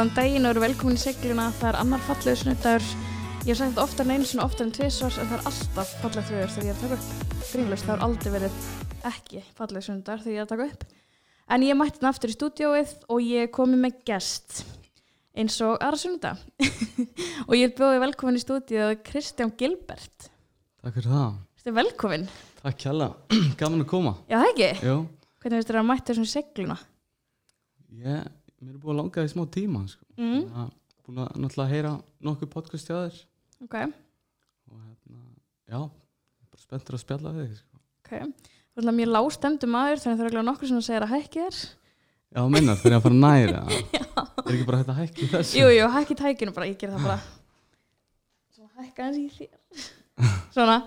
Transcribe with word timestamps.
Góðan 0.00 0.16
daginn 0.16 0.48
og 0.48 0.54
eru 0.54 0.60
velkomin 0.62 0.96
í 0.96 1.00
segluna. 1.02 1.50
Það 1.58 1.66
er 1.68 1.76
annar 1.76 2.00
fallegu 2.06 2.38
snuttar. 2.40 2.84
Ég 3.44 3.50
hef 3.50 3.58
sagt 3.58 3.74
þetta 3.74 3.82
oftar 3.82 4.06
en 4.06 4.12
einu 4.14 4.24
sinni, 4.30 4.40
oftar 4.46 4.64
en 4.64 4.70
tvisvars, 4.72 5.18
en 5.20 5.28
það 5.28 5.36
er 5.36 5.42
alltaf 5.50 5.90
fallegt 6.00 6.30
viður 6.32 6.54
þegar 6.54 6.64
ég 6.64 6.70
er 6.70 6.78
að 6.78 6.80
taka 6.86 6.96
upp. 6.96 7.34
Grínlust, 7.50 7.84
það 7.84 7.92
er 7.92 8.04
aldrei 8.06 8.30
verið 8.32 8.54
ekki 9.10 9.42
fallegu 9.58 9.84
snuttar 9.84 10.22
þegar 10.22 10.32
ég 10.32 10.40
er 10.40 10.46
að 10.46 10.54
taka 10.54 10.68
upp. 10.70 10.86
En 11.52 11.66
ég 11.68 11.76
mætti 11.76 11.98
þetta 11.98 12.14
aftur 12.14 12.32
í 12.32 12.38
stúdióið 12.38 12.96
og 13.12 13.28
ég 13.28 13.52
komi 13.52 13.76
með 13.84 14.00
gest 14.08 14.62
eins 15.36 15.60
og 15.68 15.76
aðra 15.76 16.00
sunnunda. 16.00 16.32
og 17.50 17.54
ég 17.60 17.76
bjóði 17.76 18.00
velkomin 18.06 18.40
í 18.40 18.44
stúdióið 18.46 19.04
Kristján 19.04 19.52
Gilbert. 19.52 20.32
Takk 20.80 20.96
fyrir 20.96 21.12
það. 21.12 21.40
Þetta 21.60 21.74
er 21.74 21.80
velkomin. 21.82 22.28
Takk 22.64 22.88
hjalla. 22.88 23.12
Gaman 23.60 23.84
að 23.84 23.90
koma. 23.92 24.16
Já, 24.32 24.38
það 24.38 24.50
ekki? 24.54 24.72
Jú. 24.80 25.00
Hvernig 25.44 25.60
að 28.60 28.68
mér 28.68 28.76
er 28.76 28.82
búin 28.82 28.94
að 28.94 29.00
langa 29.00 29.24
í 29.24 29.32
smá 29.32 29.42
tíma, 29.56 29.82
sko. 29.88 30.06
Mm. 30.20 30.44
Er 30.60 31.08
búin 31.08 31.22
að 31.24 31.40
náttúrulega 31.40 31.72
heyra 31.74 31.92
nokkuð 32.28 32.52
podcast 32.52 32.90
hjá 32.90 32.96
þér 33.00 33.18
Ok, 33.60 33.74
og 34.70 34.78
hérna, 34.84 35.18
já, 35.68 35.80
bara 36.50 36.62
spenntur 36.62 36.96
að 36.96 37.02
spjalla 37.04 37.34
við 37.36 37.50
þig, 37.50 37.58
sko. 37.60 37.82
ok. 38.04 38.48
Þú 38.70 38.82
ætla 38.84 38.96
mér 38.96 39.10
lágstemdu 39.10 39.68
maður 39.68 40.00
þannig 40.00 40.14
að 40.14 40.20
það 40.20 40.26
er 40.26 40.32
ekki 40.32 40.46
nokkur 40.48 40.70
sem 40.70 40.82
segir 40.86 41.04
að 41.04 41.14
hækki 41.16 41.42
þér. 41.44 41.60
Já, 42.30 42.40
minnar, 42.54 42.78
þegar 42.78 42.94
ég 42.94 43.00
að 43.00 43.06
fara 43.08 43.18
næra. 43.18 43.62
er 44.50 44.54
ekki 44.54 44.66
bara 44.68 44.80
hægt 44.80 44.92
að 44.92 45.00
hækka 45.00 45.22
í 45.24 45.28
þessu? 45.34 45.58
Jú, 45.60 45.68
jú, 45.74 45.88
hækki 45.94 46.16
tækinu 46.18 46.54
bara, 46.56 46.68
ég 46.70 46.78
ger 46.80 46.92
það 46.94 47.06
bara 47.06 47.18
Svona 48.54 48.84
hækka 48.84 49.06
hans 49.08 49.18
í 49.20 49.26
þér 49.36 49.84
Svona, 50.54 50.78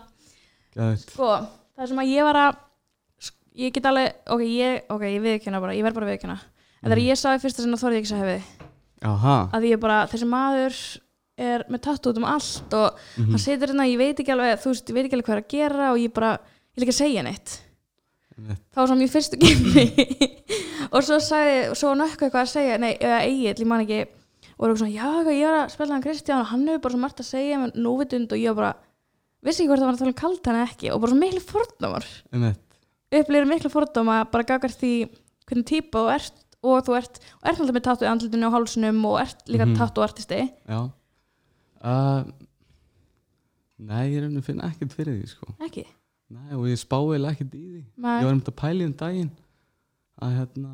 sko, 1.03 1.29
það 1.77 1.91
sem 1.91 2.01
að 2.03 2.11
ég 2.11 2.27
var 2.27 2.39
að 2.43 2.59
ég 3.63 3.75
get 3.75 3.87
alveg, 3.89 4.17
ok, 4.33 4.43
ég, 4.49 4.81
ok, 4.93 5.05
ég 5.09 5.23
viðkjöna 5.23 5.61
bara, 5.63 5.75
ég 5.77 5.85
verð 5.85 5.99
bara 5.99 6.11
viðkjöna 6.11 6.37
en 6.83 6.91
þegar 6.91 7.01
ég 7.07 7.19
sagði 7.19 7.41
fyrsta 7.45 7.63
sinna 7.63 7.79
þorði 7.79 7.97
ég 7.99 8.03
ekki 8.05 8.13
að 8.17 8.23
hefi 8.23 8.43
að 9.57 9.67
ég 9.71 9.79
bara, 9.83 10.01
þessi 10.11 10.27
maður 10.29 10.77
er 11.43 11.63
með 11.73 11.81
tattu 11.87 12.11
út 12.11 12.17
um 12.21 12.25
allt 12.29 12.73
og 12.77 12.99
Mhm. 13.17 13.29
hann 13.33 13.39
situr 13.41 13.67
hérna, 13.73 13.87
ég 13.89 13.97
veit 13.97 14.19
ekki 14.19 14.31
alveg, 14.35 14.59
þú 14.61 14.69
veist, 14.71 14.87
ég 14.89 14.93
veit 14.95 15.05
ekki 15.07 15.15
alveg 15.17 15.25
hvað 15.27 15.37
er 15.37 15.43
að 15.43 15.53
gera 15.53 15.91
og 15.91 15.97
ég 15.99 16.13
bara, 16.13 16.31
ég 16.37 16.75
vil 16.77 16.83
ekki 16.85 16.93
að 16.93 17.01
segja 17.03 17.23
neitt. 17.23 17.59
Það 18.33 18.79
var 18.81 18.87
svo 18.87 18.95
mjög 18.97 19.11
fyrstu 19.13 19.37
kynni. 19.41 19.85
Og 20.93 21.03
svo 21.05 21.17
sagði, 21.21 21.57
svo 21.77 21.91
nökku 21.97 22.25
eitthvað 22.25 22.43
að 22.45 22.51
segja 22.53 22.77
nei, 22.81 22.93
eða 22.97 23.19
Egil, 23.25 23.53
ég 23.63 23.67
man 23.69 23.81
ekki 23.85 23.99
og 24.57 24.65
eru 24.67 24.75
svona, 24.77 24.93
já, 24.93 25.05
ég 25.33 25.45
var 25.49 25.57
að 25.65 25.71
spila 25.73 25.93
hann 25.95 26.03
Kristján 26.03 26.39
og 26.41 26.47
hann 26.51 26.67
hefur 26.67 26.81
bara 26.85 26.93
svo 26.93 27.01
margt 27.01 27.19
að 27.23 27.29
segja 27.29 27.57
með 27.61 27.75
núvitund 27.81 28.31
og 28.33 28.37
ég 28.41 28.53
var 28.53 28.59
bara, 28.61 28.73
vissi 29.43 29.63
ekki 29.63 29.69
hvort 29.71 29.81
það 29.81 29.89
var 29.89 29.93
að 29.97 30.01
tala 30.03 30.13
um 30.13 30.19
kalt 30.21 30.45
hann 30.49 30.59
ekki. 30.67 30.91
Og 30.93 31.01
bara 31.01 31.11
svo 31.13 31.19
miklu 31.19 31.41
fordómar. 31.41 32.05
Upplýður 33.13 33.49
miklu 33.49 33.69
fordóma 33.73 34.19
bara 34.31 34.43
gagast 34.49 34.79
því 34.81 34.93
hvernig 35.49 35.65
típa 35.69 36.01
þú 36.01 36.13
ert 36.13 36.42
og 36.63 36.85
þú 36.87 36.95
ert, 36.97 37.19
og 37.41 37.49
ert 37.49 37.59
alltaf 37.59 37.75
með 37.77 37.85
tattu 37.87 38.05
í 38.07 38.11
andlutinu 38.11 38.47
og 38.49 38.55
hálsunum 38.55 39.05
og 39.09 39.19
ert 39.21 39.43
líka 39.51 39.65
mm 39.67 39.73
Mhm. 39.73 39.77
tattu 39.81 40.03
artisti 40.05 40.39
Já. 40.69 40.79
Uh, 41.83 42.23
nei, 43.79 44.05
ég 44.15 44.43
finn 44.45 44.61
ekkert 44.63 44.93
fyrir 44.95 45.17
því, 45.19 45.27
sko. 45.27 45.53
ekki? 45.59 45.83
Nei, 46.33 46.53
og 46.55 46.65
ég 46.71 46.79
spáði 46.79 47.19
ekkert 47.29 47.53
í 47.53 47.63
því. 47.63 47.81
Nei. 47.97 48.21
Ég 48.21 48.25
var 48.29 48.33
að 48.39 48.55
pæla 48.55 48.81
í 48.83 48.85
um 48.87 48.93
daginn 48.93 49.31
að 50.23 50.37
hérna, 50.39 50.71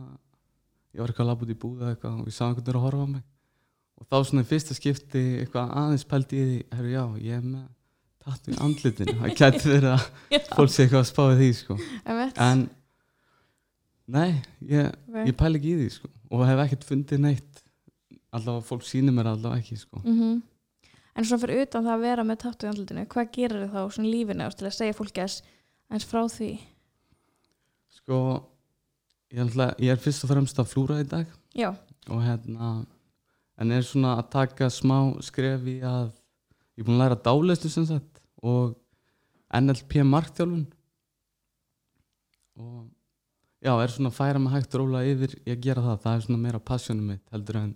ég 0.94 1.00
var 1.02 1.08
eitthvað 1.09 1.25
að 1.25 1.31
labba 1.31 1.46
út 1.47 1.53
í 1.53 1.59
búða 1.64 1.90
eitthvað 1.96 2.19
og 2.22 2.30
ég 2.30 2.35
sá 2.38 2.44
einhvern 2.46 2.64
veginn 2.64 2.80
að 2.80 2.85
horfa 2.85 3.03
á 3.03 3.14
mig 3.16 3.24
og 4.00 4.08
þá 4.08 4.18
svona 4.30 4.44
í 4.46 4.50
fyrsta 4.50 4.75
skipti 4.78 5.24
eitthvað 5.41 5.74
aðeins 5.81 6.06
pældi 6.08 6.38
í 6.40 6.46
því, 6.46 6.59
herru 6.78 6.91
já, 6.94 7.03
ég 7.25 7.38
er 7.40 7.46
með 7.50 7.66
tattu 8.24 8.52
í 8.53 8.59
andlutinu, 8.64 9.16
það 9.19 9.35
gæti 9.40 9.66
verið 9.74 9.91
að 9.96 10.06
fólk 10.56 10.72
sé 10.72 10.85
eitthvað 10.85 11.02
að 11.03 11.09
spáði 11.09 11.40
því 11.41 11.50
sko. 11.58 11.78
en 12.46 12.69
nei, 14.09 14.40
ég, 14.70 14.90
ég 15.28 15.36
pæli 15.38 15.59
ekki 15.59 15.74
í 15.74 15.80
því 15.81 15.90
sko. 15.97 16.09
og 16.34 16.46
hef 16.47 16.64
ekkert 16.66 16.88
fundið 16.88 17.22
neitt 17.25 17.62
allavega 18.36 18.66
fólk 18.68 18.86
sýnir 18.86 19.16
mér 19.16 19.31
allavega 19.34 19.62
ekki 19.64 19.78
sko. 19.80 20.02
Mhm. 20.03 20.42
En 21.20 21.25
svona 21.25 21.42
fyrir 21.42 21.66
utan 21.66 21.84
það 21.84 21.96
að 21.97 22.03
vera 22.06 22.24
með 22.24 22.38
tattu 22.44 22.68
í 22.68 22.70
andlutinu, 22.70 23.06
hvað 23.12 23.31
gerir 23.36 23.64
þið 23.64 23.72
þá 23.74 23.96
svona 23.96 24.12
lífinu 24.14 24.46
ást, 24.46 24.59
til 24.59 24.68
að 24.70 24.75
segja 24.78 24.96
fólki 24.96 25.24
aðeins 25.24 26.06
frá 26.08 26.22
því? 26.30 26.52
sko 28.00 28.20
ég, 29.34 29.44
ætla, 29.46 29.74
ég 29.81 29.94
er 29.94 30.02
fyrst 30.02 30.26
og 30.26 30.31
fremst 30.34 30.62
að 30.62 30.72
flúra 30.72 31.00
í 31.03 31.08
dag 31.09 31.30
Já, 31.58 31.74
og 32.09 32.24
hérna 32.24 32.72
en 33.59 33.74
er 33.76 33.86
svona 33.86 34.16
að 34.20 34.30
taka 34.34 34.70
smá 34.74 34.97
skref 35.26 35.66
í 35.70 35.80
að 35.86 36.12
ég 36.80 36.84
er 36.84 36.88
búin 36.88 36.97
að 36.97 37.03
læra 37.03 37.20
dálæstu 37.28 37.72
sem 37.72 37.88
sagt 37.90 38.22
og 38.41 38.78
NLP 39.53 40.03
markþjálfun 40.08 40.68
og 42.59 42.88
já, 43.64 43.72
er 43.84 43.92
svona 43.94 44.09
að 44.12 44.18
færa 44.20 44.40
mig 44.42 44.53
hægt 44.53 44.75
róla 44.80 45.02
yfir 45.08 45.34
í 45.46 45.52
að 45.53 45.64
gera 45.66 45.81
það, 45.86 45.97
það 46.06 46.16
er 46.20 46.25
svona 46.28 46.44
meira 46.46 46.59
passjónum 46.72 47.09
mitt 47.14 47.34
heldur 47.34 47.59
en 47.62 47.74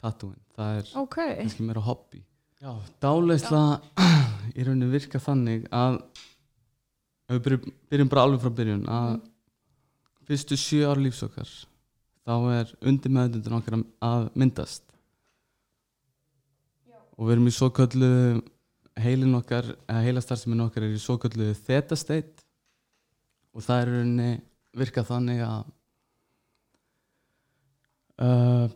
tattúin, 0.00 0.36
það 0.56 0.78
er 0.80 0.90
ok. 1.02 1.16
kannski 1.40 1.66
meira 1.68 1.80
hobby. 1.84 2.22
Já, 2.60 2.72
dálæsla 3.00 3.62
í 4.58 4.64
rauninni 4.66 4.90
virka 4.92 5.20
þannig 5.22 5.64
að 5.72 6.00
ef 7.30 7.36
við 7.38 7.42
byrjum, 7.46 7.74
byrjum 7.92 8.10
bara 8.12 8.24
alveg 8.28 8.42
frá 8.44 8.52
byrjun 8.60 8.86
að 8.90 9.10
Mm. 9.10 9.26
fyrstu 10.36 10.56
sjö 10.60 10.84
ára 10.86 11.00
lífs 11.02 11.24
okkar 11.26 11.48
þá 12.28 12.32
er 12.54 12.68
undir 12.86 13.10
meðutundin 13.10 13.56
okkar 13.56 13.76
að- 14.06 14.28
myndast. 14.38 14.84
Og 17.18 17.26
við 17.26 17.32
erum 17.34 17.48
í 17.50 17.52
svo 17.54 17.68
köllu 17.74 18.10
heilin 19.00 19.34
okkar, 19.38 19.66
eða 19.88 20.04
heilastarfsemin 20.06 20.62
okkar 20.66 20.86
er 20.86 20.94
í 20.94 21.00
svo 21.02 21.16
köllu 21.20 21.48
theta 21.66 21.96
state. 21.98 22.44
Og 23.56 23.64
það 23.66 23.80
er 23.82 23.90
í 23.90 23.96
rauninni 23.96 24.30
virka 24.76 25.04
þannig 25.06 25.42
að 25.46 25.72
uh, 28.22 28.68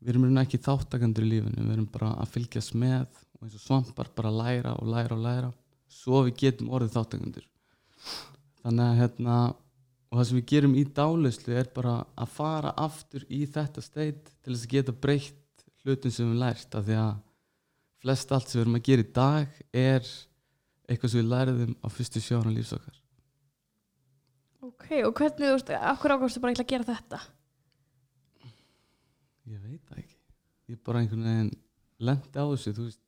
við 0.00 0.14
erum 0.14 0.40
ekki 0.40 0.62
þáttakandur 0.62 1.26
í 1.26 1.34
lífinu, 1.34 1.66
við 1.66 1.76
erum 1.76 1.90
bara 1.92 2.14
að 2.22 2.32
fylgjast 2.36 2.76
með 2.78 3.06
og 3.36 3.44
eins 3.44 3.58
og 3.58 3.64
svampar 3.64 4.10
bara 4.16 4.32
læra 4.32 4.76
og 4.80 4.88
læra 4.90 5.16
og 5.16 5.22
læra 5.24 5.52
svo 5.92 6.22
við 6.26 6.36
getum 6.44 6.72
orðið 6.74 6.96
þáttakandur 6.96 7.48
þannig 8.62 8.84
að 8.86 9.00
hérna 9.00 9.38
og 10.06 10.18
það 10.18 10.28
sem 10.28 10.38
við 10.38 10.48
gerum 10.52 10.76
í 10.78 10.84
dálislu 10.96 11.56
er 11.58 11.70
bara 11.74 11.96
að 12.14 12.32
fara 12.36 12.72
aftur 12.86 13.26
í 13.28 13.42
þetta 13.50 13.82
state 13.84 14.36
til 14.40 14.54
þess 14.54 14.66
að 14.68 14.74
geta 14.76 14.94
breytt 15.06 15.66
hlutin 15.84 16.14
sem 16.14 16.30
við 16.30 16.42
lært 16.42 16.78
af 16.78 16.86
því 16.86 16.98
að 17.02 17.12
flest 18.04 18.32
allt 18.32 18.48
sem 18.48 18.60
við 18.60 18.64
erum 18.64 18.78
að 18.78 18.86
gera 18.88 19.04
í 19.04 19.12
dag 19.18 19.60
er 19.82 20.10
eitthvað 20.88 21.10
sem 21.12 21.20
við 21.20 21.30
læriðum 21.32 21.74
á 21.82 21.86
fyrstu 21.90 22.20
sjóna 22.22 22.52
lífs 22.54 22.72
okkar. 22.76 22.96
Ok, 24.66 24.86
og 25.06 25.12
hvernig, 25.14 25.46
þú 25.46 25.52
veist, 25.56 25.70
akkur 25.70 26.14
ákvæmstu 26.16 26.40
bara 26.42 26.52
ekki 26.56 26.64
að 26.64 26.72
gera 26.74 26.88
þetta? 26.94 27.20
ég 29.46 29.60
veit 29.62 29.82
það 29.86 29.98
ekki. 30.02 30.16
Ég 30.72 30.78
bara 30.86 31.00
einhvern 31.02 31.26
veginn 31.26 31.50
lendi 32.02 32.34
á 32.34 32.44
þessu 32.50 32.72
þú 32.74 32.86
veist, 32.88 33.02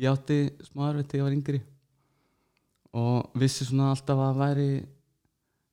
ég 0.00 0.10
átti 0.12 0.36
smá 0.66 0.90
erfitt 0.90 1.08
þegar 1.12 1.20
ég 1.20 1.26
var 1.28 1.36
yngri 1.38 1.60
og 3.00 3.38
vissi 3.40 3.64
svona 3.68 3.92
alltaf 3.94 4.18
að 4.26 4.40
væri 4.42 4.66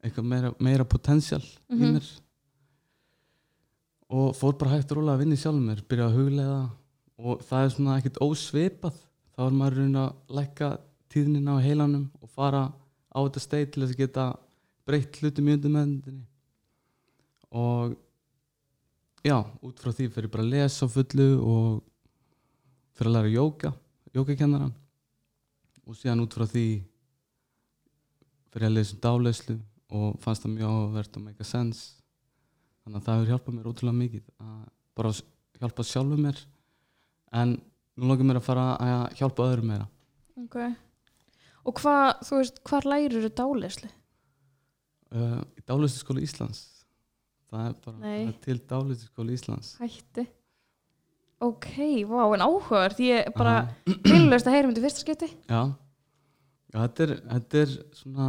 eitthvað 0.06 0.30
meira, 0.32 0.52
meira 0.64 0.86
potential 0.86 1.42
í 1.42 1.76
Mhm. 1.76 1.94
mér. 1.98 2.08
Og 4.10 4.36
fór 4.38 4.54
bara 4.58 4.72
hægt 4.78 4.92
og 4.92 4.98
rólega 5.02 5.18
að 5.18 5.20
vinna 5.26 5.36
í 5.36 5.42
sjálfum 5.42 5.66
mér 5.68 5.82
byrja 5.84 6.06
að 6.08 6.16
huglega 6.16 6.60
og 7.20 7.42
það 7.44 7.66
er 7.66 7.70
svona 7.76 7.98
ekkert 8.00 8.20
ósvipað. 8.24 8.94
Þá 9.36 9.42
er 9.48 9.52
maður 9.58 9.76
raun 9.78 9.96
að 9.96 10.14
lækka 10.38 10.70
tíðnina 11.18 11.58
á 11.58 11.66
heilanum 11.66 12.08
og 12.22 12.32
fara 12.32 12.68
á 13.12 13.18
þetta 13.20 13.44
steig 13.44 13.72
til 13.74 13.84
þess 13.84 13.96
að 13.98 14.02
geta 14.04 14.26
breytt 14.88 15.20
hlutum 15.20 15.50
í 15.50 15.56
undir 15.58 15.74
meðundinni 15.74 16.26
og 17.58 17.96
já, 19.26 19.38
út 19.66 19.82
frá 19.82 19.92
því 19.92 20.10
fyrir 20.14 20.32
bara 20.32 20.46
að 20.46 20.54
lesa 20.54 20.88
fullu 20.92 21.30
og 21.42 21.70
fyrir 22.98 23.12
að 23.12 23.18
læra 23.18 23.34
jóka 23.34 23.74
jókakennaran 24.16 24.76
og 25.88 25.98
síðan 25.98 26.24
út 26.24 26.36
frá 26.36 26.46
því 26.48 26.68
fyrir 28.54 28.70
að 28.70 28.78
lesa 28.78 28.96
um 28.96 29.04
dáleyslu 29.04 29.58
og 29.98 30.18
fannst 30.24 30.44
það 30.44 30.56
mjög 30.56 30.74
áhugavert 30.74 31.18
og 31.18 31.24
make 31.24 31.44
a 31.44 31.48
sense. 31.48 31.94
Þannig 32.84 33.00
að 33.00 33.06
það 33.06 33.18
hefur 33.18 33.32
hjálpað 33.32 33.56
mér 33.56 33.70
ótrúlega 33.72 34.00
mikið 34.02 34.26
að 34.44 34.58
bara 34.98 35.12
að 35.14 35.22
hjálpa 35.62 35.86
sjálfu 35.88 36.18
mér. 36.20 36.42
En 37.36 37.56
nú 37.96 38.10
langar 38.10 38.28
mér 38.28 38.42
að 38.42 38.48
fara 38.48 38.66
að 38.84 39.06
hjálpa 39.20 39.48
öðrum 39.48 39.72
meira. 39.72 39.88
Ok. 40.44 40.58
Og 41.68 41.76
hvað, 41.82 42.22
þú 42.28 42.42
veist, 42.42 42.60
hvað 42.68 42.90
lærir 42.94 43.22
þú 43.26 43.32
dálislu? 43.42 43.90
uh, 45.16 45.42
í 45.58 45.64
dáleyslu 45.68 46.02
skóla 46.02 46.24
Íslands. 46.24 46.64
Það 47.48 47.64
er 47.70 47.76
bara 47.86 47.98
það 48.02 48.18
er 48.18 48.34
til 48.44 48.58
dáleyslu 48.70 49.08
skóla 49.10 49.36
Íslands. 49.36 49.70
Hætti. 49.82 50.28
Ok, 51.44 51.70
vá, 52.10 52.22
en 52.34 52.42
áhugavert, 52.42 53.00
ég 53.06 53.28
bara 53.38 53.56
viljaust 53.86 54.48
að 54.50 54.56
heyra 54.56 54.68
um 54.68 54.74
þetta 54.74 54.86
fyrsta 54.88 55.04
skipti. 55.04 55.30
Já, 55.46 55.62
Já 56.74 56.78
þetta, 56.82 57.04
er, 57.06 57.12
þetta 57.32 57.60
er 57.62 57.70
svona 57.96 58.28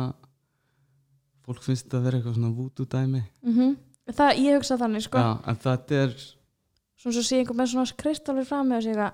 fólk 1.49 1.62
finnst 1.64 1.87
þetta 1.87 1.99
að 1.99 2.05
vera 2.06 2.19
eitthvað 2.19 2.37
svona 2.37 2.56
vútu 2.56 2.82
dæmi. 2.88 3.23
Mm 3.46 3.76
Það, 4.08 4.38
ég 4.41 4.55
hugsa 4.56 4.79
þannig, 4.81 5.02
sko. 5.05 5.20
Já, 5.20 5.31
en 5.50 5.56
þetta 5.61 5.96
er 6.00 6.12
Svona 6.99 7.14
svo 7.14 7.23
sé 7.23 7.37
einhver 7.38 7.56
með 7.58 7.67
svona 7.75 7.96
kristalur 8.00 8.46
fram 8.49 8.70
með 8.70 8.79
og 8.79 8.84
sé 8.87 8.91
eitthvað 8.94 9.12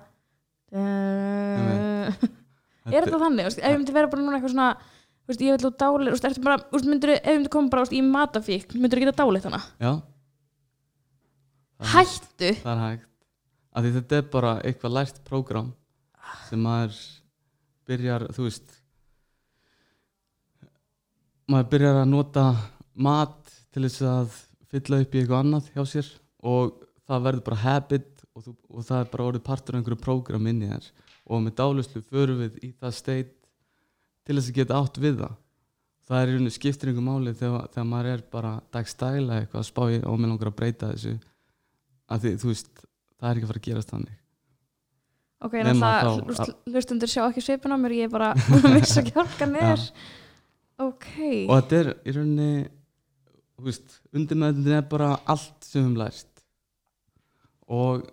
Er 2.91 3.07
þetta 3.07 3.21
þannig? 3.21 3.47
Ef 3.49 3.57
ég 3.63 3.79
myndi 3.79 3.95
vera 3.95 4.09
bara 4.11 4.21
núna 4.21 4.37
eitthvað 4.37 4.53
svona 4.53 4.67
veist, 5.25 5.41
ég 5.41 5.55
vil 5.55 5.63
þú 5.63 5.71
dálir, 5.81 6.11
veist, 6.13 6.27
ertu 6.29 6.43
bara, 6.45 6.59
veist, 6.73 6.85
myndir, 6.89 7.15
ef 7.17 7.25
ég 7.31 7.39
myndi 7.39 7.51
koma 7.55 7.71
bara 7.73 7.85
veist, 7.85 7.95
í 7.97 8.01
matafík, 8.05 8.75
myndir 8.77 9.01
þú 9.01 9.07
geta 9.07 9.23
dálit 9.23 9.47
hana? 9.49 9.61
Já, 9.81 9.91
Það 11.75 11.87
er 11.87 11.91
hættu? 11.91 12.49
Það 12.61 12.71
er 12.71 12.81
hægt. 12.85 13.07
Af 13.75 13.83
því 13.83 13.91
þetta 13.97 14.17
er 14.17 14.27
bara 14.31 14.51
eitthvað 14.63 14.93
lært 14.95 15.17
prógram 15.27 15.73
sem 16.47 16.61
maður 16.63 16.99
byrjar, 17.89 18.27
þú 18.35 18.45
veist 18.47 18.77
maður 21.51 21.69
byrjar 21.73 21.99
að 22.01 22.11
nota 22.13 22.45
mat 22.95 23.55
til 23.75 23.83
þess 23.85 24.05
að 24.07 24.37
fylla 24.71 25.01
upp 25.03 25.15
í 25.15 25.21
eitthvað 25.21 25.41
annað 25.43 25.67
hjá 25.75 25.83
sér 25.91 26.11
og 26.45 26.79
það 27.05 27.25
verður 27.27 27.45
bara 27.49 27.61
habit 27.65 28.07
og, 28.31 28.45
þú, 28.45 28.55
og 28.71 28.87
það 28.87 29.01
er 29.01 29.11
bara 29.11 29.27
orðið 29.29 29.45
partur 29.49 29.75
af 29.75 29.81
einhverju 29.81 30.01
prógram 30.05 30.47
inn 30.51 30.63
í 30.63 30.71
þér 30.71 30.87
og 31.25 31.41
með 31.45 31.55
dáluslu 31.59 32.01
förum 32.05 32.41
við 32.43 32.59
í 32.67 32.69
það 32.79 32.93
steit 32.99 33.31
til 34.25 34.35
þess 34.37 34.49
að 34.51 34.57
geta 34.59 34.79
átt 34.81 34.99
við 35.01 35.19
það. 35.23 35.35
Það 36.05 36.19
er 36.21 36.27
í 36.29 36.33
rauninni 36.35 36.53
skiptir 36.53 36.89
einhver 36.91 37.05
máli 37.07 37.31
þegar, 37.33 37.63
þegar 37.73 37.87
maður 37.89 38.09
er 38.11 38.21
bara 38.33 38.51
dagstæla 38.75 39.39
eitthvað 39.41 39.61
að 39.63 39.69
spá 39.71 39.81
í 39.89 39.95
og 40.05 40.19
mér 40.21 40.29
langar 40.33 40.51
að 40.51 40.57
breyta 40.59 40.91
þessu 40.91 41.15
að 42.13 42.21
því, 42.27 42.33
þú 42.43 42.51
veist, 42.51 42.69
það 43.17 43.29
er 43.31 43.39
ekki 43.39 43.47
að 43.47 43.51
fara 43.51 43.61
að 43.63 43.65
gerast 43.69 43.93
þannig. 43.95 44.19
Ok, 45.45 45.55
þá- 45.65 46.21
hlust- 46.29 46.53
hlustundur 46.71 47.09
sjá 47.11 47.23
ekki 47.31 47.41
svipin 47.47 47.73
á 47.73 47.77
mér 47.81 47.95
ég 47.97 48.05
er 48.07 48.13
bara 48.13 48.29
að 48.53 48.67
missa 48.75 49.01
kjálkan 49.05 49.57
er. 49.61 49.81
Ok. 50.85 51.09
Og 51.49 51.55
þetta 51.57 51.79
er 51.81 51.89
í 52.05 52.13
rauninni 52.19 52.51
þú 53.55 53.65
veist, 53.69 53.97
undir 54.13 54.37
meðundin 54.41 54.77
er 54.77 54.85
bara 54.91 55.09
allt 55.25 55.65
sem 55.65 55.79
við 55.81 55.85
höfum 55.87 55.99
lært. 56.03 56.41
Og 57.71 58.05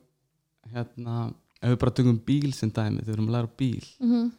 hérna 0.73 1.19
ef 1.62 1.70
við 1.73 1.79
bara 1.79 1.94
tökum 1.99 2.19
bíl 2.26 2.53
sem 2.56 2.70
dæmi 2.70 3.00
þegar 3.03 3.06
við 3.06 3.14
erum 3.17 3.29
að 3.31 3.37
læra 3.37 3.50
bíl 3.59 3.87
Mhm. 4.00 4.32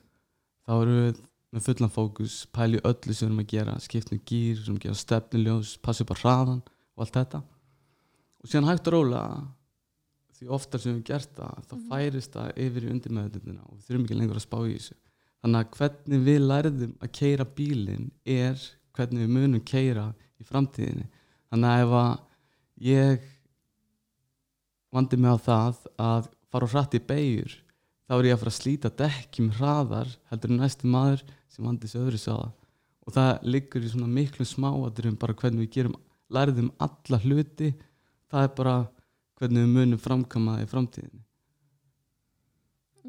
þá 0.67 0.71
erum 0.81 0.99
við 1.07 1.21
með 1.53 1.61
fullan 1.67 1.91
fókus 1.93 2.35
pæli 2.51 2.79
öllu 2.81 3.13
sem 3.13 3.27
við 3.27 3.31
erum 3.31 3.43
að 3.43 3.51
gera 3.53 3.79
skiptum 3.79 4.19
gýr, 4.25 4.63
sem 4.65 4.77
gera 4.81 4.95
stefnuljós 4.97 5.77
passa 5.81 6.03
upp 6.03 6.13
á 6.15 6.21
hraðan 6.21 6.61
og 6.97 6.99
allt 7.05 7.13
þetta 7.13 7.43
og 8.43 8.49
síðan 8.49 8.67
hægt 8.71 8.87
og 8.87 8.93
róla 8.93 9.21
því 10.33 10.47
oftar 10.49 10.79
sem 10.81 10.91
við 10.91 10.97
höfum 10.97 11.05
gert 11.11 11.35
það 11.37 11.63
þá 11.69 11.73
Mhm. 11.77 11.89
færist 11.89 12.31
það 12.33 12.57
yfir 12.57 12.83
í 12.83 12.91
undirmeðundina 12.93 13.61
og 13.69 13.77
við 13.77 13.85
þurfum 13.87 14.05
ekki 14.05 14.17
lengur 14.19 14.35
að 14.35 14.47
spá 14.47 14.57
í 14.67 14.73
þessu 14.73 14.95
þannig 15.43 15.59
að 15.61 15.71
hvernig 15.77 16.25
við 16.25 16.39
lærðum 16.49 16.93
að 17.03 17.11
keira 17.19 17.45
bílinn 17.45 18.11
er 18.25 18.55
hvernig 18.95 19.19
við 19.23 19.29
munum 19.29 19.61
keira 19.65 20.13
í 20.41 20.43
framtíðinni 20.43 21.07
þannig 21.51 21.69
að 21.69 21.83
ef 21.83 21.93
að 22.01 22.19
ég 22.81 23.21
vandi 24.93 25.17
mig 25.17 25.31
á 25.33 25.37
það 25.37 25.77
að 25.99 26.27
fara 26.53 26.69
á 26.69 26.73
hratt 26.73 26.97
í 26.97 27.03
beigur 27.03 27.59
þá 28.07 28.15
er 28.17 28.29
ég 28.29 28.37
að 28.37 28.43
fara 28.43 28.53
að 28.53 28.59
slíta 28.59 28.95
dekkjum 29.03 29.53
hraðar 29.59 30.17
heldur 30.31 30.53
en 30.53 30.61
næsti 30.63 30.89
maður 30.89 31.25
sem 31.51 31.65
vandi 31.67 31.89
sig 31.89 32.01
öðru 32.01 32.21
sá 32.21 32.31
það 32.33 32.51
og 33.03 33.15
það 33.17 33.31
liggur 33.51 33.83
í 33.83 33.91
svona 33.91 34.09
miklu 34.11 34.45
smáadrum 34.47 35.19
bara 35.19 35.35
hvernig 35.35 35.65
við 35.65 35.73
gerum 35.77 35.97
lærðum 36.33 36.71
alla 36.81 37.19
hluti. 37.23 37.73
Það 38.31 38.47
er 38.47 38.53
bara 38.57 38.75
hvernig 39.39 39.65
við 39.65 39.73
munum 39.75 40.01
framkama 40.01 40.57
í 40.63 40.69
framtíðinni. 40.69 41.21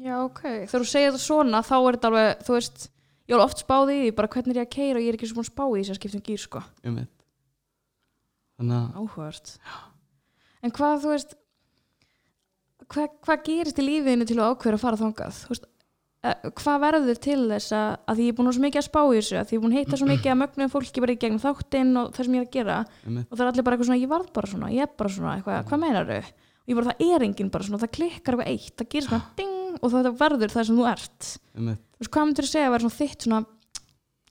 Já 0.05 0.17
ok, 0.19 0.41
þegar 0.67 0.83
þú 0.83 0.89
segir 0.89 1.13
þetta 1.13 1.23
svona 1.23 1.61
þá 1.63 1.75
er 1.77 1.95
þetta 1.95 2.09
alveg, 2.11 2.31
þú 2.43 2.55
veist 2.57 2.87
ég 3.25 3.35
er 3.37 3.43
oft 3.45 3.61
spáð 3.63 3.91
í 3.93 3.99
því, 4.01 4.09
bara 4.17 4.31
hvernig 4.33 4.51
er 4.51 4.59
ég 4.59 4.67
að 4.67 4.73
keira 4.75 4.99
og 4.99 5.05
ég 5.05 5.13
er 5.13 5.17
ekki 5.17 5.29
svo 5.29 5.37
búin 5.37 5.47
að 5.47 5.53
spá 5.53 5.63
í 5.65 5.75
því 5.77 5.83
sem 5.87 5.99
skiptum 5.99 6.25
gýr 6.25 6.41
sko. 6.43 6.61
Um 6.83 6.97
eitt. 6.99 7.13
Þannig 8.59 8.77
að 8.81 8.99
áhugavert. 8.99 9.53
En 10.65 10.75
hvað 10.75 10.99
þú 11.05 11.13
veist 11.13 11.37
hvað, 12.91 13.15
hvað 13.25 13.45
gerist 13.47 13.79
í 13.79 13.85
lífiðinu 13.85 14.27
til 14.29 14.37
að 14.39 14.51
ákveður 14.53 14.77
að 14.77 14.83
fara 14.83 14.99
þangað? 14.99 15.39
Veist, 15.49 15.67
eh, 16.25 16.47
hvað 16.59 16.81
verður 16.85 17.19
til 17.25 17.37
þess 17.51 17.75
að, 17.75 17.89
að 18.11 18.21
ég 18.23 18.31
er 18.31 18.37
búin 18.37 18.49
að 18.49 18.57
svo 18.57 18.65
mikið 18.65 18.81
að 18.81 18.87
spá 18.87 18.99
í 19.03 19.15
þessu 19.19 19.37
að 19.39 19.53
ég 19.53 19.57
er 19.57 19.63
búin 19.63 19.75
að 19.75 19.79
heita 19.79 19.99
svo 20.01 20.09
mikið 20.09 20.31
að 20.33 20.39
mögnum 20.41 20.73
fólki 20.73 21.03
bara 21.03 21.15
í 21.15 21.19
gegnum 21.21 21.43
þáttinn 21.43 21.93
og 22.01 22.11
það 22.15 22.27
sem 22.27 22.37
ég 22.37 22.43
er 22.43 22.47
að 22.47 22.55
gera. 22.55 22.77
Eitt 23.05 23.29
og 23.29 23.35
það 23.35 23.45
er 23.45 23.51
allir 23.51 23.67
bara 23.67 23.77
eitthvað 23.77 23.89
svona, 23.89 24.01
ég 24.01 24.13
varð 24.15 24.31
bara 24.35 24.51
svona 24.51 24.71
ég 24.73 24.85
er 24.85 24.95
bara 24.95 25.13
svona, 25.15 25.35
eitthvað, 25.39 25.67
hvað 25.69 25.83
meinar 25.85 26.09
þau 26.09 26.21
og 26.25 26.71
ég 26.71 26.79
bara, 26.79 26.93
það 26.93 27.05
er 27.09 27.27
enginn 27.27 27.51
bara 27.53 27.67
svona, 27.67 27.81
það 27.83 27.93
klikkar 27.99 28.39
eitthvað 28.39 28.53
eitt 28.53 28.79
það 28.79 28.89
gerir 28.95 29.07
svona 29.09 29.23
ding 29.39 29.79
og 29.81 29.91
það 29.91 30.11
verður 30.21 30.55
það 30.55 30.69
sem 30.69 30.79
þú 30.79 30.87
ert. 30.89 31.29
Eitt 31.55 31.83
þú 31.95 32.01
veist, 32.01 32.11
hvað 32.15 32.29
myndir 32.29 32.47
þú 32.47 32.51
segja 32.51 32.69
að 32.69 32.75
vera 32.75 32.85
svona 32.85 32.99
þitt 32.99 33.27
svona 33.27 33.43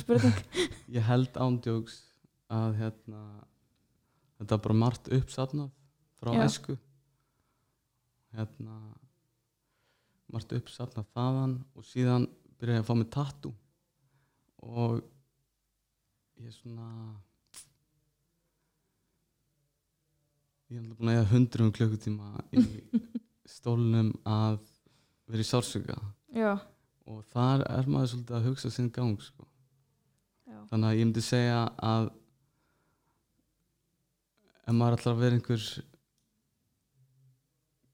spurning. 0.00 0.40
ég 0.96 1.06
held 1.06 1.36
ándjóks 1.38 1.98
að 2.52 2.78
hérna 2.80 3.22
þetta 4.40 4.56
er 4.58 4.64
bara 4.66 4.78
margt 4.82 5.10
uppsafnað 5.14 5.70
frá 6.20 6.34
Já. 6.36 6.44
æsku. 6.46 6.76
Hérna 8.36 8.78
margt 10.32 10.54
uppsafnað 10.56 11.10
þaðan 11.14 11.58
og 11.76 11.86
síðan 11.86 12.28
byrjaði 12.58 12.78
ég 12.78 12.84
að 12.84 12.88
fá 12.88 12.94
mig 12.98 13.10
tattu 13.12 13.52
og 14.62 15.00
ég 16.38 16.48
er 16.48 16.54
svona 16.56 16.88
ég 20.72 20.78
er 20.78 20.84
alltaf 20.84 20.98
búin 20.98 21.12
að 21.12 21.18
eða 21.18 21.30
hundruðum 21.32 21.74
klukkutíma 21.76 22.28
í 22.56 22.64
stólnum 23.56 24.12
að 24.24 24.60
vera 25.28 25.44
í 25.44 25.48
sársöka 25.48 25.98
já, 26.32 26.54
og 27.10 27.22
þar 27.32 27.64
er 27.66 27.88
maður 27.90 28.12
svolítið 28.12 28.36
að 28.38 28.46
hugsa 28.50 28.70
sinn 28.70 28.90
gang 28.94 29.16
sko. 29.20 29.46
þannig 30.70 30.88
að 30.88 30.98
ég 30.98 31.06
myndi 31.08 31.24
segja 31.24 31.62
að 31.82 32.10
ef 34.62 34.76
maður 34.78 35.08
að 35.10 35.20
vera 35.22 35.38
einhver 35.38 35.66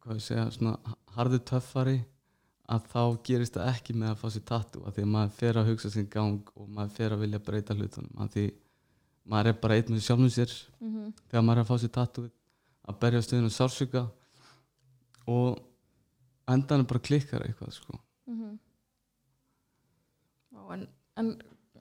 hvað 0.03 0.21
ég 0.21 0.25
segja 0.27 0.47
svona 0.55 0.97
harðu 1.17 1.41
töffari 1.51 1.99
að 2.69 2.89
þá 2.93 3.03
gerist 3.25 3.57
það 3.57 3.71
ekki 3.73 3.95
með 3.97 4.11
að 4.13 4.19
fá 4.21 4.29
sér 4.35 4.45
tattu 4.51 4.83
að 4.85 4.97
því 4.97 5.05
að 5.07 5.13
maður 5.15 5.37
fer 5.39 5.59
að 5.59 5.71
hugsa 5.73 5.91
sinn 5.93 6.11
gang 6.13 6.51
og 6.55 6.67
maður 6.69 6.97
fer 6.99 7.15
að 7.15 7.23
vilja 7.25 7.45
breyta 7.47 7.77
hlutunum 7.77 8.25
að 8.25 8.35
því 8.35 8.45
maður 9.29 9.51
er 9.53 9.63
bara 9.63 9.79
einn 9.79 9.95
með 9.95 10.05
sjálfum 10.05 10.35
sér 10.35 10.53
mm 10.81 11.15
þegar 11.31 11.47
maður 11.47 11.61
er 11.61 11.65
að 11.65 11.71
fá 11.71 11.81
sér 11.83 11.95
tattu 11.97 12.27
að 12.89 12.99
berja 13.03 13.25
stöðunum 13.25 13.53
sársöka 13.53 14.05
og 15.29 15.59
á 16.49 16.53
endanum 16.57 16.89
bara 16.89 17.05
klikkar 17.05 17.45
eitthvað 17.45 17.75
sko. 17.77 17.99
En, 20.75 20.83
en 21.21 21.31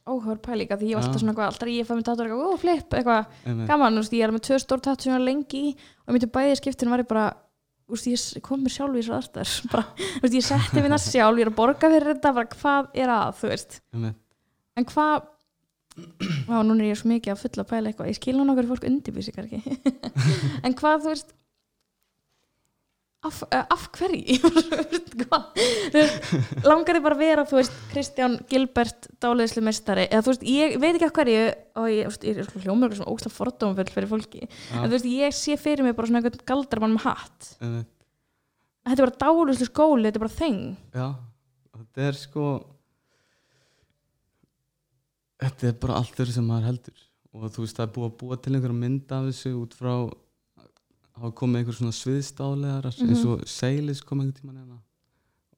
óhör 0.07 0.39
pælíka 0.43 0.77
því 0.79 0.91
ég 0.91 0.97
var 0.97 1.03
alltaf 1.05 1.21
svona 1.21 1.33
eitthvað, 1.33 1.49
alltaf 1.51 1.71
ég 1.71 1.87
fæ 1.87 1.93
mér 1.97 2.05
tattur 2.07 2.29
eitthvað, 2.29 2.47
ó 2.47 2.61
flip, 2.61 2.95
eitthvað 2.95 3.33
Einmitt. 3.43 3.67
gaman, 3.69 3.97
þú 3.97 4.03
veist, 4.03 4.15
ég 4.15 4.25
er 4.27 4.33
með 4.35 4.43
tvö 4.47 4.59
stór 4.63 4.83
ég 4.87 5.13
var 5.13 5.23
lengi 5.25 5.63
og 6.05 6.15
myndi 6.15 6.29
bæði 6.37 6.59
skiptin 6.61 6.91
var 6.93 7.03
ég 7.03 7.09
bara 7.09 7.25
þú 7.87 7.97
veist, 7.97 8.35
ég 8.37 8.45
kom 8.45 8.63
mér 8.63 8.75
sjálf 8.75 8.99
í 8.99 9.03
svo 9.07 9.17
aðstæður 9.17 9.55
bara, 9.73 9.85
þú 9.97 10.23
veist, 10.25 10.37
ég 10.37 10.47
setti 10.47 10.83
mér 10.83 10.93
það 10.95 11.03
sjálf, 11.07 11.41
ég 11.41 11.47
er 11.47 11.51
að 11.51 11.57
borga 11.59 11.91
fyrir 11.93 12.11
þetta, 12.13 12.35
bara 12.37 12.53
hvað 12.55 12.91
er 13.03 13.13
að, 13.17 13.33
þú 13.41 13.51
veist 13.53 13.81
Einmitt. 13.95 14.21
en 14.77 14.87
hvað 14.93 15.33
Vá, 16.45 16.59
núna 16.61 16.83
er 16.85 16.91
ég 16.91 16.99
svo 16.99 17.09
mikið 17.09 17.33
að 17.33 17.39
fulla 17.41 17.63
pæla 17.65 17.89
eitthvað 17.89 18.09
ég 18.11 18.17
skil 18.19 18.35
núna 18.37 18.53
okkur 18.53 18.67
fólk 18.69 18.83
ekki 18.85 19.77
en 20.67 20.75
hvað, 20.77 20.99
þú 21.01 21.09
veist 21.09 21.31
af, 23.25 23.41
uh, 23.47 23.63
af 23.73 23.87
veist, 25.93 26.17
langar 26.65 26.97
þið 26.97 27.03
bara 27.03 27.15
að 27.17 27.21
vera 27.21 27.45
þú 27.49 27.57
veist, 27.57 27.75
Kristján 27.91 28.37
Gilbert 28.51 29.09
dáleiðslu 29.23 29.63
mestari, 29.65 30.05
eða 30.11 30.23
þú 30.25 30.33
veist, 30.33 30.45
ég 30.53 30.77
veit 30.81 30.93
ekki 30.93 31.07
af 31.07 31.15
hverju 31.17 31.41
og 31.81 31.89
ég, 31.91 32.09
veist, 32.11 32.27
ég 32.27 32.41
er 32.41 32.47
sko 32.47 32.61
hljómur 32.63 32.93
svona 32.93 33.11
ógsta 33.13 33.31
fordómaföll 33.33 33.93
fyrir 33.93 34.11
fólki, 34.11 34.43
Já, 34.45 34.77
en 34.77 34.85
þú 34.85 34.93
veist, 34.95 35.09
ég 35.17 35.37
sé 35.37 35.57
fyrir 35.61 35.87
mig 35.87 35.97
bara 35.97 36.09
svona 36.09 36.21
einhvern 36.21 36.47
galdarmann 36.53 36.95
með 36.97 37.07
hatt. 37.09 37.51
Einmitt. 37.57 37.93
þetta 38.85 38.97
er 38.97 39.05
bara 39.07 39.21
dáleiðslu 39.25 39.69
skóli, 39.71 40.07
þetta 40.07 40.21
er 40.21 40.25
bara 40.27 40.37
þeng. 40.37 40.63
Já, 40.93 41.07
þetta 41.81 42.07
er 42.11 42.21
sko 42.21 42.47
þetta 45.41 45.69
er 45.69 45.75
bara 45.81 45.99
allt 45.99 46.15
þeirri 46.17 46.37
sem 46.37 46.47
maður 46.47 46.71
heldur. 46.71 47.03
Og 47.37 47.51
þú 47.53 47.65
veist 47.65 47.77
það 47.77 47.87
er 47.87 47.93
búið 47.97 48.07
að 48.07 48.15
búa 48.21 48.39
til 48.41 48.53
einhverja 48.55 48.81
mynd 48.81 49.13
af 49.13 49.27
þessu 49.27 49.51
út 49.59 49.75
frá 49.77 49.93
hafa 51.17 51.31
komið 51.41 51.59
einhver 51.61 51.77
svona 51.77 51.95
sviðstálegarar 51.97 52.93
Mhm. 52.97 53.09
eins 53.09 53.25
og 53.25 53.45
Seilis 53.49 54.01
kom 54.05 54.19
einhvern 54.21 54.37
tímann 54.39 54.57
hérna. 54.61 54.79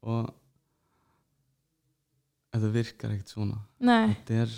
Og 0.04 0.30
þetta 2.54 2.70
virkar 2.74 3.12
ekkert 3.14 3.34
svona 3.34 3.60
þetta 3.82 4.38
er 4.44 4.54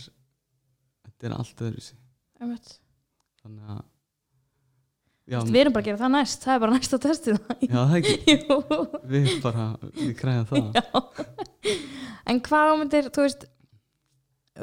þetta 1.06 1.28
er 1.30 1.36
allt 1.38 1.64
öðru 1.68 1.82
sig 1.82 1.98
einmitt. 2.42 2.78
þannig 3.44 3.72
að 3.76 3.82
já, 5.32 5.40
við 5.46 5.60
erum 5.62 5.74
bara 5.76 5.84
að 5.84 5.90
gera 5.90 6.02
það 6.02 6.14
næst 6.16 6.46
það 6.46 6.54
er 6.56 6.60
bara 6.64 6.76
næsta 6.78 7.00
testið. 7.02 7.40
Já 7.62 7.80
það 7.86 7.96
ekki. 8.00 8.16
Við 9.12 9.30
bara, 9.44 9.66
við 9.98 10.12
græðum 10.20 10.48
það. 10.50 10.66
Já. 10.76 10.84
En 12.32 12.40
hvað 12.46 12.74
myndir, 12.80 13.10
þú 13.14 13.26
veist 13.26 13.46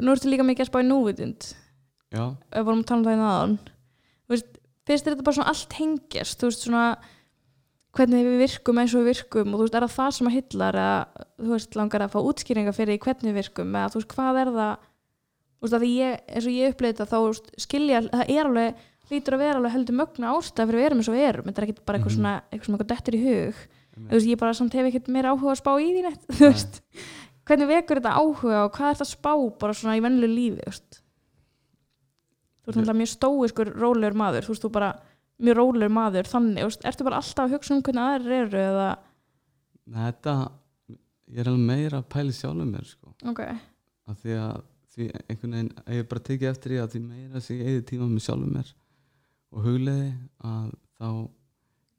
nú 0.02 0.12
ertu 0.14 0.30
líka 0.30 0.44
mikið 0.46 0.64
að 0.66 0.70
spá 0.70 0.78
í 0.82 0.86
núvitund. 0.88 1.48
Já, 2.12 2.24
við 2.54 2.64
vorum 2.68 2.82
að 2.82 2.88
tala 2.88 3.00
um 3.00 3.06
það 3.08 3.16
í 3.16 3.20
náðan 3.22 3.56
þú 3.58 3.64
veist, 3.66 3.77
finnst 4.88 5.06
þér 5.06 5.14
þetta 5.16 5.26
bara 5.28 5.38
svona 5.38 5.52
allt 5.52 5.76
hengjast 5.78 6.40
þú 6.42 6.50
veist 6.50 6.64
svona 6.66 6.84
hvernig 7.98 8.26
við 8.28 8.36
virkum 8.44 8.78
eins 8.82 8.92
og 8.94 9.02
við 9.02 9.08
virkum 9.12 9.54
og 9.54 9.58
þú 9.60 9.64
veist, 9.64 9.76
er 9.78 9.86
það 9.86 9.94
það 9.96 10.10
sem 10.18 10.28
að 10.30 10.36
hillar 10.38 10.76
eða 10.78 11.24
þú 11.38 11.48
veist, 11.54 11.78
langar 11.78 12.04
að 12.04 12.12
fá 12.14 12.18
útskýringa 12.30 12.74
fyrir 12.76 13.00
hvernig 13.02 13.32
við 13.32 13.38
virkum? 13.40 13.72
Eða 13.80 13.92
þú 13.94 14.00
veist, 14.02 14.12
hvað 14.14 14.40
er 14.42 14.50
það? 14.58 14.84
Þú 15.58 15.64
veist, 15.66 15.74
að 15.78 15.82
því 15.84 15.90
ég, 15.98 16.20
eins 16.36 16.46
og 16.46 16.54
ég 16.58 16.74
upplýði 16.74 16.94
þetta 16.98 17.08
þá 17.10 17.18
veist, 17.24 17.48
skilja, 17.64 18.02
það 18.12 18.30
er 18.36 18.44
alveg 18.50 18.84
lítur 19.08 19.34
að 19.34 19.42
vera 19.42 19.58
alveg 19.58 19.72
heldur 19.74 19.96
mögna 19.98 20.32
ástæð 20.36 20.68
fyrir 20.68 20.78
við 20.78 20.86
erum 20.90 21.00
eins 21.02 21.08
og 21.08 21.16
við 21.16 21.26
erum. 21.30 21.46
Þetta 21.48 21.62
er 21.62 21.66
ekkit 21.68 21.84
bara 21.88 21.98
eitthvað 21.98 22.12
Mhm. 22.12 22.18
svona 22.18 22.34
eitthvað 22.52 22.74
eitthvað 22.76 22.90
dettur 22.92 23.16
í 23.16 23.22
hug. 23.24 23.62
Þú 23.98 24.12
veist, 24.14 24.28
ég 24.28 24.38
bara 24.38 24.54
samt 24.54 24.72
hef 24.78 24.86
ekkert 24.92 25.08
meira 25.08 25.32
áhuga 25.32 25.50
að 25.54 25.60
spá 25.62 25.72
í 25.80 25.88
því 25.96 26.02
neitt 26.04 26.26
þú 26.38 26.44
veist, 26.52 26.80
hvernig 27.48 27.70
vekur 27.72 27.98
þetta 27.98 28.12
áhuga 28.20 28.58
og 28.68 28.72
hvað 28.76 28.90
er 28.92 28.94
þetta 29.00 29.08
spá 29.08 29.32
bara 29.58 29.74
svona 29.74 29.96
í 29.98 30.02
venlu 30.04 30.28
lífi 30.28 30.60
þú 30.60 30.68
veist 30.68 31.00
þú 32.68 32.72
ert 32.72 32.76
Ég- 32.76 32.84
náttúrulega 32.84 33.00
mjög 33.00 33.12
stóiskur 33.14 33.68
rólegur 33.80 34.16
maður. 34.20 34.44
Þú 34.44 34.52
veist 34.52 34.64
þú 34.66 34.70
bara 34.76 34.90
mjög 35.40 35.56
rólegur 35.56 35.92
maður 35.96 36.28
þannig, 36.28 36.58
þú 36.60 36.68
veist, 36.68 36.84
ertu 36.90 37.04
bara 37.08 37.16
alltaf 37.22 37.44
að 37.46 37.54
hugsa 37.56 37.74
um 37.74 37.82
hvernig 37.82 38.04
aðrir 38.04 38.40
eru 38.44 38.58
eða, 38.68 38.88
þetta 39.88 40.34
ég 41.28 41.38
er 41.42 41.48
alveg 41.50 41.66
meira 41.68 42.00
að 42.02 42.08
pæli 42.12 42.32
sjálfum 42.36 42.72
mér 42.74 42.84
sko. 42.88 43.14
ok. 43.28 43.40
Af 44.08 44.20
því 44.22 44.36
að 44.40 44.60
því 44.94 45.06
einhvern 45.28 45.52
veginn, 45.56 45.72
ég 45.86 45.98
hef 46.02 46.08
bara 46.08 46.24
tekið 46.28 46.50
eftir 46.50 46.72
því 46.74 46.78
að 46.82 46.92
því 46.94 47.00
meira 47.06 47.40
sem 47.44 47.56
ég 47.58 47.66
eigi 47.72 47.84
tíma 47.92 48.08
með 48.08 48.24
sjálfum 48.26 48.54
mér 48.56 48.70
og 49.52 49.64
hugleiði 49.64 50.12
að 50.44 50.70
þá 50.98 51.08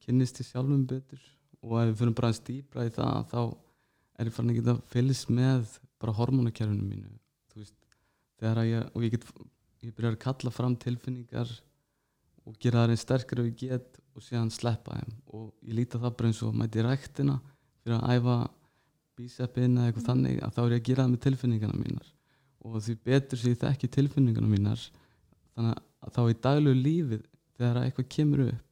kynnist 0.06 0.42
ég 0.42 0.50
sjálfum 0.50 0.86
betur 0.90 1.22
og 1.64 1.76
ef 1.82 1.88
við 1.92 1.98
fyrir 2.02 2.16
bara 2.20 2.32
að 2.34 2.40
stýpra 2.40 2.86
í 2.88 2.94
það 2.96 3.22
þá 3.32 3.40
er 4.20 4.26
ég 4.30 4.36
farin 4.36 4.52
að 4.54 4.60
geta 4.60 4.76
fylgst 4.94 5.30
með 5.32 5.78
bara 6.00 6.16
hormónakerfinu 6.18 6.86
mínu. 6.90 7.14
Þú 7.54 7.62
veist, 7.62 7.76
þegar 8.40 8.62
að 8.64 8.70
ég 8.70 8.90
og 8.96 9.06
ég 9.06 9.12
get, 9.16 9.26
ég 9.86 9.96
byrjar 9.96 10.16
að 10.18 10.24
kalla 10.26 10.54
fram 10.54 10.76
tilfinningar 10.80 11.52
og 12.48 12.56
gera 12.62 12.84
það 12.84 12.94
einn 12.94 13.02
sterkar 13.04 13.42
ef 13.42 13.50
ég 13.50 13.58
get 13.64 14.00
og 14.16 14.26
síðan 14.26 14.52
sleppa 14.54 14.98
þeim. 15.00 15.18
Og 15.36 15.50
ég 15.68 15.76
líta 15.78 16.00
það 16.02 16.16
bara 16.20 16.32
eins 16.32 16.42
og 16.44 16.56
mæti 16.58 16.86
ræktina 16.86 17.38
fyrir 17.84 17.98
að 18.00 18.16
æfa 18.16 18.38
bíseppin 19.20 19.78
eða 19.78 19.90
eitthvað 19.90 20.08
þannig 20.10 20.40
að 20.46 20.56
þá 20.56 20.62
er 20.64 20.74
ég 20.74 20.82
að 20.82 20.88
gera 20.90 21.04
það 21.04 21.12
með 21.14 21.24
tilfinningana 21.28 21.80
mínar. 21.80 22.10
Og 22.66 22.80
því 22.84 22.96
betur 23.08 23.40
sem 23.40 23.54
ég 23.54 23.62
þekki 23.62 23.92
tilfinningana 23.96 24.50
mínar 24.52 24.88
þannig 25.56 25.84
að 26.00 26.16
þá 26.16 26.22
í 26.26 26.40
daglegu 26.48 26.82
lífið 26.84 27.24
þegar 27.60 27.82
eitthvað 27.84 28.12
kemur 28.16 28.46
upp 28.48 28.66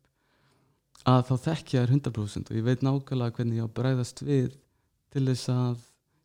að 1.07 1.25
þá 1.29 1.35
þekki 1.45 1.77
ég 1.77 1.85
þær 1.85 1.93
100% 1.95 2.51
og 2.51 2.57
ég 2.57 2.65
veit 2.65 2.83
nákvæmlega 2.83 3.35
hvernig 3.37 3.59
ég 3.59 3.63
á 3.63 3.67
að 3.67 3.75
bræðast 3.77 4.23
við 4.27 4.55
til 5.13 5.23
þess 5.29 5.51
að 5.53 5.83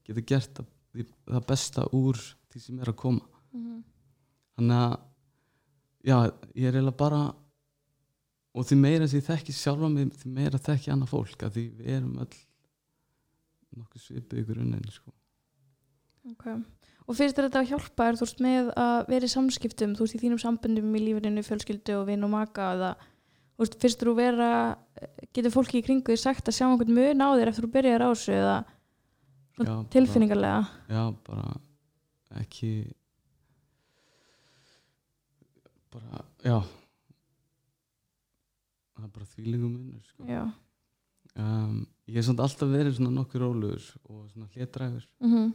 geta 0.08 0.24
gert 0.32 0.60
það, 0.60 1.42
besta 1.46 1.84
úr 1.94 2.18
því 2.52 2.62
sem 2.64 2.80
er 2.82 2.90
að 2.90 2.98
koma. 3.02 3.26
Mhm. 3.52 3.82
Þannig 4.58 4.78
að 4.82 4.94
já, 6.10 6.16
ég 6.58 6.68
er 6.68 6.76
eiginlega 6.78 6.98
bara 7.02 7.22
og 8.52 8.66
því 8.68 8.76
meira 8.82 9.06
sem 9.08 9.20
ég 9.22 9.28
þekki 9.30 9.54
sjálfa 9.56 9.88
mig 9.88 10.10
því 10.20 10.32
meira 10.36 10.58
þekki 10.60 10.92
annað 10.92 11.12
fólk 11.14 11.44
að 11.46 11.54
því 11.56 11.64
við 11.78 11.92
erum 11.96 12.18
öll 12.24 12.40
nokkuð 13.80 14.02
svipið 14.04 14.42
ykkur 14.42 14.58
unnin 14.60 14.82
sko. 14.92 15.12
ok. 16.28 16.44
Og 17.08 17.16
finnst 17.18 17.38
þetta 17.40 17.62
að 17.62 17.70
hjálpa? 17.72 18.04
Þér 18.10 18.18
þú 18.20 18.26
veist 18.26 18.42
með 18.44 18.68
að 18.78 18.98
vera 19.10 19.26
í 19.26 19.32
samskiptum 19.32 19.94
þú 19.98 20.04
veist 20.04 20.14
í 20.18 20.20
þínum 20.22 20.38
sambundum 20.42 20.92
í 20.94 21.00
lífinu 21.02 21.42
fjölskyldu 21.46 21.96
og 21.98 22.04
vinn 22.10 22.22
og 22.28 22.30
maka 22.34 22.68
eða 22.76 22.90
þú 23.00 23.64
veist 23.64 23.78
finnst 23.82 24.04
þú 24.04 24.14
vera 24.20 24.50
getur 25.34 25.54
fólki 25.56 25.80
í 25.80 25.86
kringu 25.86 26.12
því 26.12 26.20
sagt 26.22 26.46
að 26.52 26.58
sjá 26.60 26.66
einhvern 26.68 26.94
mun 26.94 27.24
á 27.24 27.28
þér 27.34 27.50
eftir 27.50 27.66
þú 27.66 27.72
byrjar 27.78 28.04
á 28.06 28.08
þessu 28.12 28.36
eða 28.36 28.54
Já, 29.52 29.64
bara- 29.64 29.82
tilfinningarlega 29.92 30.62
já, 30.92 31.02
bara 31.26 31.48
ekki 32.40 32.70
bara, 35.92 36.22
já. 36.44 36.58
Það 38.92 39.06
er 39.06 39.12
bara 39.16 39.30
þvílingum 39.32 39.72
munur 39.76 40.04
sko. 40.06 40.28
já. 40.28 40.44
Um, 41.32 41.86
ég 42.10 42.18
hef 42.18 42.26
samt 42.26 42.42
alltaf 42.44 42.68
verið 42.68 42.98
svona 42.98 43.14
nokkur 43.14 43.40
rólugur 43.40 43.84
og 44.04 44.26
svona 44.32 44.50
hlétrægur 44.52 45.06
mm 45.24 45.52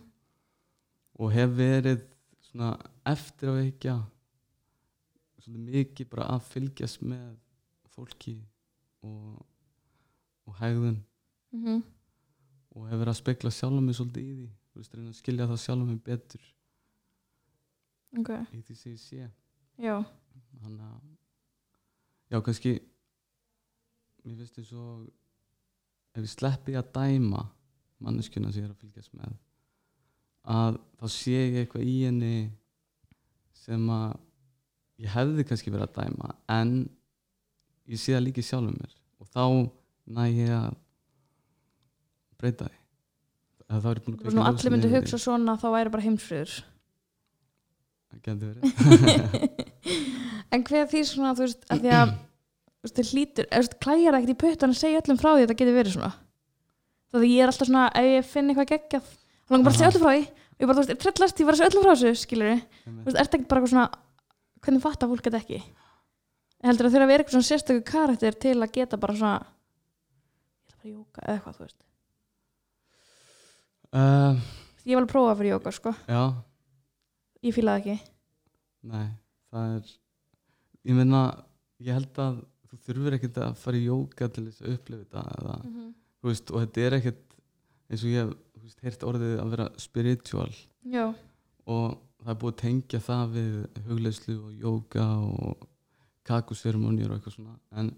og 1.17 1.31
hef 1.33 1.53
verið 1.57 2.03
svona 2.45 2.75
eftir 3.09 3.49
að 3.49 3.59
veikja 3.61 3.95
svona 5.41 5.63
mikið 5.65 6.09
bara 6.11 6.27
að 6.35 6.43
fylgjast 6.51 7.01
með 7.01 7.31
fólki 7.89 8.35
og, 9.01 9.39
og 10.45 10.59
hegðun. 10.59 10.99
-hmm. 11.53 11.81
og 12.69 12.89
hef 12.89 12.99
verið 12.99 13.13
að 13.13 13.21
spekla 13.21 13.51
sjálf 13.51 13.81
mig 13.81 13.95
svolítið 13.95 14.23
í 14.23 14.35
því. 14.35 14.49
Veist, 14.75 15.17
skilja 15.17 15.47
það 15.47 15.57
sjálf 15.57 15.87
mig 15.87 16.03
betur. 16.03 16.43
Ok. 18.19 18.29
Í 18.53 18.61
því 18.61 18.75
sem 18.75 18.91
ég 18.91 18.99
sé. 18.99 19.29
Já 19.77 20.05
þannig 20.61 20.85
að 20.87 21.01
já, 22.33 22.41
kannski 22.49 22.73
mér 24.23 24.39
finnst 24.41 24.61
eins 24.61 24.73
og 24.75 25.07
ef 26.17 26.23
ég 26.23 26.31
sleppi 26.33 26.77
að 26.77 26.91
dæma 26.97 27.43
manneskjuna 28.03 28.51
sem 28.51 28.63
ég 28.63 28.69
er 28.69 28.75
að 28.75 28.81
fylgjast 28.83 29.13
með 29.17 29.35
að 30.47 30.79
þá 30.99 31.07
sé 31.11 31.35
ég 31.35 31.59
eitthvað 31.61 31.89
í 31.89 31.97
henni 32.05 32.35
sem 33.57 33.89
að 33.91 34.15
ég 35.03 35.13
hefði 35.13 35.45
kannski 35.47 35.73
verið 35.73 35.89
að 35.89 35.97
dæma 35.99 36.33
en 36.57 36.73
ég 37.87 38.01
sé 38.01 38.15
það 38.15 38.25
líka 38.27 38.43
í 38.43 38.47
sjálfum 38.47 38.77
mér. 38.77 38.95
Og 39.21 39.29
þá 39.31 39.43
næ 40.17 40.23
ég 40.31 40.53
að 40.55 40.73
breyta 42.39 42.67
því. 42.69 42.81
Að 43.67 43.83
þá 43.83 43.89
er 43.89 43.99
ég 43.99 44.05
búin 44.05 44.17
að 44.17 44.21
kveikja 44.21 44.37
nú 44.37 44.45
allir 44.47 44.77
yfir 44.77 44.95
hugsa 44.95 45.19
svona 45.21 45.57
þá 45.59 45.67
væri 45.75 45.93
bara 45.95 46.05
heimsfriður. 46.07 46.57
Það 48.07 48.21
getur 48.27 48.53
verið 48.53 49.65
en 50.51 50.63
hver 50.67 50.87
því 50.91 51.03
svona 51.09 51.35
þú 51.37 51.45
veist 51.45 51.67
að 51.71 51.83
því 51.83 51.93
að 51.97 52.13
þú 52.77 52.89
veist, 52.89 53.13
hlýtur, 53.13 53.47
þú 53.51 53.61
veist, 53.61 53.77
klæjar 53.83 54.17
ekkert 54.17 54.33
í 54.33 54.41
puttan 54.43 54.73
að 54.73 54.81
segja 54.81 55.01
öllum 55.01 55.19
frá 55.19 55.29
því 55.29 55.37
að 55.37 55.45
þetta 55.45 55.59
getur 55.61 55.77
verið 55.77 55.95
svona. 55.97 56.11
Þá 57.07 57.17
því 57.17 57.31
ég 57.31 57.43
er 57.43 57.51
alltaf 57.51 57.69
svona 57.69 57.85
ef 58.01 58.09
ég 58.11 58.27
finn 58.27 58.51
eitthvað 58.51 58.71
geggjað 58.73 59.07
þá 59.07 59.55
langar 59.55 59.67
bara 59.67 59.73
að 59.73 59.79
segja 59.79 59.91
öllum 59.91 60.05
frá 60.05 60.13
því. 60.13 60.23
Og 60.57 60.63
ég 60.63 60.69
bara, 60.69 60.77
þú 60.77 60.83
veist, 60.83 60.93
er 60.93 61.01
trillast, 61.03 61.41
ég 61.41 61.47
var 61.47 61.55
að 61.55 61.61
segja 61.61 61.71
öllum 61.71 61.85
frá 61.85 61.93
þessu 61.93 62.21
skilur 62.21 62.53
þú 62.85 63.05
veist, 63.07 63.19
ert 63.21 63.37
ekkert 63.37 63.49
bara 63.51 63.61
eitthvað 63.61 63.73
svona 63.73 63.87
hvernig 64.65 64.83
fattar 64.83 65.11
fólk 65.11 65.27
þetta 65.27 65.41
ekki? 65.43 65.59
Ég 66.57 66.71
heldur 66.71 66.87
að 66.87 66.95
þurfa 66.95 67.05
að 67.05 67.11
vera 67.11 67.23
eitthvað 67.23 67.35
svona 67.37 67.49
sérstöku 67.51 67.83
karakter 67.87 68.37
til 68.41 68.55
að 68.57 68.73
geta 68.73 68.99
bara 69.01 69.17
svona 69.17 69.35
ég 69.37 70.73
ætla 70.73 70.77
bara 70.77 70.87
að 70.87 70.95
jóka 70.95 71.23
eða 71.23 71.35
eitthvað, 71.37 71.57
þú 71.57 71.67
veist. 71.67 71.79
Uh, 73.87 74.41
ég 74.83 74.97
var 74.97 75.05
að 75.05 75.13
prófa 75.13 75.37
fyrir 75.37 75.53
jóka, 75.53 75.73
sko. 75.75 75.93
Já. 76.09 76.21
Ég 77.45 77.55
fílaði 77.55 77.83
ekki. 77.83 78.11
Nei, 78.87 79.07
það 79.53 79.77
er 79.77 79.95
ég 80.87 80.95
meina, 80.97 81.21
ég 81.83 81.93
held 81.97 82.19
að 82.23 82.41
þú 82.67 82.79
þurfur 82.87 83.15
ekkert 83.17 83.37
að 83.43 83.55
fara 83.61 83.77
í 83.79 83.85
jóka 83.87 84.27
til 84.33 84.45
þess 84.47 84.63
að 84.65 84.73
upplifa 84.77 85.03
þetta 85.05 85.23
eða, 85.37 85.55
Mhm. 85.67 85.93
þú 86.21 86.31
veist, 86.31 86.51
og 86.51 86.61
þetta 86.63 86.85
er 86.87 86.97
ekkert 86.97 87.23
eins 87.89 88.03
og 88.03 88.09
ég 88.11 88.33
hef 88.63 88.75
heyrt 88.83 89.03
orðið 89.07 89.37
að 89.41 89.49
vera 89.55 89.67
spiritual. 89.79 90.51
Já, 90.83 91.05
og 91.67 91.97
það 92.23 92.29
er 92.33 92.39
búið 92.41 92.53
að 92.53 92.61
tengja 92.63 92.99
það 92.99 93.31
við 93.37 93.83
hugleyslu 93.87 94.35
og 94.43 94.51
jóka 94.65 95.05
og 95.23 95.67
kakuseremóniur 96.27 97.11
og 97.11 97.17
eitthvað 97.21 97.35
svona. 97.37 97.55
En 97.71 97.91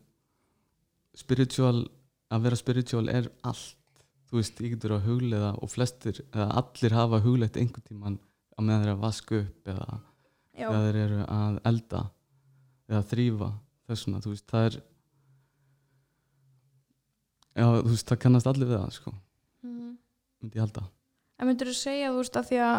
spiritual 1.17 1.88
að 2.31 2.43
vera 2.46 2.55
spiritual 2.60 3.10
er 3.10 3.29
allt. 3.43 3.75
Þú 4.29 4.38
veist, 4.38 4.60
ég 4.62 4.75
getur 4.75 4.93
að 5.00 5.08
hugleiða 5.10 5.51
og 5.63 5.72
flestir, 5.74 6.19
eða 6.31 6.51
allir 6.62 6.93
hafa 6.93 7.19
hugleitt 7.25 7.58
einhvern 7.58 7.88
tíman 7.88 8.19
á 8.53 8.60
meðan 8.62 8.84
þeir 8.84 8.89
eru 8.91 8.98
að 8.98 9.01
vaska 9.08 9.39
upp 9.41 9.72
eða 9.74 9.88
já, 10.53 10.67
þegar 10.69 10.84
þeir 10.86 11.00
eru 11.05 11.22
að 11.25 11.60
elda 11.72 12.01
eða 12.89 13.03
þrýfa 13.12 13.50
þessuna, 13.89 14.22
þú 14.24 14.34
veist, 14.34 14.46
það 14.50 14.65
er 14.69 14.77
já, 17.60 17.65
þú 17.65 17.89
veist, 17.93 18.08
það 18.10 18.22
kannast 18.25 18.50
allir 18.50 18.69
við 18.69 18.77
það, 18.79 18.93
sko 19.00 19.13
Mhm. 19.63 19.98
myndi 20.41 20.55
ég 20.60 20.63
halda 20.65 20.88
En 21.39 21.48
myndur 21.48 21.69
þú 21.72 21.75
segja, 21.79 22.12
þú 22.12 22.17
veist, 22.19 22.36
að 22.36 22.48
því 22.50 22.58
að 22.60 22.77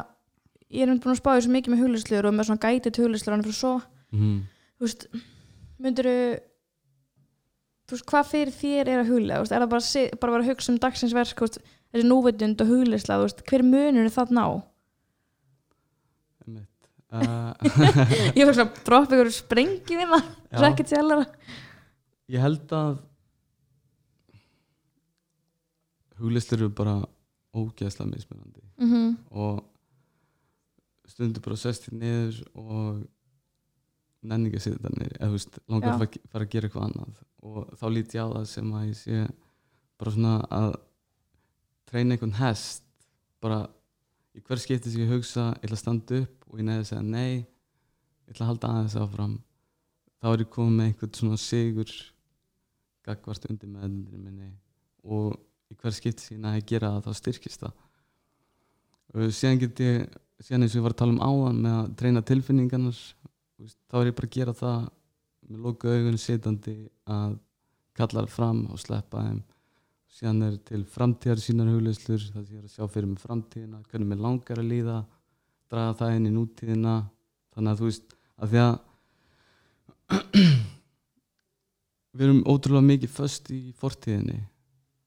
ég 0.70 0.82
er 0.82 0.86
mynd 0.90 1.02
búin 1.02 1.14
að 1.14 1.20
spá 1.20 1.30
þessu 1.32 1.50
mikið 1.54 1.72
með 1.72 1.82
huglisluður 1.82 2.26
og 2.28 2.34
með 2.36 2.46
svona 2.48 2.64
gætið 2.64 3.00
huglisluður 3.00 3.34
hann 3.34 3.44
fyrir 3.46 3.56
svo, 3.56 3.72
mm. 4.12 4.40
þú 4.78 4.84
veist, 4.86 5.06
myndur 5.80 6.04
þú, 6.10 6.16
þú 7.88 7.96
veist, 7.96 8.06
hvað 8.10 8.28
fyrir 8.30 8.52
þér 8.60 8.88
er 8.92 9.00
að 9.00 9.10
huglega, 9.10 9.38
þú 9.40 9.44
veist, 9.46 9.52
er 9.56 9.64
það 9.64 9.72
bara, 9.72 10.20
bara 10.20 10.42
að 10.42 10.50
hugsa 10.50 10.72
um 10.72 10.78
dagsins 10.84 11.16
verk, 11.16 11.34
þú 11.40 11.46
veist, 11.48 11.58
þessi 11.90 12.06
núvitund 12.06 12.60
og 12.60 12.70
huglisla, 12.70 13.16
þú 13.18 13.24
veist, 13.26 13.42
hver 13.48 13.64
munur 13.66 14.12
það 14.14 14.34
ná? 14.36 14.44
Uh, 17.12 17.52
Ég 18.38 18.44
var 18.46 18.54
svona 18.54 18.70
að 18.70 18.82
droppa 18.86 19.16
ykkur 19.18 19.30
sprengi 19.34 19.96
við 20.00 20.12
það, 20.14 20.28
rekkið 20.64 20.86
til 20.92 20.98
allara. 21.02 21.26
ég 22.30 22.40
held 22.44 22.74
að 22.78 22.98
huglistur 26.20 26.60
eru 26.60 26.70
bara 26.76 26.98
ógeðslega 27.56 28.10
mismunandi 28.14 28.58
Mm 28.80 28.88
-hmm. 28.92 29.16
og 29.30 29.64
stundur 31.06 31.42
bara 31.44 31.56
sest 31.56 31.82
þér 31.84 31.94
niður 32.00 32.36
og 32.54 33.02
nenni 34.22 34.48
ekki 34.48 34.56
að 34.56 34.62
sitja 34.62 34.78
það 34.84 34.94
niður 34.98 35.16
eða 35.20 35.30
veist, 35.32 35.58
langar 35.68 35.92
að 35.92 35.98
fara- 36.32 36.44
að 36.44 36.50
gera 36.50 36.66
eitthvað 36.68 36.84
annað 36.86 37.14
og 37.42 37.68
þá 37.76 37.84
lít 37.92 38.14
ég 38.14 38.22
á 38.24 38.28
það 38.32 38.44
sem 38.46 38.72
að 38.72 38.86
ég 38.88 38.96
sé 38.96 39.28
bara 39.98 40.10
svona 40.10 40.34
að 40.50 40.74
treyna 41.90 42.14
einhvern 42.14 42.32
hest 42.40 42.82
bara 43.40 43.68
í 44.36 44.42
hver 44.46 44.62
skipti 44.62 44.92
sem 44.92 45.04
ég 45.04 45.12
hugsa 45.14 45.50
ég 45.56 45.66
ætla 45.66 45.78
að 45.78 45.82
standa 45.84 46.22
upp 46.24 46.48
og 46.48 46.60
ég 46.60 46.68
neði 46.68 46.84
að 46.84 46.88
segja 46.90 47.04
nei 47.06 47.34
ég 47.40 48.32
ætla 48.34 48.46
að 48.46 48.50
halda 48.52 48.72
aðeins 48.72 48.98
áfram 49.00 49.36
þá 50.20 50.32
er 50.32 50.44
ég 50.44 50.50
komið 50.54 50.76
með 50.76 50.90
einhvern 50.90 51.14
svona 51.18 51.40
sigur 51.40 51.94
gagvart 53.06 53.46
undir 53.50 53.70
meðlundir 53.70 54.20
minni 54.20 54.50
og 55.04 55.38
í 55.70 55.76
hver 55.78 55.94
skipti 55.94 56.26
sem 56.26 56.36
ég 56.36 56.42
næði 56.44 56.62
að 56.62 56.68
gera 56.72 56.90
það 56.96 57.06
þá 57.06 57.20
styrkist 57.20 57.62
það. 57.64 57.76
Og 59.10 59.34
síðan 59.34 59.60
get 59.62 59.82
ég 59.84 60.18
síðan 60.40 60.64
eins 60.64 60.74
og 60.74 60.80
ég 60.80 60.86
var 60.86 60.94
að 60.94 61.00
tala 61.02 61.14
um 61.14 61.22
áðan 61.24 61.62
með 61.64 61.76
að 61.76 61.92
treyna 62.00 62.24
tilfinningarnar 62.30 62.98
þá 63.90 63.96
er 64.00 64.10
ég 64.10 64.18
bara 64.18 64.30
að 64.30 64.36
gera 64.36 64.56
það 64.56 64.82
með 65.50 65.64
loka 65.66 65.94
augun 65.94 66.20
sitandi 66.20 66.76
að 67.10 67.38
kalla 67.98 68.24
það 68.24 68.34
fram 68.34 68.60
og 68.70 68.80
sleppa 68.80 69.24
þeim 69.26 69.40
síðan 70.10 70.42
er 70.48 70.56
til 70.66 70.82
framtíðar 70.90 71.40
sínar 71.42 71.70
hugleislur 71.70 72.20
það 72.20 72.44
sem 72.44 72.56
ég 72.56 72.60
er 72.60 72.66
að 72.66 72.74
sjá 72.74 72.84
fyrir 72.90 73.10
mig 73.10 73.22
framtíðina 73.22 73.82
hvernig 73.90 74.10
mér 74.10 74.22
langar 74.24 74.60
að 74.60 74.70
líða 74.72 74.96
draga 75.70 75.98
það 76.00 76.16
inn 76.16 76.28
í 76.28 76.32
nútíðina. 76.34 76.94
Þannig 77.54 77.72
að 77.72 77.80
þú 77.80 77.90
veist 77.90 78.16
að 78.40 78.54
því 78.54 78.62
að 78.64 78.74
við 82.16 82.26
erum 82.26 82.42
ótrúlega 82.50 82.88
mikið 82.88 83.14
föst 83.14 83.52
í 83.54 83.60
fortíðinni. 83.78 84.40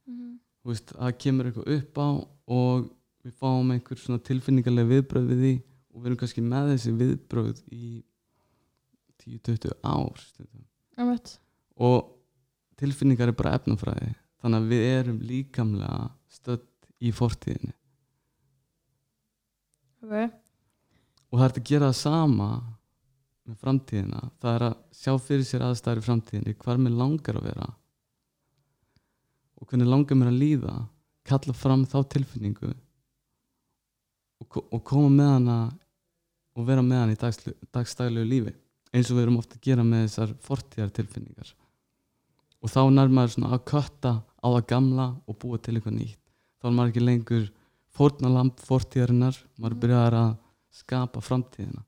Mhm. 0.08 0.32
þú 0.64 0.72
veist, 0.72 0.96
það 0.96 1.20
kemur 1.26 1.50
eitthvað 1.50 1.72
upp 1.78 1.94
á 2.00 2.10
og 2.54 2.90
við 3.24 3.38
fáum 3.40 3.76
einhver 3.76 4.00
svona 4.00 4.24
tilfinningarlega 4.24 4.92
viðbröð 4.94 5.30
við 5.32 5.44
því 5.44 5.54
og 5.94 6.02
við 6.02 6.10
erum 6.10 6.20
kannski 6.24 6.44
með 6.44 6.74
þessi 6.74 6.98
viðbröð 7.00 7.62
í 7.72 7.86
10-20 9.24 9.78
ár 9.84 10.18
og 11.80 12.12
tilfinningar 12.80 13.32
er 13.32 13.38
bara 13.38 13.56
efnafræði 13.60 14.12
þannig 14.44 14.60
að 14.60 14.70
við 14.74 14.86
erum 14.92 15.20
líkamlega 15.24 16.00
stödd 16.32 16.68
í 17.04 17.12
fortíðinni. 17.16 17.76
Ok. 20.04 20.16
og 21.32 21.40
það 21.40 21.46
er 21.46 21.54
að 21.58 21.68
gera 21.70 21.88
það 21.90 22.00
sama 22.02 22.48
með 23.48 23.60
framtíðina. 23.64 24.20
Það 24.44 24.56
er 24.58 24.66
að 24.68 24.74
sjá 25.00 25.14
fyrir 25.24 25.46
sér 25.48 25.64
aðstæður 25.66 26.02
í 26.02 26.06
framtíðinni 26.08 26.56
hvar 26.60 26.82
mér 26.84 26.98
langar 27.00 27.40
að 27.40 27.48
vera. 27.48 27.70
Og 29.58 29.70
hvernig 29.72 29.90
langar 29.90 30.20
mér 30.20 30.32
að 30.34 30.42
líða 30.44 30.76
kalla 31.28 31.56
fram 31.56 31.86
þá 31.88 31.98
tilfinningu 32.12 32.74
og, 34.44 34.60
og 34.60 34.84
koma 34.84 35.10
með 35.14 35.32
hana 35.38 35.58
og 36.54 36.68
vera 36.68 36.84
með 36.86 37.00
hana 37.00 37.16
í 37.16 37.20
dagslu- 37.20 37.56
dagstæglegu 37.74 38.28
lífi 38.28 38.54
eins 38.94 39.10
og 39.10 39.18
við 39.18 39.24
erum 39.26 39.40
ofta 39.40 39.58
að 39.58 39.66
gera 39.70 39.86
með 39.88 40.04
þessar 40.06 40.34
fortíðar 40.44 40.92
tilfinningar 41.00 41.54
og 42.64 42.72
þá 42.72 42.82
nær 42.92 43.14
maður 43.14 43.36
svona 43.38 43.54
að 43.56 43.64
kötta 43.72 44.14
á 44.44 44.48
það 44.52 44.68
gamla 44.68 45.08
og 45.28 45.38
búa 45.40 45.58
til 45.64 45.76
eitthvað 45.80 45.98
nýtt 45.98 46.20
þá 46.62 46.68
er 46.70 46.76
maður 46.78 46.92
ekki 46.94 47.06
lengur 47.08 47.50
fórnalamb 47.94 48.60
fortíðarinnar 48.68 49.38
maður 49.60 49.74
Mhm. 49.78 49.82
byrjar 49.86 50.14
að 50.20 50.32
skapa 50.74 51.22
framtíðina 51.22 51.84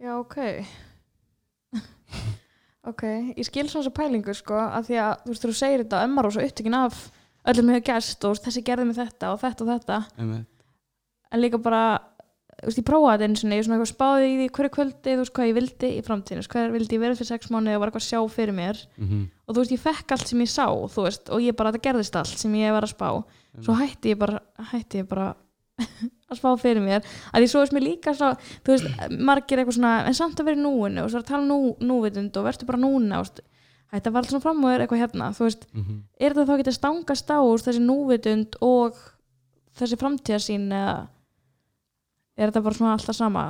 Já, 0.00 0.14
ok. 0.16 0.36
ok, 2.90 3.02
ég 3.36 3.44
skil 3.46 3.66
svona 3.68 3.84
þessa 3.84 3.96
pælingu 3.98 4.34
sko, 4.34 4.56
að 4.56 4.86
því 4.88 4.96
að 5.04 5.10
þú 5.24 5.32
veist, 5.34 5.44
þú 5.44 5.56
segir 5.58 5.82
þetta, 5.84 6.04
ömmar 6.08 6.28
og 6.28 6.32
svo 6.34 6.44
upptökin 6.46 6.76
af 6.78 7.00
öllum 7.50 7.68
hefur 7.74 7.84
gerst 7.90 8.24
og 8.24 8.40
þessi 8.40 8.62
gerði 8.64 8.86
mig 8.88 8.96
þetta 8.96 9.32
og 9.34 9.40
þetta 9.42 9.66
og 9.66 9.70
þetta, 9.74 9.98
Einmitt. 10.18 10.64
en 11.32 11.40
líka 11.44 11.60
bara, 11.62 11.82
þú 12.60 12.68
veist, 12.68 12.78
ég 12.80 12.86
prófaði 12.86 13.16
þetta 13.18 13.26
eins 13.30 13.42
og 13.44 13.50
ég 13.56 13.64
svona 13.66 13.76
eitthvað 13.78 13.90
spáði 13.94 14.26
í 14.30 14.36
því 14.40 14.46
hverju 14.56 14.70
kvöldi, 14.76 15.10
þú 15.14 15.20
veist, 15.22 15.32
hvað 15.36 15.48
ég 15.50 15.56
vildi 15.58 15.90
í 15.96 16.02
framtíðinu, 16.06 16.46
hvað 16.52 16.72
vildi 16.76 16.96
ég 16.96 17.00
vera 17.00 17.14
fyrir 17.18 17.30
sex 17.30 17.50
mánuði 17.50 17.74
og 17.76 17.80
var 17.80 17.90
eitthvað 17.90 18.04
að 18.04 18.10
sjá 18.10 18.20
fyrir 18.36 18.54
mér. 18.56 18.80
Mhm. 19.00 19.20
og 19.48 19.54
þú 19.54 19.60
veist, 19.64 19.72
ég 19.74 19.80
fekk 19.82 20.12
allt 20.12 20.26
sem 20.28 20.40
ég 20.40 20.50
sá, 20.50 20.66
þú 20.68 21.02
veist, 21.06 21.30
og 21.30 21.40
ég 21.42 21.56
bara, 21.56 21.72
þetta 21.72 21.82
gerðist 21.88 22.16
allt 22.16 22.38
sem 22.38 22.52
ég 22.54 22.70
var 22.72 22.82
að 22.86 22.92
spá, 22.94 23.08
svo 23.64 23.74
hætti 23.80 24.12
ég 24.14 24.18
bara, 24.18 24.40
hætti 24.70 25.00
ég 25.02 25.08
bara 25.08 25.34
að 26.30 26.36
spá 26.38 26.50
fyrir 26.60 26.82
mér. 26.84 27.00
Að 27.32 27.40
því 27.42 27.48
svo 27.50 27.60
veist 27.64 27.72
mér 27.72 27.82
líka 27.86 28.12
svo, 28.14 28.34
þú 28.62 28.74
veist, 28.76 28.86
margir 29.18 29.58
eitthvað 29.58 29.78
svona 29.80 30.06
en 30.06 30.14
samt 30.14 30.38
að 30.38 30.44
vera 30.50 30.60
í 30.60 30.62
núinu 30.62 31.02
og 31.04 31.10
svo 31.10 31.18
að 31.22 31.26
tala 31.32 31.42
um 31.42 31.48
nú, 31.48 31.76
núvitund 31.80 32.36
og 32.36 32.44
verður 32.46 32.66
bara 32.68 32.78
núna 32.84 33.22
þetta 33.90 34.12
var 34.12 34.20
allt 34.22 34.30
svona 34.30 34.44
fram 34.44 34.60
og 34.64 34.70
er 34.70 34.84
eitthvað 34.84 35.00
hérna 35.02 35.32
veist, 35.48 35.64
Mhm. 35.74 36.02
er 36.20 36.30
þetta 36.34 36.46
þá 36.46 36.56
er 42.40 42.48
þetta 42.48 42.64
bara 42.64 42.78
svona 42.78 42.94
alltaf 42.96 43.16
sama? 43.16 43.44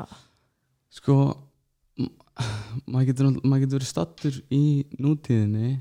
Sko 0.90 1.16
maður 2.90 3.11
getur, 3.11 3.31
maður 3.44 3.64
getur 3.64 3.79
verið 3.79 3.90
stattur 3.90 4.38
í 4.53 4.64
nútíðinni 4.98 5.76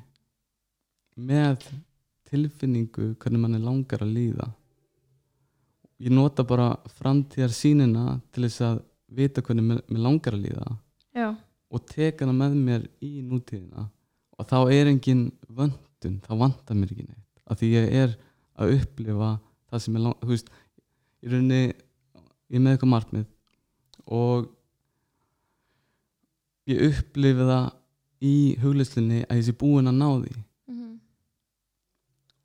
með 1.19 1.65
tilfinningu 2.29 3.13
hvernig 3.19 3.41
mann 3.41 3.57
er 3.57 3.65
langar 3.65 4.03
að 4.05 4.13
líða. 4.15 4.47
Ég 5.99 6.13
nota 6.15 6.45
bara 6.47 6.71
framtíðar 6.99 7.51
sínina 7.55 8.19
til 8.31 8.45
þess 8.45 8.63
að 8.69 8.81
vita 9.09 9.43
hvernig 9.43 9.65
mér, 9.65 9.81
langar 9.99 10.37
að 10.37 10.45
líða 10.45 10.67
já, 11.17 11.33
og 11.69 11.85
teka 11.89 12.25
hana 12.25 12.35
með 12.37 12.55
mér 12.61 12.85
í 13.03 13.19
nútíðina. 13.25 13.89
Og 14.39 14.47
þá 14.47 14.59
er 14.71 14.91
engin 14.93 15.25
vöndun, 15.49 16.21
þá 16.23 16.31
vantar 16.39 16.77
mér 16.77 16.93
ekki 16.93 17.07
neitt. 17.09 17.43
Af 17.49 17.59
því 17.59 17.71
ég 17.73 17.93
er 18.03 18.15
að 18.59 18.75
upplifa 18.77 19.33
það 19.69 19.83
sem 19.83 19.97
ég 19.97 20.05
lang, 20.05 20.21
þú 20.21 20.31
veist 20.31 20.51
í 21.19 21.33
rauninni, 21.33 21.63
ég 22.49 22.59
er 22.59 22.63
með 22.65 22.75
eitthvað 22.75 22.93
markmið 22.95 23.27
og 24.19 24.49
ég 26.69 26.85
upplifi 26.89 27.49
það 27.49 27.67
í 28.29 28.35
hugleyslinni 28.61 29.23
að 29.25 29.39
ég 29.39 29.47
sé 29.47 29.55
búin 29.57 29.89
að 29.89 29.99
ná 29.99 30.07
því. 30.11 30.33
Mm 30.35 30.45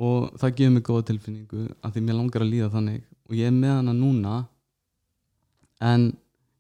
og 0.03 0.35
það 0.41 0.57
gefur 0.59 0.75
mig 0.75 0.85
góða 0.87 1.07
tilfinningu 1.11 1.67
af 1.85 1.95
því 1.95 2.03
mér 2.03 2.19
langar 2.19 2.43
að 2.43 2.51
líða 2.51 2.71
þannig 2.73 3.05
og 3.29 3.37
ég 3.39 3.47
er 3.49 3.55
með 3.55 3.77
hana 3.77 3.95
núna 3.95 4.39
en 5.85 6.09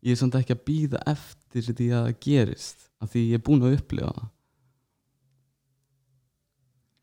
ég 0.05 0.15
er 0.15 0.21
samt 0.21 0.37
ekki 0.39 0.55
að 0.55 0.63
býða 0.69 1.03
eftir 1.11 1.67
því 1.67 1.89
að 1.91 2.07
það 2.07 2.21
gerist 2.27 2.87
af 3.03 3.11
því 3.11 3.25
ég 3.25 3.41
er 3.41 3.45
búin 3.49 3.65
að 3.65 3.77
upplifa 3.79 4.13
það. 4.15 4.31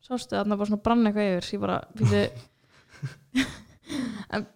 Sástu 0.02 0.36
þarna 0.36 0.58
bara 0.58 0.70
svona 0.70 0.84
brann 0.86 1.06
eitthvað 1.08 1.28
yfir? 1.30 1.50
Ég 1.52 1.62
bara, 1.62 1.78
býtu 1.98 2.22
en, 4.34 4.48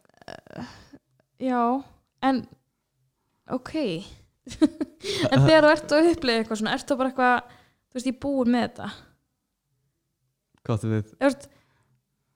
já 1.42 1.62
en 2.27 2.42
ok. 3.53 3.72
En 5.33 5.42
þegar 5.42 5.64
þú 5.66 5.70
ert 5.72 5.92
að 5.94 6.09
upplifa 6.12 6.40
eitthvað 6.40 6.61
svona, 6.61 6.75
ert 6.77 6.87
þú 6.90 6.96
bara 7.01 7.11
eitthvað 7.12 7.51
þú 7.51 7.99
veist, 7.99 8.09
ég 8.11 8.18
búin 8.22 8.53
með 8.55 8.64
þetta? 8.66 8.88
Hvað 10.66 10.83
þú 10.83 10.90
Þú 11.11 11.27
veist, 11.27 11.49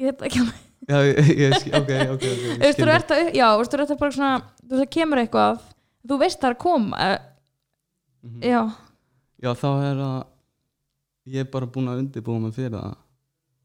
ég 0.00 0.10
veit 0.10 0.24
ekki 0.28 0.42
alveg. 0.42 0.66
Já, 0.90 0.96
ég, 1.06 1.30
ég, 1.38 1.56
ok, 1.76 1.90
ok, 2.14 2.14
ok 2.14 2.24
Þú 2.60 2.62
veist, 2.64 2.80
þú 2.80 2.92
ert 2.94 3.12
að, 3.14 3.84
ert 3.84 3.98
bara 4.00 4.14
svona 4.16 4.32
þú 4.40 4.70
veist, 4.70 4.80
það 4.80 4.92
kemur 4.96 5.22
eitthvað 5.22 5.66
þú 6.10 6.18
veist 6.22 6.40
það 6.40 6.50
er 6.50 6.56
að 6.56 6.62
koma 6.66 7.02
eh, 7.08 7.18
Mhm. 8.20 8.42
já, 8.44 8.60
já, 9.40 9.50
þá 9.56 9.68
er 9.80 10.00
að 10.04 10.18
ég 11.32 11.40
er 11.40 11.46
bara 11.48 11.66
búin 11.72 11.88
að 11.88 12.02
undirbúa 12.02 12.40
mig 12.42 12.52
fyrir 12.52 12.74
það. 12.76 12.98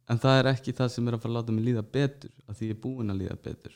En 0.07 0.19
það 0.21 0.37
er 0.39 0.49
ekki 0.53 0.73
það 0.77 0.91
sem 0.93 1.07
er 1.09 1.17
að 1.17 1.23
fara 1.25 1.33
að 1.33 1.35
láta 1.39 1.55
mig 1.55 1.65
líða 1.65 1.83
betur 1.83 2.31
af 2.47 2.55
því 2.55 2.69
ég 2.69 2.75
er 2.75 2.79
búin 2.85 3.11
að 3.11 3.19
líða 3.19 3.35
betur 3.43 3.73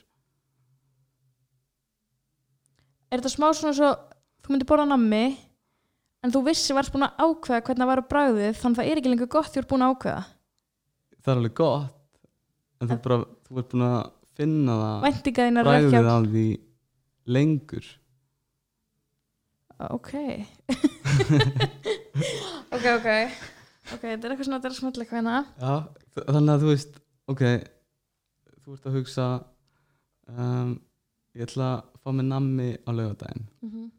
er 3.09 3.19
þetta 3.21 3.31
smá 3.33 3.47
svona 3.57 3.75
svo 3.77 3.91
þú 4.43 4.53
myndir 4.53 4.69
borða 4.69 4.87
nammi 4.89 5.23
en 6.23 6.33
þú 6.33 6.41
vissi 6.49 6.75
varst 6.75 6.93
búin 6.93 7.07
að 7.07 7.21
ákveða 7.23 7.63
hvernig 7.67 7.83
það 7.83 7.91
var 7.91 8.01
að 8.03 8.09
bragðið 8.13 8.59
þannig 8.59 8.75
að 8.75 8.81
það 8.81 8.91
er 8.91 9.01
ekki 9.01 9.13
lengur 9.13 9.31
gott 9.35 9.53
þú 9.53 9.61
ert 9.61 9.69
búin 9.71 9.85
að 9.85 9.93
ákveða. 9.95 10.23
Það 11.19 11.31
er 11.33 11.39
alveg 11.41 11.55
gott 11.59 11.95
en 12.79 12.91
þú, 12.91 12.97
bara, 13.05 13.17
þú 13.47 13.61
ert 13.61 13.71
búin 13.73 13.85
að 13.89 13.99
finna 14.39 14.75
það 14.79 15.63
bræðið 15.67 16.11
af 16.13 16.27
því 16.33 16.47
lengur. 17.37 17.89
Ok. 19.89 20.11
Ok, 22.69 22.83
ok. 22.85 23.07
Ok, 23.89 24.03
þetta 24.03 24.27
er 24.27 24.33
eitthvað 24.33 24.45
svona, 24.45 24.59
þetta 24.59 24.69
er 24.69 24.75
svona 24.77 24.91
eitthvað 24.91 25.17
hérna. 25.17 25.37
Já, 25.57 25.73
þannig 26.29 26.51
að 26.53 26.61
þú 26.63 26.67
veist 26.69 26.99
ok, 27.31 27.43
þú 28.59 28.75
ert 28.75 28.85
að 28.89 28.97
hugsa 28.99 29.25
um, 30.29 30.73
ég 31.33 31.47
ætla 31.47 31.69
að 31.73 31.88
fá 32.03 32.11
mér 32.15 32.27
nammi 32.29 32.69
á 32.87 32.89
laugardaginn. 32.91 33.45
Mm 33.61 33.69
-hmm. 33.69 33.91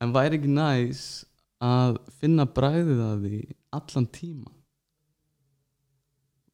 en 0.00 0.12
væri 0.12 0.38
ekki 0.38 0.48
næs 0.48 1.24
að 1.60 1.98
finna 2.20 2.46
bræðið 2.46 3.00
að 3.02 3.24
því 3.24 3.40
allan 3.72 4.06
tíma? 4.06 4.52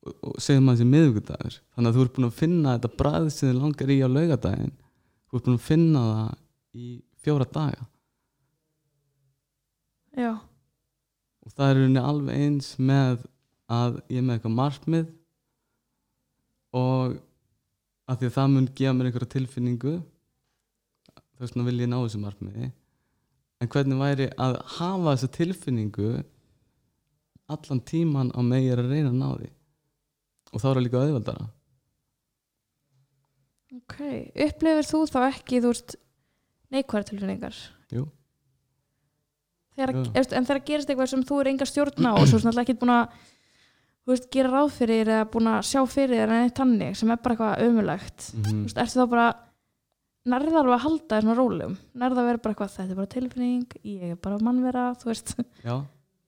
Og, 0.05 0.15
og 0.23 0.41
segjum 0.41 0.69
að 0.69 0.77
þessi 0.77 0.91
miðvikudagur. 0.93 1.61
Þannig 1.75 1.91
að 1.91 1.97
þú 1.97 2.05
ert 2.05 2.15
búin 2.17 2.31
að 2.31 2.41
finna 2.41 2.77
þetta 2.77 2.97
bræðið 3.01 3.31
sem 3.33 3.49
þið 3.49 3.61
langar 3.61 3.91
í 3.91 3.99
á 4.01 4.09
laugardaginn. 4.09 4.75
Þú 5.29 5.37
ert 5.37 5.45
búin 5.45 5.61
að 5.61 5.69
finna 5.69 6.01
það 6.13 6.33
í 6.75 6.89
fjóra 7.25 7.45
daga. 7.45 7.87
Já, 10.15 10.35
og 11.45 11.53
það 11.53 11.71
er 11.71 11.79
rauninni 11.79 12.03
alveg 12.03 12.43
eins 12.45 12.75
með 12.79 13.25
að 13.73 13.97
ég 14.13 14.21
er 14.21 14.27
með 14.27 14.37
eitthvað 14.37 14.59
markmið 14.59 15.09
og 16.75 17.17
að 18.11 18.21
því 18.21 18.29
að 18.29 18.37
það 18.37 18.53
mun 18.55 18.69
gefa 18.79 18.95
mér 18.97 19.09
einhverja 19.11 19.33
tilfinningu. 19.35 19.95
Þess 21.35 21.55
vegna 21.55 21.67
vil 21.69 21.81
ég 21.83 21.91
ná 21.91 21.99
þessu 22.03 22.21
markmiði. 22.23 22.71
En 23.63 23.71
hvernig 23.73 24.01
væri 24.01 24.29
að 24.45 24.57
hafa 24.77 25.15
þessa 25.15 25.31
tilfinningu 25.39 26.09
allan 27.55 27.83
tíman 27.85 28.33
á 28.33 28.41
mig 28.45 28.67
er 28.73 28.81
að 28.83 28.91
reyna 28.93 29.13
að 29.13 29.21
ná 29.21 29.29
því? 29.39 29.51
Og 30.55 30.63
þá 30.63 30.67
er 30.69 30.75
það 30.79 30.85
líka 30.87 31.03
auðveldara. 31.03 31.47
Ok 33.75 33.97
upplifir 34.47 34.87
þú 34.87 35.01
þá 35.11 35.21
ekki, 35.29 35.61
þú 35.65 35.73
veist 35.73 35.97
neikværa 36.75 37.09
tilfinningar? 37.09 37.57
Jú. 37.95 38.05
þegar, 39.75 39.95
Jú. 39.99 40.05
en 40.15 40.47
þegar 40.47 40.65
gerist 40.69 40.91
eitthvað 40.91 41.11
sem 41.11 41.25
þú 41.27 41.41
er 41.41 41.51
enga 41.51 41.67
stjórn 41.67 42.07
á 42.07 42.13
og 42.15 42.29
svo 42.31 42.39
er 42.39 42.45
svona 42.45 42.63
ekki 42.63 42.77
búin 42.79 42.95
að 42.95 43.17
þú 44.05 44.13
veist, 44.13 44.29
gera 44.35 44.51
ráð 44.53 44.71
fyrir 44.77 45.09
eða 45.09 45.31
búin 45.33 45.49
að 45.49 45.63
sjá 45.71 45.81
fyrir 45.89 46.19
þér 46.21 46.33
en 46.35 46.45
eitt 46.45 46.57
tannig 46.59 46.97
sem 47.01 47.11
er 47.15 47.21
bara 47.25 47.35
eitthvað 47.37 47.65
ömulegt 47.69 48.29
mm 48.35 48.45
þú 48.45 48.61
veist, 48.67 48.81
ertu 48.85 49.01
þá 49.01 49.09
bara 49.15 49.27
nærða 50.25 50.61
alveg 50.61 50.75
að 50.79 50.85
halda 50.87 51.21
svona 51.23 51.37
rólum? 51.39 51.75
Nærða 52.01 52.23
að 52.23 52.29
vera 52.31 52.43
bara 52.45 52.55
eitthvað, 52.55 52.75
þetta 52.77 52.93
er 52.95 53.01
bara 53.01 53.13
tilfinning 53.15 53.75
ég 53.85 54.05
er 54.15 54.21
bara 54.25 54.39
mannvera, 54.45 54.85
þú 55.01 55.11
veist. 55.11 55.35
Já, 55.65 55.75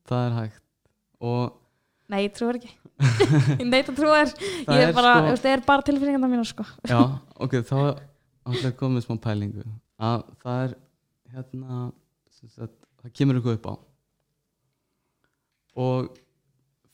það 0.08 0.24
er 0.26 0.34
hægt. 0.40 0.60
Og 1.24 1.54
Nei, 2.12 2.20
ég 2.28 2.34
trúi 2.36 2.52
ekki. 2.54 2.68
Ég 3.60 3.64
neit 3.66 3.88
að 3.90 3.96
trúa 3.98 4.18
þér 4.22 4.44
Ég 4.70 4.82
er 4.86 4.92
bara, 4.94 5.14
sko- 5.18 5.40
það 5.42 5.50
er 5.56 5.62
bara 5.66 5.84
tilfinningarna 5.88 6.28
mína 6.30 6.44
sko. 6.46 6.64
Já, 6.86 7.00
ok, 7.42 7.56
þá 7.66 7.74
ætla 8.46 8.70
að 8.70 8.76
koma 8.78 8.94
með 8.94 9.04
smá 9.08 9.16
pælingu. 9.24 9.64
Að 9.98 10.22
það 10.44 10.60
er 10.68 10.76
hérna 11.34 11.80
sagt, 12.30 12.76
það 13.02 13.12
kemur 13.18 13.40
eitthvað 13.40 13.58
upp 13.58 13.66
á. 13.66 13.74
Og 15.82 16.14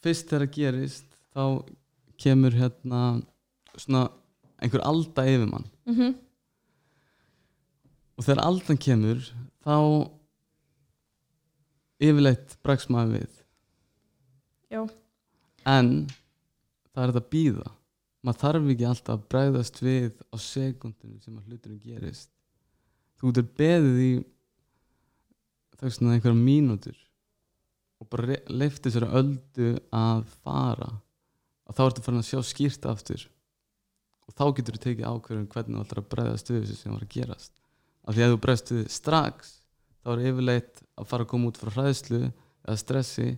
fyrst 0.02 0.28
þegar 0.30 0.46
það 0.46 0.56
gerist 0.58 1.16
þá 1.32 1.44
kemur 2.22 2.58
hérna 2.58 3.02
svona 3.76 4.08
einhver 4.62 4.84
alda 4.86 5.26
yfir 5.26 5.48
mann. 5.50 5.66
Mm 5.88 6.12
og 8.12 8.26
þegar 8.26 8.44
aldan 8.46 8.78
kemur 8.78 9.22
þá 9.64 9.76
yfirleitt 12.02 12.56
bregst 12.62 12.90
maður 12.92 13.16
við. 13.18 13.38
Já. 14.72 14.82
en 15.68 15.88
það 16.94 17.02
er 17.02 17.10
þetta 17.12 17.20
að 17.20 17.32
býða 17.32 17.72
maður 18.22 18.38
þarf 18.40 18.68
ekki 18.72 18.86
alltaf 18.88 19.16
að 19.18 19.24
bregðast 19.34 19.80
við 19.82 20.12
á 20.32 20.36
sekundinu 20.40 21.18
sem 21.20 21.34
að 21.36 21.50
hluturinn 21.50 21.82
gerist. 21.82 22.30
Þú 23.18 23.32
getur 23.32 23.48
beðið 23.58 23.98
í 24.00 24.12
þau 25.76 25.90
svona 25.90 26.14
einhverja 26.14 26.38
mínútur 26.38 26.96
bara 28.12 28.38
leifti 28.52 28.88
þessari 28.88 29.08
öldu 29.20 29.70
að 29.96 30.22
fara. 30.42 30.90
Og 31.68 31.76
þá 31.76 31.82
ertu 31.86 32.04
farin 32.04 32.22
að 32.22 32.28
sjá 32.28 32.42
skýrt 32.46 32.88
aftur. 32.90 33.24
Og 34.28 34.36
þá 34.36 34.44
getur 34.58 34.78
þú 34.78 34.84
tekið 34.86 35.08
ákverðum 35.08 35.48
hvernig 35.52 35.78
þú 35.78 35.84
ætlar 35.86 36.02
að 36.02 36.08
bregðast 36.14 36.52
við 36.52 36.62
þessu 36.62 36.78
sem 36.78 36.94
var 36.94 37.06
að 37.06 37.12
gerast. 37.16 37.52
Af 38.02 38.16
því 38.16 38.24
að 38.24 38.32
þú 38.32 38.40
bregðast 38.44 38.72
við 38.74 38.86
strax 38.92 39.52
þá 40.02 40.12
er 40.14 40.24
yfirleitt 40.30 40.82
að 40.98 41.10
fara 41.10 41.26
að 41.26 41.30
koma 41.32 41.50
út 41.50 41.60
frá 41.60 41.72
hræðslu 41.76 42.22
eða 42.22 42.80
stressi 42.80 43.28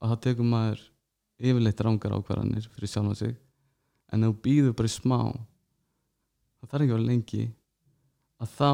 og 0.00 0.10
þá 0.10 0.16
tekur 0.26 0.48
maður 0.48 0.84
yfirleitt 1.44 1.82
rángar 1.84 2.14
ákvarðanir 2.18 2.68
fyrir 2.74 2.90
sjálfa 2.90 3.18
sig. 3.18 3.34
En 4.12 4.26
þú 4.26 4.32
býður 4.44 4.76
bara 4.78 4.90
í 4.90 4.94
smá 4.94 5.18
það 6.64 6.70
þarf 6.70 6.84
ekki 6.84 6.94
að 6.94 6.96
vera 6.96 7.08
lengi 7.10 7.44
að 8.40 8.54
þá 8.54 8.70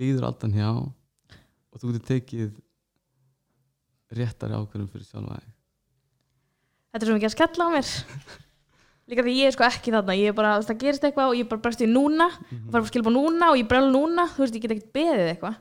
líður 0.00 0.26
aldan 0.28 0.56
hjá 0.56 0.70
og 0.70 1.80
þú 1.80 1.90
getur 1.90 2.06
tekið 2.10 2.50
réttari 4.18 4.56
ákvarðan 4.58 4.88
fyrir 4.92 5.06
sjálfa 5.08 5.38
þig? 5.40 5.50
Þetta 6.90 7.04
er 7.04 7.10
svo 7.10 7.16
mikið 7.18 7.28
að 7.30 7.34
skella 7.36 7.66
á 7.66 7.70
mér. 7.74 7.90
Líka 9.10 9.24
því 9.26 9.32
ég 9.40 9.48
er 9.50 9.54
sko 9.56 9.64
ekki 9.66 9.90
þarna. 9.94 10.14
Ég 10.18 10.30
er 10.30 10.34
bara, 10.38 10.50
þú 10.54 10.60
veist, 10.62 10.70
það 10.70 10.80
gerist 10.84 11.04
eitthvað 11.08 11.32
og 11.32 11.38
ég 11.40 11.48
bara 11.50 11.62
bregst 11.64 11.80
við 11.82 11.90
núna 11.94 12.26
Mhm. 12.30 12.66
og 12.66 12.72
fara 12.74 12.82
að 12.84 12.90
skilja 12.92 13.12
núna 13.14 13.48
og 13.50 13.58
ég 13.58 13.68
brjála 13.70 13.90
núna. 13.94 14.26
Þú 14.34 14.42
veist, 14.44 14.54
ég 14.54 14.62
get 14.62 14.74
ekkert 14.74 14.92
beðið 14.94 15.30
eitthvað. 15.34 15.56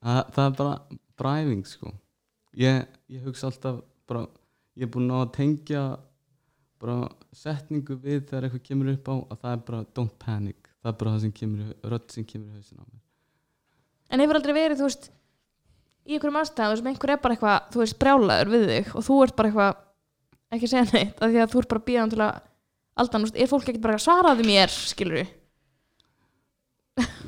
Það, 0.00 0.20
það 0.34 0.44
er 0.46 0.54
bara 0.60 0.74
bræfing 1.20 1.64
sko. 1.68 1.92
Ég, 2.56 2.86
ég 3.12 3.24
hugsa 3.26 3.50
alltaf 3.50 3.80
bara, 4.08 4.22
ég 4.78 4.86
er 4.86 4.92
búin 4.94 5.10
að 5.14 5.26
tengja 5.36 5.82
bara 6.80 7.10
setningu 7.36 7.98
við 8.00 8.22
þegar 8.30 8.46
eitthvað 8.48 8.64
kemur 8.70 8.92
upp 8.94 9.10
á 9.12 9.14
að 9.20 9.40
það 9.42 9.52
er 9.56 9.64
bara 9.68 9.82
don't 9.98 10.14
panic. 10.22 10.70
Það 10.80 10.92
er 10.94 10.98
bara 11.02 11.12
það 11.16 11.20
sem 11.26 11.34
kemur, 11.36 11.60
í 11.60 11.90
rödd 11.92 12.14
sem 12.14 12.24
kemur 12.24 12.48
í 12.48 12.56
hausin 12.56 12.80
á 12.80 12.84
mér. 12.88 13.02
En 14.10 14.22
hefur 14.24 14.38
aldrei 14.40 14.54
verið, 14.56 14.80
þú 14.80 14.86
veist 14.88 15.10
í 16.10 16.16
einhverjum 16.18 16.38
aðstæðum 16.42 16.78
sem 16.80 16.88
einhver 16.90 17.12
er 17.14 17.20
bara 17.22 17.36
eitthvað 17.36 17.66
þú 17.74 17.82
veist, 17.84 17.98
brjálaður 18.02 18.50
við 18.54 18.64
þig 18.74 18.94
og 18.98 19.04
þú 19.06 19.18
ert 19.24 19.36
bara 19.38 19.50
eitthvað 19.50 20.56
ekki 20.58 20.70
segja 20.72 20.86
neitt, 20.90 21.16
af 21.22 21.30
því 21.30 21.42
að 21.44 21.52
þú 21.54 21.60
ert 21.62 21.70
bara 21.74 21.86
bíðan 21.90 22.10
til 22.14 22.22
að 22.26 22.40
aldan, 23.00 23.20
þú 23.22 23.28
veist, 23.30 23.38
er 23.44 23.50
fólk 23.52 23.68
ekkert 23.70 23.84
bara 23.84 23.98
að 23.98 24.04
svaraði 24.06 24.46
mér, 24.50 24.74
skilur 24.90 25.20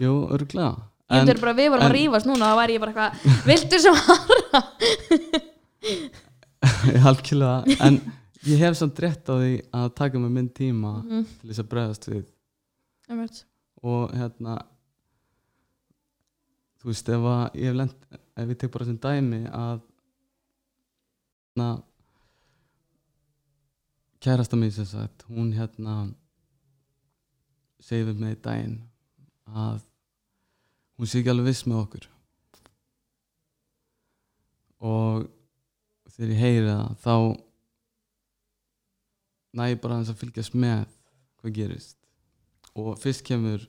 jú, 0.03 0.15
örglega 0.35 0.73
Ég 1.13 1.29
bara, 1.43 1.53
við 1.53 1.67
vorum 1.69 1.83
en- 1.85 1.91
að 1.91 1.97
rífast 1.99 2.25
núna 2.29 2.47
þá 2.49 2.57
væri 2.57 2.75
ég 2.79 2.81
bara 2.81 2.93
eitthvað, 2.93 3.13
viltu 3.45 3.79
svara? 3.85 4.61
algjörlega, 7.11 7.77
en 7.85 7.99
ég 8.49 8.63
hef 8.63 8.77
samt 8.79 9.01
rétt 9.03 9.29
á 9.29 9.35
því 9.37 9.51
að 9.77 9.89
taka 9.99 10.21
mig 10.23 10.33
minn 10.33 10.49
tíma 10.57 10.93
Mhm, 11.03 11.27
til 11.41 11.51
þess 11.51 11.63
að 11.63 11.69
bregðast 11.75 12.09
við. 12.09 12.25
Og 13.83 14.13
hérna 14.17 14.57
þú 16.81 16.91
veist 16.91 17.09
ef 17.13 17.27
að 17.35 17.61
ég 17.61 17.69
hef 17.71 17.77
lent 17.83 17.99
ef 18.37 18.49
ég 18.49 18.59
tek 18.59 18.73
bara 18.73 18.89
sem 18.89 18.99
dæmi 18.99 19.43
að 19.49 19.83
hérna 21.53 21.69
kærasta 24.23 24.57
mér 24.57 24.73
sem 24.73 24.87
sagt 24.89 25.25
hún 25.29 25.53
hérna 25.53 25.97
segir 27.83 28.09
við 28.09 28.21
mig 28.23 28.37
í 28.37 28.43
daginn 28.45 28.77
að 29.51 29.83
hún 30.97 31.11
sé 31.11 31.21
ekki 31.21 31.33
alveg 31.33 31.51
viss 31.51 31.67
með 31.67 31.81
okkur. 31.83 32.09
Og 34.83 35.27
þegar 36.15 36.33
ég 36.33 36.43
heyri 36.43 36.69
það 36.69 36.95
þá 37.03 37.17
næ 39.53 39.65
ég 39.73 39.83
bara 39.83 39.99
aðeins 39.99 40.13
að 40.15 40.21
fylgjast 40.23 40.57
með 40.57 40.87
hvað 41.43 41.57
gerist. 41.59 41.99
Og 42.79 42.95
fyrst 43.03 43.27
kemur 43.27 43.67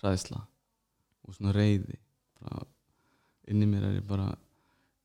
hræðsla 0.00 0.40
og 1.26 1.36
svona 1.36 1.54
reyði 1.54 2.00
bara, 2.40 2.64
inn 3.50 3.62
í 3.64 3.68
mér 3.68 3.88
er 3.90 3.98
ég 3.98 4.06
bara 4.08 4.28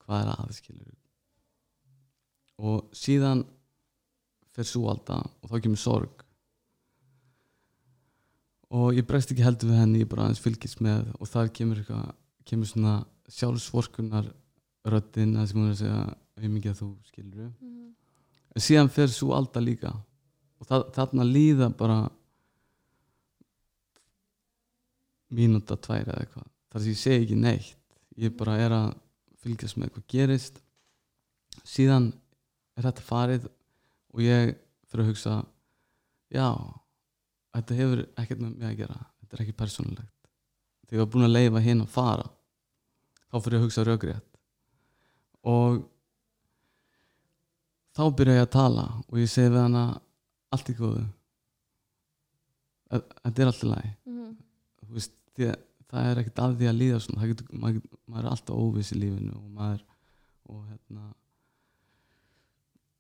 hvað 0.06 0.22
er 0.22 0.32
aðskilur 0.36 0.94
og 2.62 2.92
síðan 2.96 3.42
fer 4.56 4.68
svo 4.70 4.86
alltaf 4.92 5.26
og 5.44 5.50
þá 5.52 5.58
kemur 5.66 5.82
sorg. 5.82 6.22
Og 8.76 8.96
ég 8.96 9.06
bregst 9.08 9.32
ekki 9.34 9.44
heldur 9.44 9.70
við 9.74 9.82
henni 9.82 10.00
ég 10.04 10.10
bara 10.12 10.26
aðeins 10.28 10.40
fylgist 10.44 10.80
með 10.84 11.10
og 11.20 11.28
þar 11.28 11.52
kemur 11.58 11.82
eitthvað 11.82 12.14
kemur 12.48 12.70
svona 12.70 12.94
sjálfsvorkunar 13.36 14.30
röddinn 14.86 15.36
að 15.42 15.50
sem 15.52 15.60
hún 15.60 15.68
er 15.72 15.76
að 15.76 15.82
segja 15.82 16.00
við 16.40 16.54
mikið 16.56 16.72
að 16.72 16.80
þú 16.82 16.90
skilur 17.10 17.50
Mhm. 17.50 17.94
en 18.56 18.62
síðan 18.62 18.90
fer 18.92 19.08
svo 19.12 19.34
alltaf 19.36 19.64
líka. 19.64 19.92
Og 20.62 20.68
það, 20.68 20.86
þarna 20.96 21.24
líða 21.28 21.70
bara 21.78 22.00
mínúta, 25.36 25.76
tvær 25.76 26.06
eða 26.06 26.22
eitthvað. 26.24 26.48
Þar 26.72 26.82
sem 26.84 26.92
ég 26.94 27.00
segi 27.02 27.24
ekki 27.26 27.38
neitt 27.40 27.76
ég 28.22 28.36
bara 28.38 28.56
er 28.62 28.72
að 28.76 28.94
fylgjast 29.44 29.78
með 29.78 29.92
hvað 29.96 30.06
gerist. 30.14 30.62
Síðan 31.66 32.12
er 32.78 32.88
þetta 32.88 33.04
farið 33.06 33.48
og 34.16 34.22
ég 34.24 34.56
fyrir 34.90 35.04
að 35.06 35.10
hugsa 35.12 35.36
já, 36.34 36.48
þetta 37.56 37.78
hefur 37.80 38.04
ekkert 38.22 38.42
með 38.44 38.56
mig 38.60 38.70
að 38.72 38.80
gera. 38.84 39.00
Þetta 39.22 39.38
er 39.38 39.44
ekki 39.46 39.58
persónulegt. 39.60 40.30
Þegar 40.86 41.00
ég 41.00 41.04
var 41.06 41.12
búin 41.16 41.28
að 41.28 41.36
leifa 41.36 41.62
hinn 41.66 41.82
að 41.84 41.92
fara 41.96 42.26
þá 43.32 43.38
fyrir 43.42 43.58
ég 43.58 43.62
að 43.62 43.66
hugsa 43.68 43.86
raugrétt 43.88 44.32
og 45.46 45.80
þá 47.96 48.04
byrja 48.18 48.36
ég 48.40 48.46
að 48.46 48.54
tala 48.56 48.86
og 49.10 49.20
ég 49.22 49.30
segi 49.32 49.52
við 49.54 49.62
hana 49.62 49.84
allt 50.56 50.70
í 50.72 50.76
góðu. 50.78 51.04
Þe- 52.92 53.04
þetta 53.24 53.42
er 53.46 53.50
allt 53.52 53.64
í 53.66 53.70
lagi. 53.72 53.92
Mhm. 54.06 54.36
þú 54.86 54.94
veist, 54.94 55.14
að 55.40 55.56
það 55.92 56.10
er 56.10 56.22
ekkert 56.22 56.42
að 56.46 56.56
því 56.60 56.70
að 56.70 56.80
líða 56.80 57.02
svona, 57.04 57.22
það 57.22 57.32
getur, 57.34 57.52
maður, 57.62 58.00
maður 58.06 58.26
er 58.26 58.32
alltaf 58.32 58.64
óviss 58.64 58.94
í 58.96 59.00
lífinu 59.00 59.36
og 59.38 59.46
maður 59.56 59.84
og 60.46 60.64
hérna 60.70 61.06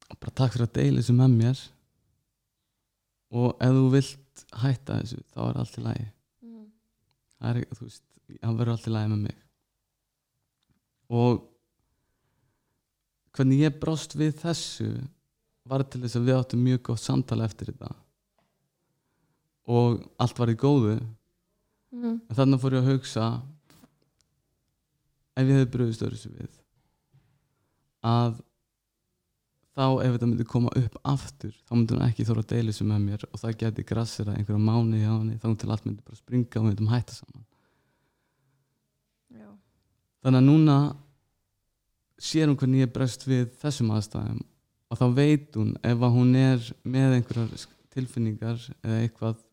og 0.05 0.19
bara 0.21 0.35
takk 0.37 0.53
fyrir 0.53 0.67
að 0.67 0.75
deila 0.77 1.01
þessu 1.01 1.15
með 1.17 1.33
mér. 1.39 1.63
Og 3.35 3.63
ef 3.65 3.73
þú 3.73 3.87
vilt 3.95 4.45
hætta 4.61 4.99
þessu, 5.01 5.23
þá 5.33 5.39
er 5.45 5.59
allt 5.61 5.79
í 5.79 5.83
lagi. 5.85 6.05
Mhm. 6.45 6.67
það 7.39 7.49
er 7.49 7.59
ekki, 7.61 7.77
þú 7.79 7.87
veist, 7.87 8.03
hann 8.41 8.57
verður 8.59 8.73
allt 8.75 8.87
í 8.87 8.93
lagi 8.93 9.11
með 9.11 9.21
mig. 9.25 9.43
Og 11.09 11.43
hvernig 13.35 13.65
ég 13.65 13.79
brást 13.79 14.15
við 14.15 14.39
þessu 14.39 14.89
var 15.65 15.83
til 15.83 16.01
þess 16.01 16.19
að 16.19 16.27
við 16.29 16.39
áttum 16.39 16.63
mjög 16.63 16.81
gott 16.83 17.01
samtala 17.01 17.45
eftir 17.45 17.71
þetta. 17.73 17.91
Og 19.67 20.03
allt 20.21 20.39
var 20.39 20.49
í 20.53 20.55
góðu 20.55 20.99
En 21.95 22.35
þannig 22.35 22.61
fór 22.61 22.75
ég 22.75 22.83
að 22.83 22.91
hugsa 22.91 23.27
ef 25.35 25.45
ég 25.45 25.55
hefði 25.55 25.71
bröðist 25.71 26.03
öðru 26.05 26.33
við 26.35 26.59
að 28.05 28.37
þá 29.75 29.85
ef 30.05 30.13
þetta 30.13 30.27
myndi 30.29 30.47
koma 30.47 30.71
upp 30.79 30.99
aftur 31.03 31.55
þá 31.65 31.73
myndi 31.73 31.95
hún 31.95 32.05
ekki 32.05 32.25
þóra 32.27 32.43
að 32.45 32.51
deila 32.53 32.71
þessu 32.71 32.87
með 32.87 33.01
mér 33.03 33.25
og 33.27 33.41
það 33.41 33.57
geti 33.63 33.85
grassir 33.89 34.29
að 34.29 34.37
einhverja 34.39 34.67
mánu 34.69 35.01
hjá 35.01 35.09
henni 35.11 35.39
þá 35.41 35.47
til 35.51 35.71
allt 35.73 35.87
myndi 35.87 36.05
bara 36.05 36.19
springa 36.19 36.61
og 36.61 36.67
myndum 36.69 36.91
hætta 36.93 37.17
saman 37.17 37.45
Já. 39.35 39.49
þannig 40.23 40.39
að 40.39 40.47
núna 40.47 40.77
sér 42.29 42.47
hún 42.47 42.59
hvernig 42.61 42.85
ég 42.85 42.93
bregst 42.95 43.27
við 43.27 43.49
þessum 43.59 43.91
aðstæðum 43.97 44.43
og 44.91 45.01
þá 45.01 45.05
veit 45.17 45.59
hún 45.59 45.73
ef 45.83 46.07
hún 46.15 46.31
er 46.39 46.71
með 46.87 47.17
einhverjar 47.17 47.67
tilfinningar 47.95 48.61
eða 48.79 49.01
eitthvað 49.01 49.43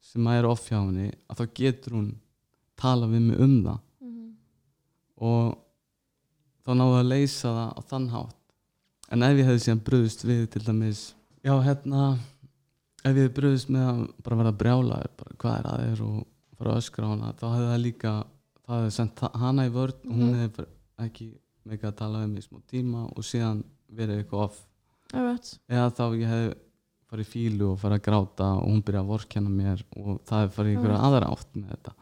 sem 0.00 0.26
að 0.26 0.38
er 0.40 0.48
off 0.50 0.68
hjá 0.70 0.78
henni 0.80 1.10
að 1.30 1.40
þá 1.40 1.44
getur 1.60 1.92
hún 1.98 2.10
tala 2.80 3.06
við 3.06 3.20
mig 3.28 3.40
um 3.40 3.56
það 3.64 3.78
Mhm. 4.00 4.28
og 5.20 5.58
þá 6.64 6.70
náðu 6.80 6.98
að 7.00 7.08
leysa 7.12 7.48
það 7.56 7.70
á 7.76 7.80
þann 7.90 8.08
hátt 8.14 8.36
en 9.10 9.22
ef 9.26 9.36
ég 9.38 9.46
hefði 9.48 9.64
síðan 9.66 9.84
bröðust 9.88 10.24
við 10.24 10.42
til 10.50 10.62
dæmis 10.62 11.02
já 11.44 11.54
hérna 11.66 12.02
ef 13.04 13.10
ég 13.16 13.16
hefði 13.20 13.34
bröðust 13.38 13.68
með 13.70 13.86
að 13.90 14.00
bara 14.24 14.36
verða 14.40 14.58
brjálaður 14.62 15.12
bara 15.20 15.36
hvað 15.40 15.58
er 15.58 15.70
að 15.70 15.84
þér 15.84 16.02
og 16.08 16.26
fara 16.58 16.70
að 16.74 16.80
öskra 16.82 17.04
á 17.06 17.10
hana 17.12 17.32
þá 17.32 17.46
hefði 17.54 17.68
það 17.72 17.84
líka 17.84 18.12
það 18.66 18.76
hefði 18.80 18.92
sendt 18.96 19.20
ha- 19.24 19.32
hana 19.44 19.66
í 19.66 19.70
vörn 19.76 20.00
og 20.08 20.16
hún 20.16 20.30
Mhm. 20.30 20.40
hefði 20.44 20.66
ekki 20.98 21.28
með 21.66 21.80
að 21.90 21.96
tala 21.96 22.24
um 22.24 22.36
í 22.36 22.40
smá 22.42 22.58
tíma 22.66 23.04
og 23.16 23.22
síðan 23.24 23.64
verið 23.92 24.24
eitthvað 24.24 24.44
off 24.44 24.66
eða 25.12 25.90
þá 25.90 26.04
ég 26.16 26.28
hef 26.28 26.54
farið 27.10 27.26
í 27.26 27.30
fílu 27.30 27.72
og 27.72 27.80
farið 27.80 27.98
að 27.98 28.04
gráta 28.06 28.50
og 28.58 28.68
hún 28.68 28.84
byrjaði 28.86 29.04
að 29.04 29.10
vorkenna 29.14 29.54
mér 29.54 29.82
og 29.96 30.20
það 30.28 30.44
er 30.44 30.52
farið 30.56 30.70
í 30.70 30.76
einhverja 30.76 31.00
aðra 31.08 31.32
átt 31.34 31.56
með 31.56 31.72
þetta. 31.74 31.96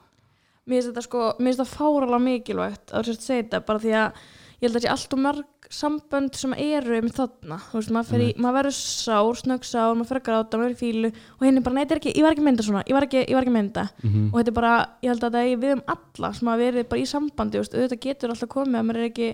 Mér 0.69 0.77
finnst 0.77 0.91
þetta 0.91 1.07
sko, 1.07 1.23
mér 1.39 1.49
finnst 1.49 1.63
það 1.63 1.77
fáralega 1.77 2.25
mikilvægt 2.27 2.93
að 2.93 3.01
þú 3.01 3.13
sérst 3.13 3.25
segja 3.25 3.45
þetta 3.47 3.63
bara 3.69 3.83
því 3.85 3.95
að 3.97 4.21
ég 4.59 4.67
held 4.67 4.75
að 4.75 4.79
það 4.79 4.85
sé 4.85 4.93
allt 4.95 5.15
og 5.15 5.23
mörg 5.25 5.69
sambönd 5.69 6.39
sem 6.39 6.55
eru 6.57 6.99
um 6.99 7.09
þarna, 7.13 7.59
þú 7.69 7.79
veist, 7.79 7.93
maður, 7.93 8.23
í, 8.25 8.29
maður 8.41 8.57
verður 8.59 8.77
sár, 8.79 9.39
snöggsár, 9.39 9.97
maður 9.97 10.09
fer 10.09 10.21
að 10.21 10.25
gráta, 10.29 10.61
maður 10.61 10.71
er 10.71 10.77
í 10.77 10.79
fílu 10.81 11.11
og 11.13 11.45
henni 11.45 11.63
bara, 11.65 11.77
nei, 11.77 11.83
þetta 11.83 11.95
er 11.95 12.01
ekki, 12.01 12.15
ég 12.17 12.25
var 12.25 12.35
ekki 12.35 12.43
að 12.43 12.49
mynda 12.49 12.65
svona, 12.67 12.85
ég 12.89 12.97
var 12.97 13.07
ekki, 13.07 13.21
ég 13.21 13.37
var 13.37 13.45
ekki 13.45 13.53
að 13.53 13.59
mynda 13.59 13.85
mm 13.85 14.09
-hmm. 14.09 14.31
og 14.33 14.39
þetta 14.39 14.53
er 14.53 14.57
bara, 14.59 14.73
ég 15.05 15.13
held 15.13 15.27
að 15.29 15.37
það 15.37 15.51
er 15.53 15.61
við 15.65 15.75
um 15.77 15.83
alla 15.95 16.33
sem 16.39 16.49
hafa 16.49 16.63
verið 16.63 16.89
bara 16.89 17.03
í 17.03 17.11
sambandi, 17.13 17.59
þú 17.59 17.63
veist, 17.63 17.77
auðvitað 17.77 18.05
getur 18.07 18.33
alltaf 18.33 18.53
komið 18.55 18.81
að 18.81 18.89
maður 18.89 19.03
er 19.03 19.11
ekki, 19.11 19.29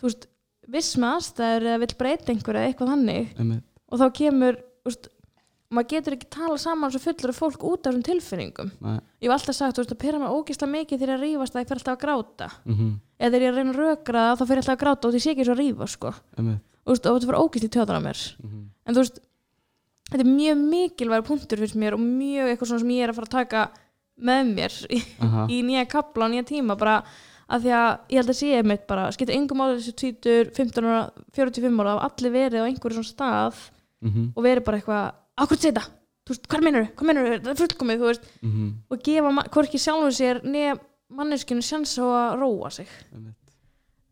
þú 0.00 0.08
veist, 0.08 0.26
viss 0.74 0.96
með 0.98 1.14
aðstæður 1.14 1.68
eða 1.70 1.82
vill 1.84 1.94
breyta 2.02 2.32
einhverju 2.34 2.60
eða 2.60 2.68
eitthvað 2.70 2.92
þannig. 2.92 3.62
Og 3.90 3.98
þá 3.98 4.06
kemur, 4.18 4.60
veist, 4.84 5.08
maður 5.70 5.88
getur 5.92 6.16
ekki 6.16 6.28
tala 6.34 6.56
saman 6.58 6.90
svo 6.90 7.00
fullur 7.04 7.32
af 7.32 7.38
fólk 7.38 7.64
út 7.66 7.86
af 7.86 7.92
þessum 7.92 8.06
tilfinningum 8.06 8.72
Nei. 8.82 8.98
ég 9.22 9.28
hef 9.28 9.34
alltaf 9.36 9.56
sagt, 9.56 9.76
þú 9.76 9.84
veist, 9.84 9.94
að 9.94 10.02
pyrra 10.02 10.18
mig 10.18 10.34
ógeðslega 10.34 10.74
mikið 10.74 11.02
þegar 11.02 11.10
ég 11.10 11.14
er 11.14 11.44
að 11.46 11.60
ég 11.60 11.68
fer 11.70 11.80
alltaf 11.80 11.94
að 11.96 12.02
gráta 12.04 12.48
Mm 12.64 12.74
-hmm. 12.74 12.92
eða 13.20 13.30
þegar 13.30 13.46
ég 13.46 13.54
reyna 13.54 13.72
að 13.72 13.80
rökra 13.80 14.20
það 14.26 14.38
þá 14.38 14.46
fer 14.46 14.56
ég 14.56 14.62
alltaf 14.62 14.76
að 14.76 14.82
gráta 14.84 15.08
og 15.08 15.14
því 15.14 15.20
sé 15.20 15.30
ekki 15.30 15.44
svo 15.44 15.54
að 15.54 15.62
rífa 15.62 15.86
sko. 15.86 16.06
og, 16.06 16.90
veist, 16.90 17.06
og 17.06 17.14
þetta 17.14 17.26
fyrir 17.26 17.42
ógeðslega 17.44 17.74
tjóðan 17.74 18.00
á 18.00 18.06
mér 18.08 18.20
mm 18.42 18.48
-hmm. 18.50 18.64
en 18.86 18.94
þú 18.94 19.00
veist, 19.00 19.18
þetta 20.10 20.24
er 20.26 20.36
mjög 20.40 20.56
mikilvæg 20.74 21.24
punktur 21.24 21.58
fyrir 21.58 21.76
mér 21.76 21.94
og 21.94 22.00
mjög 22.00 22.46
eitthvað 22.50 22.68
svona 22.68 22.80
sem 22.80 22.90
ég 22.90 23.02
er 23.02 23.10
að 23.10 23.14
fara 23.14 23.26
að 23.26 23.38
taka 23.38 23.70
með 24.18 24.42
mér 24.54 24.72
í, 24.90 24.98
í 25.54 25.62
nýja 25.62 25.84
kapla 25.88 26.24
og 26.26 26.32
nýja 26.32 26.44
tíma 26.44 26.76
bara 26.76 27.04
að 27.50 27.64
því 27.64 27.72
að 27.74 27.90
ég 28.10 28.20
held 28.20 28.32
að 28.32 28.40
sé 28.40 28.62
mitt 28.62 28.86
bara 28.86 29.10
skipta 29.14 29.34
yngum 29.34 29.62
áður 29.62 29.80
þessu 29.80 29.94
tvítur 29.98 30.50
15 30.54 30.84
ára, 30.86 31.10
45 31.32 31.80
ára 31.82 31.94
af 31.96 32.02
allir 32.10 32.34
verið 32.34 32.62
á 32.62 32.68
einhverju 32.68 32.98
svona 33.00 33.10
stað 33.10 33.70
mm 34.00 34.10
-hmm. 34.10 34.32
og 34.34 34.44
verið 34.44 34.64
bara 34.64 34.76
eitthvað, 34.76 35.14
ákveð 35.36 35.64
þetta 35.66 35.82
hvað 36.30 36.62
mennur, 36.62 36.86
hvað 36.94 37.06
mennur, 37.06 37.40
það 37.42 37.50
er 37.50 37.60
fullkomið 37.62 37.98
þú 38.00 38.06
veist, 38.06 38.24
mm 38.42 38.50
-hmm. 38.50 38.72
og 38.90 39.02
gefa 39.02 39.48
hvorki 39.50 39.78
sjálfur 39.78 40.14
sér 40.14 40.44
nefn 40.44 40.86
manneskinu 41.10 41.62
sjans 41.62 41.98
á 41.98 42.04
að 42.06 42.36
róa 42.40 42.70
sig 42.70 42.88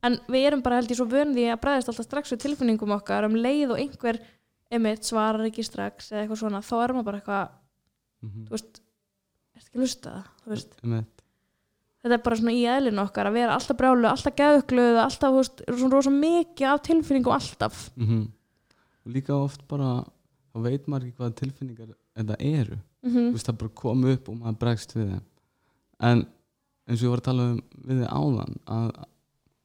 en 0.06 0.18
við 0.30 0.46
erum 0.48 0.64
bara 0.64 0.78
held 0.78 0.90
ég 0.92 0.98
svo 0.98 1.06
vöndi 1.10 1.46
að 1.50 1.60
bregðast 1.62 1.92
alltaf 1.92 2.06
strax 2.06 2.32
við 2.32 2.42
tilfinningum 2.44 2.94
okkar 2.96 3.26
um 3.28 3.38
leið 3.38 3.74
og 3.74 3.82
einhver 3.82 4.20
emitt 4.70 5.06
svarar 5.08 5.46
ekki 5.48 5.64
strax 5.66 6.12
eða 6.12 6.24
eitthvað 6.24 6.42
svona, 6.42 6.62
þá 6.62 6.74
er 6.78 6.94
maður 6.94 7.08
bara 7.08 7.20
eitthvað 7.20 7.46
mm 7.46 8.28
-hmm. 8.30 8.48
þú 8.48 8.56
veist, 8.56 8.82
er 9.54 9.62
ekki 9.62 9.78
að 9.78 9.84
lusta 9.84 10.10
það 10.10 10.24
þú 10.42 10.54
veist, 10.54 10.72
Einmitt. 10.82 11.22
þetta 12.02 12.14
er 12.14 12.24
bara 12.26 12.40
svona 12.40 12.56
í 12.56 12.64
eðlinu 12.74 13.04
okkar 13.04 13.30
að 13.30 13.38
vera 13.38 13.54
alltaf 13.54 13.78
brjálu, 13.78 14.08
alltaf 14.08 14.34
geðugluð 14.40 15.00
alltaf, 15.04 15.30
þú 15.30 15.42
veist, 15.42 15.62
svona 15.68 15.94
rosa 15.94 16.10
mikið 16.10 16.66
af 16.72 16.82
tilfinningum 16.82 17.32
alltaf 17.32 17.90
Mm 17.96 18.06
-hmm. 18.06 18.26
Líka 19.14 19.36
oft 19.36 19.64
bara 19.70 20.02
þá 20.52 20.60
veit 20.64 20.88
maður 20.88 21.08
ekki 21.08 21.20
hvaða 21.22 21.36
tilfinningar 21.40 21.92
þetta 22.18 22.38
eru. 22.44 22.78
Mm 23.04 23.14
þú 23.14 23.32
veist 23.36 23.48
það 23.48 23.58
bara 23.62 23.76
kom 23.82 24.04
upp 24.12 24.28
og 24.28 24.38
maður 24.38 24.58
bregst 24.64 24.94
við 24.96 25.10
þeim. 25.12 25.24
En 26.08 26.24
eins 26.88 27.00
og 27.00 27.06
ég 27.06 27.12
var 27.12 27.22
að 27.22 27.28
tala 27.28 27.46
um 27.52 27.60
við 27.88 28.02
þið 28.02 28.08
áðan 28.18 28.56
að, 28.76 28.90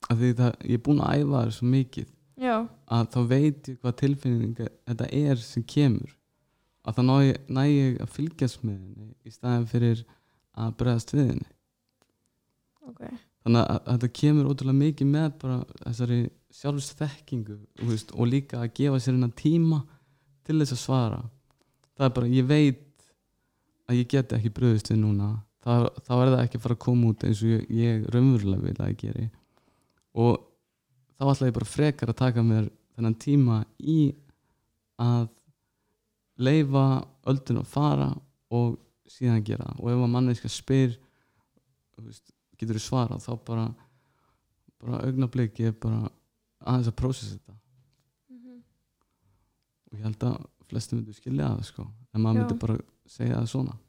að 0.10 0.24
því 0.24 0.32
það, 0.40 0.56
ég 0.70 0.80
er 0.80 0.84
búin 0.88 1.02
að 1.04 1.16
æfa 1.18 1.34
það 1.34 1.54
svo 1.58 1.70
mikið 1.74 2.10
já, 2.44 2.56
að 2.98 3.10
þá 3.14 3.20
veit 3.34 3.70
ég 3.72 3.80
hvað 3.82 3.98
tilfinningar 4.04 4.72
þetta 4.88 5.10
er 5.24 5.44
sem 5.44 5.68
kemur. 5.76 6.16
Að 6.84 6.98
þá 6.98 7.04
næ 7.08 7.18
ég, 7.24 7.38
næ 7.48 7.64
ég 7.70 8.02
að 8.04 8.16
fylgjast 8.18 8.64
með 8.64 8.80
henni 8.80 9.12
í 9.24 9.32
staðin 9.32 9.70
fyrir 9.72 10.04
að 10.54 10.74
bregðast 10.82 11.14
við 11.16 11.30
henni. 11.34 11.54
Ok 12.84 13.06
þannig 13.44 13.62
að, 13.64 13.80
þetta 13.90 14.10
kemur 14.20 14.50
ótrúlega 14.52 14.80
mikið 14.80 15.12
með 15.14 15.30
bara 15.42 15.60
þessari 15.84 16.20
sjálfsþekkingu 16.54 17.58
veist, 17.90 18.14
og 18.16 18.30
líka 18.30 18.62
að 18.62 18.74
gefa 18.80 19.02
sér 19.02 19.18
hennar 19.18 19.34
tíma 19.38 19.82
til 20.48 20.60
þess 20.60 20.76
að 20.76 20.82
svara. 20.84 21.22
Það 21.94 22.08
er 22.08 22.16
bara, 22.18 22.32
ég 22.34 22.48
veit 22.50 23.08
að 23.90 24.00
ég 24.00 24.10
get 24.12 24.36
ekki 24.38 24.54
bröðist 24.54 24.92
við 24.92 25.02
núna. 25.04 25.30
Þá, 25.64 25.72
þá 26.04 26.14
er 26.18 26.32
það 26.34 26.42
ekki 26.42 26.60
að 26.60 26.66
fara 26.66 26.78
að 26.78 26.84
koma 26.84 27.12
út 27.12 27.24
eins 27.28 27.44
og 27.44 27.54
ég, 27.54 27.64
ég 27.80 28.08
raunverulega 28.12 28.66
vil 28.66 28.76
að 28.78 28.92
ég 28.92 29.00
geri. 29.04 29.28
Og 30.20 30.34
þá 31.18 31.30
ætla 31.32 31.50
ég 31.50 31.58
bara 31.58 31.70
frekar 31.70 32.12
að 32.12 32.20
taka 32.20 32.44
mér 32.46 32.68
þennan 32.96 33.18
tíma 33.22 33.62
í 33.80 34.00
að 35.02 35.28
leifa 36.44 36.86
öldun 37.30 37.62
að 37.62 37.72
fara 37.72 38.10
og 38.54 38.78
síðan 39.10 39.44
gera. 39.46 39.72
Það 39.72 39.84
og 39.84 39.94
ef 39.94 40.04
að 40.04 40.14
manneska 40.16 40.52
spyr 40.52 40.96
þú 41.94 42.08
veist, 42.08 42.34
getur 42.60 42.80
þú 42.80 42.84
svara 42.84 43.20
þá 43.22 43.32
bara 43.48 43.68
bara 44.84 45.04
augnablik 45.08 45.62
ég 45.64 45.72
er 45.72 45.78
bara 45.80 46.10
aðeins 46.64 46.90
að 46.92 46.98
prósessa 47.00 47.38
þetta. 47.38 47.56
Og 49.92 50.00
ég 50.00 50.04
held 50.08 50.28
að 50.28 50.42
flestum 50.68 51.00
myndu 51.00 51.16
skilja 51.16 51.54
það 51.54 51.64
sko 51.70 51.88
en 51.88 52.24
maður 52.24 52.42
myndi 52.42 52.60
bara 52.66 52.78
segja 53.10 53.40
það 53.40 53.50
svona. 53.54 53.80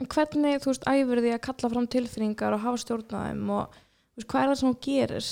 En 0.00 0.08
hvernig, 0.10 0.58
þú 0.62 0.72
veist, 0.72 0.86
æfur 0.88 1.20
því 1.22 1.32
að 1.32 1.42
kalla 1.46 1.68
fram 1.70 1.88
tilfinningar 1.94 2.54
og 2.56 2.62
hafa 2.64 2.80
stjórnaðum 2.82 3.50
og 3.54 3.76
veist, 4.16 4.28
hvað 4.28 4.42
er 4.42 4.50
það 4.50 4.56
sem 4.60 4.72
þú 4.72 4.78
gerir? 4.86 5.28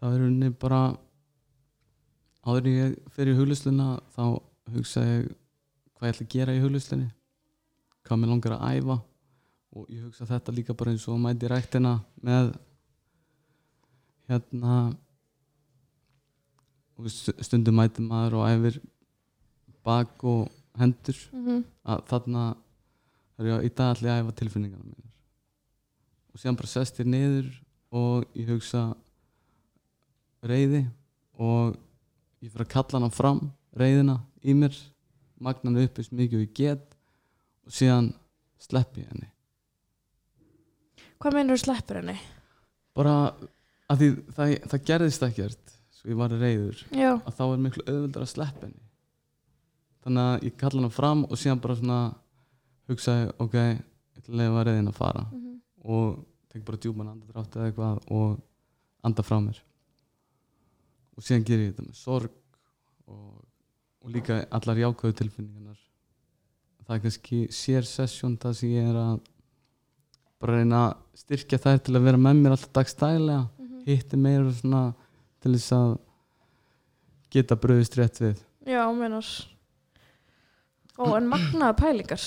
það 0.00 0.16
er 0.16 0.24
unni 0.26 0.52
bara 0.52 0.80
áður 2.46 2.68
ég 2.70 3.26
í 3.32 3.36
huglusluna 3.36 3.88
þá 4.14 4.24
hugsa 4.74 5.04
ég 5.04 5.28
hvað 5.96 6.08
ég 6.08 6.14
ætla 6.14 6.26
að 6.26 6.32
gera 6.34 6.56
í 6.56 6.62
hugluslunni 6.62 7.08
hvað 8.06 8.20
mér 8.20 8.32
langar 8.32 8.56
að 8.56 8.76
æfa 8.76 8.98
og 9.76 9.88
ég 9.92 10.04
hugsa 10.06 10.26
þetta 10.28 10.54
líka 10.54 10.74
bara 10.76 10.94
eins 10.94 11.04
og 11.10 11.18
mæti 11.20 11.48
ræktina 11.50 11.98
með 12.24 12.54
hérna 14.30 14.76
stundum 17.44 17.76
mæti 17.76 18.04
maður 18.04 18.38
og 18.40 18.46
æfir 18.48 18.78
bak 19.84 20.24
og 20.24 20.48
hendur. 20.80 21.18
Mm 21.32 21.46
-hmm. 21.46 21.64
að 21.84 22.00
þarna 22.10 22.56
er 23.38 23.44
ég 23.46 23.64
í 23.64 23.74
dag 23.76 23.96
allir 23.96 24.10
að 24.10 24.20
æfa 24.20 24.36
tilfinningarna 24.40 24.84
mínar. 24.84 25.12
Og 26.32 26.40
síðan 26.40 26.56
bara 26.56 26.66
sest 26.66 27.00
ég 27.00 27.06
niður 27.06 27.46
og 27.90 28.24
ég 28.34 28.48
hugsa 28.48 28.96
reyði 30.42 30.86
og 31.38 31.76
ég 32.42 32.52
fyrir 32.52 32.66
að 32.66 32.74
kalla 32.74 32.98
hana 32.98 33.10
fram 33.10 33.40
reyðina 33.76 34.20
í 34.42 34.54
mér 34.54 34.74
magna 35.38 35.70
hana 35.70 35.84
upp 35.84 35.98
eins 35.98 36.12
mikið 36.12 36.38
og 36.38 36.46
ég 36.46 36.54
get 36.54 36.96
og 37.66 37.72
síðan 37.72 38.14
sleppi 38.58 39.00
ég 39.00 39.08
henni 39.12 39.35
Hvað 41.20 41.38
meinur 41.38 41.56
þú 41.56 41.64
sleppur 41.64 42.00
henni? 42.00 42.18
bara 42.96 43.16
að 43.90 44.00
því 44.00 44.08
það, 44.36 44.54
það 44.70 44.84
gerðist 44.90 45.26
ekkert 45.26 45.74
svo 45.94 46.12
ég 46.12 46.18
var 46.18 46.34
reyður 46.34 46.82
Já, 46.90 47.10
að 47.18 47.34
þá 47.38 47.44
er 47.46 47.62
miklu 47.64 47.84
auðvöldar 47.86 48.24
að 48.24 48.32
sleppa 48.32 48.66
henni. 48.66 48.82
Þannig 50.06 50.30
að 50.30 50.46
ég 50.46 50.56
kalla 50.60 50.80
hana 50.80 50.94
fram 50.94 51.24
og 51.26 51.40
síðan 51.40 51.62
bara 51.62 51.76
svona 51.78 52.00
hugsaði 52.86 53.30
ok, 53.42 53.56
ég 54.16 54.32
leifa 54.40 54.66
reyðin 54.68 54.90
að 54.92 54.98
fara. 54.98 55.24
Mm 55.26 55.38
-hmm. 55.38 55.56
og 55.84 56.18
tek 56.52 56.64
bara 56.64 56.82
djúpan 56.82 57.10
andadrátt 57.10 57.56
eða 57.56 57.70
eitthvað 57.70 57.98
og 58.18 58.38
anda 59.02 59.22
frá 59.22 59.40
mér. 59.40 59.62
Og 61.16 61.22
síðan 61.24 61.46
ger 61.46 61.58
ég 61.58 61.72
þetta 61.72 61.88
með 61.88 61.96
sorg 61.96 62.30
og, 63.06 63.42
og 64.00 64.10
líka 64.10 64.46
allar 64.50 64.76
jákvæðu 64.76 65.18
tilfinningarnar. 65.20 65.80
Það 66.86 66.96
er 66.96 67.02
kannski 67.02 67.48
sér 67.50 67.82
sessjón 67.82 68.38
það 68.38 68.52
sem 68.54 68.70
ég 68.70 68.90
er 68.90 68.96
að 68.96 69.20
bara 70.42 70.58
reyna 70.60 70.82
að 70.86 71.22
styrkja 71.22 71.60
þær 71.62 71.82
til 71.86 71.96
að 71.96 72.08
vera 72.08 72.20
með 72.20 72.42
mér 72.42 72.56
alltaf 72.56 72.72
dagstælega. 72.76 73.44
Hitti 73.86 74.18
meira 74.18 74.50
svona 74.50 74.82
til 75.42 75.54
þess 75.54 75.74
að 75.76 75.90
geta 77.36 77.58
bröðist 77.60 77.96
rétt 77.98 78.20
við. 78.22 78.42
Já, 78.66 78.82
meinar 78.94 79.28
Ó, 80.96 81.12
en 81.12 81.26
magnaða 81.28 81.74
pælingar. 81.76 82.22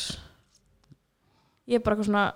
Ég 1.70 1.80
er 1.80 1.84
bara 1.86 1.98
eitthvað 1.98 2.10
svona 2.12 2.28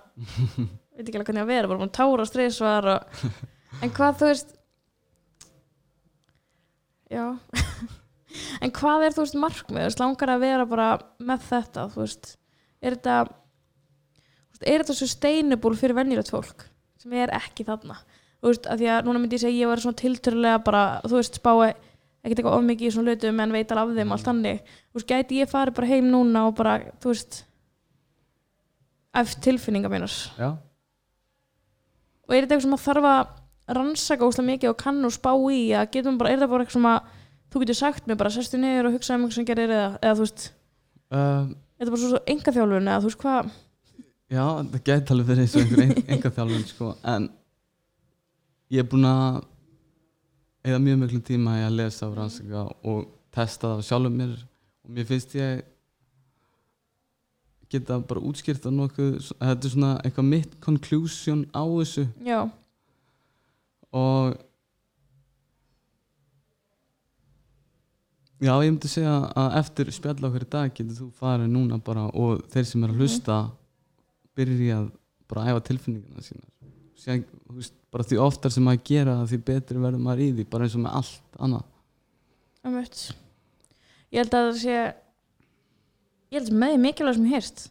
veit 0.94 1.06
ekki 1.08 1.18
alveg 1.18 1.30
hvernig 1.30 1.44
að 1.44 1.50
vera, 1.50 1.70
bara 1.70 1.86
að 1.86 1.94
tára 1.94 2.26
streysvar 2.28 2.88
og... 2.92 3.20
en 3.82 3.92
hvað 3.94 4.18
þú 4.20 4.30
veist 4.30 4.54
Já. 7.14 7.26
En 8.64 8.72
hvað 8.74 9.04
er 9.06 9.14
þú 9.14 9.22
veist 9.22 9.36
markmið, 9.38 9.76
þú 9.78 9.86
veist, 9.86 10.00
langar 10.02 10.30
að 10.32 10.40
vera 10.42 10.64
bara 10.66 10.86
með 11.22 11.44
þetta, 11.46 11.84
þú 11.92 12.00
veist. 12.00 12.30
Er 12.82 12.96
þetta 12.96 13.18
er 14.66 14.84
þetta 14.84 14.98
sustainable 14.98 15.76
fyrir 15.78 15.96
venjulegt 15.98 16.32
fólk 16.32 16.68
sem 17.00 17.12
er 17.20 17.32
ekki 17.36 17.66
þarna. 17.68 17.98
Þú 18.40 18.52
veist, 18.52 18.68
að 18.68 18.80
því 18.80 18.92
að 18.92 19.08
núna 19.08 19.20
myndi 19.20 19.36
ég 19.36 19.42
segja 19.44 19.64
ég 19.64 19.70
var 19.70 19.82
svona 19.82 20.00
tiltörulega 20.00 20.60
bara, 20.64 20.84
þú 21.04 21.18
veist, 21.18 21.40
spái 21.40 21.74
ekkert 22.24 22.40
eitthvað 22.40 22.56
of 22.56 22.64
mikið 22.64 22.88
í 22.88 22.92
svona 22.94 23.12
hlutum 23.12 23.40
en 23.44 23.52
veit 23.52 23.72
alveg 23.72 23.90
af 23.90 23.98
þeim 24.00 24.12
allt 24.14 24.28
þannig, 24.28 24.60
þú 24.88 24.98
veist, 24.98 25.10
gæti 25.10 25.40
ég 25.42 25.50
farið 25.50 25.76
bara 25.76 25.88
heim 25.90 26.06
núna 26.08 26.46
og 26.48 26.54
bara, 26.56 26.76
þú 27.02 27.10
veist 27.12 27.40
eftir 29.14 29.42
tilfinningar 29.50 29.92
mínar 29.92 30.14
já, 30.40 30.48
og 32.24 32.32
er 32.32 32.46
þetta 32.46 32.56
eitthvað 32.56 32.64
sem 32.64 32.76
að 32.78 32.84
þarf 32.86 33.08
að 33.10 33.76
rannsaka 33.76 34.28
óslega 34.28 34.48
mikið 34.48 34.72
og 34.72 34.80
kann 34.80 35.04
og 35.04 35.12
spá 35.14 35.30
í? 35.52 35.60
Að 35.76 35.90
getum 35.96 36.16
bara, 36.20 36.32
er 36.32 36.40
þetta 36.40 36.50
bara 36.52 36.64
eitthvað 36.64 36.78
sem 36.78 36.88
að 36.90 37.12
þú 37.52 37.62
getur 37.62 37.78
sagt 37.78 38.08
mér 38.08 38.20
bara, 38.20 38.32
sestu 38.32 38.60
niður 38.60 38.88
og 38.88 38.96
hugsa 38.96 39.14
um 39.14 39.24
eitthvað 39.24 39.38
sem 39.38 39.48
gerir 39.50 39.74
eða, 39.76 39.90
eða 40.00 40.16
þú 40.16 40.24
veist, 40.24 40.48
uh, 41.12 41.44
er 41.52 41.84
þetta 41.84 41.94
bara 41.94 42.02
svo, 42.02 42.10
svo 42.14 42.22
enga 42.34 42.56
þjálfun 42.56 42.90
eða 42.90 43.02
þú 43.04 43.10
veist 43.10 43.22
hvað, 43.24 43.52
já 44.32 44.44
það 44.44 44.80
gæti 44.88 45.14
alveg 45.14 45.28
verið 45.30 45.44
eins 45.44 45.56
og 45.56 45.64
einhver 45.64 45.82
ein, 45.84 45.94
enga 46.16 46.32
þjálfun 46.38 46.66
sko, 46.70 46.94
en 47.14 47.28
ég 48.72 48.84
er 48.84 48.88
búin 48.88 49.08
að 49.08 49.42
eða 50.64 50.80
mjög 50.86 50.98
miklu 51.02 51.20
tíma 51.28 51.58
í 51.60 51.66
að 51.66 51.78
lesa 51.82 52.08
og 52.08 52.18
rannsaka 52.18 52.64
og 52.88 53.06
testa 53.34 53.74
það 53.74 53.86
sjálfur 53.90 54.18
mér 54.18 54.34
og 54.40 54.96
mér 54.96 55.08
finnst 55.08 55.36
ég 55.36 55.64
geta 57.74 57.98
bara 57.98 58.22
útskýrt 58.22 58.66
á 58.68 58.70
nokkuð, 58.70 59.32
þetta 59.40 59.66
er 59.66 59.72
svona 59.72 59.92
eitthvað 60.04 60.28
mitt 60.30 60.52
conclusion 60.62 61.44
á 61.50 61.64
þessu. 61.66 62.04
Já, 62.22 62.40
og 63.94 64.36
já, 68.42 68.52
ég 68.52 68.70
myndi 68.70 68.90
segja 68.90 69.16
að 69.38 69.58
eftir 69.60 69.92
spjall 69.94 70.28
okkur 70.28 70.46
í 70.46 70.50
dag 70.54 70.72
getur 70.74 70.98
þú 70.98 71.10
farið 71.18 71.52
núna 71.54 71.80
bara 71.82 72.08
og 72.12 72.44
þeir 72.52 72.66
sem 72.68 72.84
er 72.84 72.94
að 72.94 73.02
hlusta 73.02 73.38
byrja 74.38 74.80
að 74.80 74.88
bara 75.30 75.46
æfa 75.52 75.64
tilfinninguna 75.68 76.24
sína. 76.24 76.44
Þú 77.04 77.58
veist, 77.58 77.74
bara 77.92 78.06
því 78.08 78.18
oftar 78.24 78.54
sem 78.54 78.64
maður 78.66 78.82
gera 78.88 79.18
því 79.28 79.38
betri 79.50 79.82
verður 79.82 80.02
maður 80.04 80.24
í 80.24 80.30
því 80.38 80.46
bara 80.52 80.66
eins 80.66 80.76
og 80.78 80.84
með 80.84 80.98
allt 81.00 81.38
annað. 81.46 81.68
Ég 84.14 84.22
held 84.22 84.34
að 84.38 84.48
það 84.48 84.58
sé 84.62 84.74
ég 86.34 86.38
held 86.38 86.50
að 86.50 86.58
með 86.64 86.76
mikilvæg 86.84 87.18
sem 87.18 87.28
ég 87.28 87.36
heyrst 87.36 87.64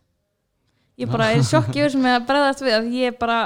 ég 1.02 1.12
bara 1.12 1.32
er 1.32 1.41
í 1.41 1.47
sjokki 1.49 1.82
yfir 1.82 1.93
sem 1.95 2.08
ég 2.08 2.17
að 2.19 2.28
bregðast 2.30 2.63
við 2.63 2.78
að 2.78 2.89
ég 2.99 3.17
bara 3.19 3.39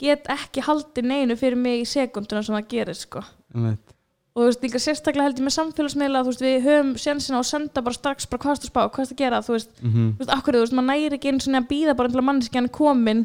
get 0.00 0.28
ekki 0.32 0.64
haldið 0.66 1.08
neinu 1.10 1.36
fyrir 1.40 1.58
mig 1.58 1.82
í 1.82 1.88
sekunduna 1.88 2.44
sem 2.44 2.56
það 2.56 2.70
gerir 2.72 2.98
sko. 2.98 3.22
Einmitt. 3.54 3.95
Og 4.36 4.42
þú 4.42 4.46
veist 4.50 4.64
líka 4.66 4.78
sérstaklega 4.84 5.24
held 5.30 5.38
ég 5.40 5.46
með 5.46 5.54
samfélagsmiðla 5.56 6.20
þú 6.26 6.28
veist 6.34 6.44
við 6.44 6.66
höfum 6.66 6.92
sjansina 7.00 7.38
og 7.40 7.46
senda 7.48 7.80
bara 7.82 7.96
strax 7.96 8.26
bara 8.28 8.42
hvað 8.42 8.58
að 8.60 8.68
spá, 8.68 8.80
hvað 8.92 9.12
að 9.14 9.16
gera 9.22 9.40
þú 9.40 9.56
veist, 9.56 9.70
mm 9.80 9.94
þú 9.96 10.20
veist, 10.20 10.32
akkur 10.36 10.54
þú 10.58 10.60
veist, 10.66 10.76
maður 10.76 10.90
næri 10.92 11.16
ekki 11.16 11.32
eins 11.32 11.48
og 11.48 11.56
að 11.56 11.68
býða 11.72 11.96
bara 11.96 12.12
að 12.12 12.26
manneskjan 12.28 12.68
komin 12.68 13.24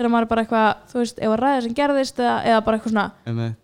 þegar 0.00 0.10
maður 0.12 0.24
er 0.24 0.28
bara 0.30 0.42
eitthvað, 0.44 0.68
þú 0.92 0.98
veist, 1.00 1.18
ef 1.20 1.28
að 1.32 1.40
ræða 1.40 1.62
sem 1.64 1.74
gerðist 1.76 2.20
eða, 2.20 2.34
eða 2.48 2.60
bara 2.64 2.76
eitthvað 2.78 2.92
svona, 2.94 3.06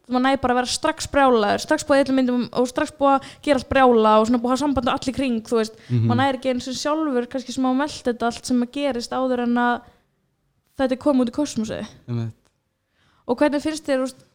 maður 0.08 0.24
næri 0.26 0.40
bara 0.42 0.52
að 0.52 0.58
vera 0.60 0.72
strax 0.72 1.06
brjálaður, 1.12 1.62
strax 1.64 1.84
búið 1.88 2.00
eitthvað 2.02 2.16
myndum 2.18 2.42
og 2.60 2.66
strax 2.68 2.92
búið 2.98 3.12
að 3.14 3.28
gera 3.46 3.56
allt 3.60 3.68
brjála 3.70 4.12
og 4.20 4.26
svona 4.28 4.40
búið 4.42 4.50
að 4.50 4.56
hafa 4.56 4.62
samband 4.64 4.88
og 4.90 4.98
allir 4.98 5.16
kring, 5.16 5.38
þú 5.48 5.56
veist, 5.60 5.78
Mhm. 5.88 6.04
maður 6.10 6.20
næri 6.20 6.36
ekki 6.40 6.50
eins 6.52 6.68
og 6.68 6.76
sjálfur 6.76 7.28
kannski 7.32 7.52
smá 7.56 7.68
að 7.72 7.78
melda 7.80 8.04
þetta 8.12 8.26
allt 8.28 8.44
sem 8.46 8.66
gerist 8.76 9.12
áður 9.16 9.42
en 9.46 9.54
að 9.56 9.80
þetta 10.76 11.00
komið 11.06 11.20
út 11.24 11.32
í 11.32 11.36
kosmosi 11.40 11.80
og 13.26 13.38
hvernig 13.40 13.62
finnst 13.64 13.86
þér, 13.88 14.02
þú 14.02 14.06
veist, 14.06 14.25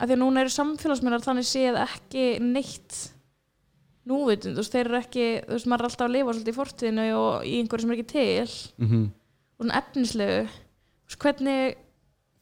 að 0.00 0.08
því 0.10 0.16
að 0.16 0.20
núna 0.22 0.42
eru 0.44 0.52
samfélagsmyndar 0.54 1.24
þannig 1.24 1.48
séð 1.48 1.78
ekki 1.84 2.24
neitt 2.40 2.98
núvitund, 4.10 4.56
þú 4.56 4.62
veist, 4.62 4.72
þeir 4.74 4.88
eru 4.88 4.98
ekki 5.00 5.26
þú 5.44 5.54
veist, 5.54 5.68
maður 5.68 5.84
er 5.84 5.90
alltaf 5.90 6.06
að 6.06 6.14
lifa 6.16 6.32
svolítið 6.34 6.52
í 6.52 6.56
fortíðinu 6.56 7.06
og 7.18 7.44
í 7.46 7.54
einhverju 7.60 7.84
sem 7.84 7.92
er 7.92 7.98
ekki 7.98 8.10
til. 8.14 8.56
Mhm. 8.80 9.02
og 9.60 9.64
svona 9.66 9.80
efnislegu. 9.82 10.40
Þú 10.48 11.10
veist, 11.10 11.20
hvernig 11.24 11.76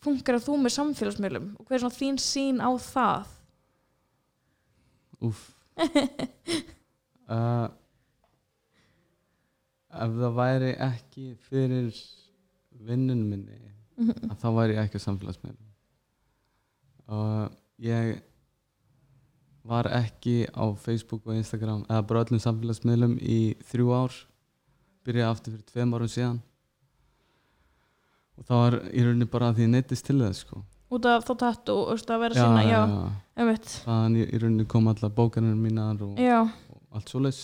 funkar 0.05 0.39
þú 0.39 0.57
með 0.63 0.75
samfélagsmiðlum 0.77 1.49
og 1.59 1.67
hver 1.67 1.79
er 1.79 1.83
svona 1.83 1.99
þín 1.99 2.21
sín 2.23 2.63
á 2.63 2.71
það? 2.79 3.35
Úff. 5.29 5.47
Uh, 7.29 7.69
Ef 9.93 10.15
það 10.17 10.37
væri 10.39 10.71
ekki 10.81 11.25
fyrir 11.45 11.91
vinnun 12.89 13.27
minni 13.29 13.59
að 14.31 14.37
þá 14.41 14.47
væri 14.57 14.79
ekki 14.81 14.97
á 14.97 15.05
samfélagsmiðlum 15.05 15.68
og 17.09 17.53
ég 17.83 18.19
var 19.69 19.89
ekki 19.93 20.47
á 20.49 20.65
Facebook 20.81 21.27
og 21.29 21.37
Instagram 21.37 21.85
eða 21.89 22.05
bara 22.09 22.25
öllum 22.25 22.41
samfélagsmiðlum 22.43 23.19
í 23.21 23.41
þrjú 23.69 23.93
ár. 23.97 24.17
Byrjaði 25.05 25.29
aftur 25.29 25.55
fyrir 25.57 25.69
tveim 25.73 25.95
árum 25.97 26.13
síðan. 26.13 26.41
Og 28.39 28.47
það 28.49 28.63
var 28.65 28.79
í 28.93 29.05
rauninni 29.05 29.29
bara 29.29 29.51
að 29.51 29.59
því 29.59 29.67
ég 29.67 29.73
neittist 29.75 30.07
til 30.09 30.19
þess 30.23 30.45
sko. 30.47 30.63
út 30.89 31.05
af 31.05 31.27
þá 31.27 31.35
tattu 31.43 31.75
og 31.75 31.91
að 32.15 32.23
vera 32.23 32.35
sína, 32.39 32.63
já, 32.65 32.79
já. 33.37 33.57
þannig 33.85 34.23
í, 34.25 34.39
rauninni 34.41 34.65
kom 34.65 34.89
allar 34.89 35.13
bókanir 35.13 35.59
mínar 35.59 36.01
og, 36.01 36.15
já, 36.17 36.39
og 36.73 36.97
allt 36.97 37.13
svoleiðis. 37.13 37.43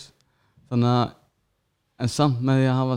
Þannig 0.70 0.94
að 0.94 1.04
en 2.04 2.10
samt 2.10 2.40
með 2.40 2.62
því 2.62 2.68
að 2.70 2.78
hafa 2.80 2.96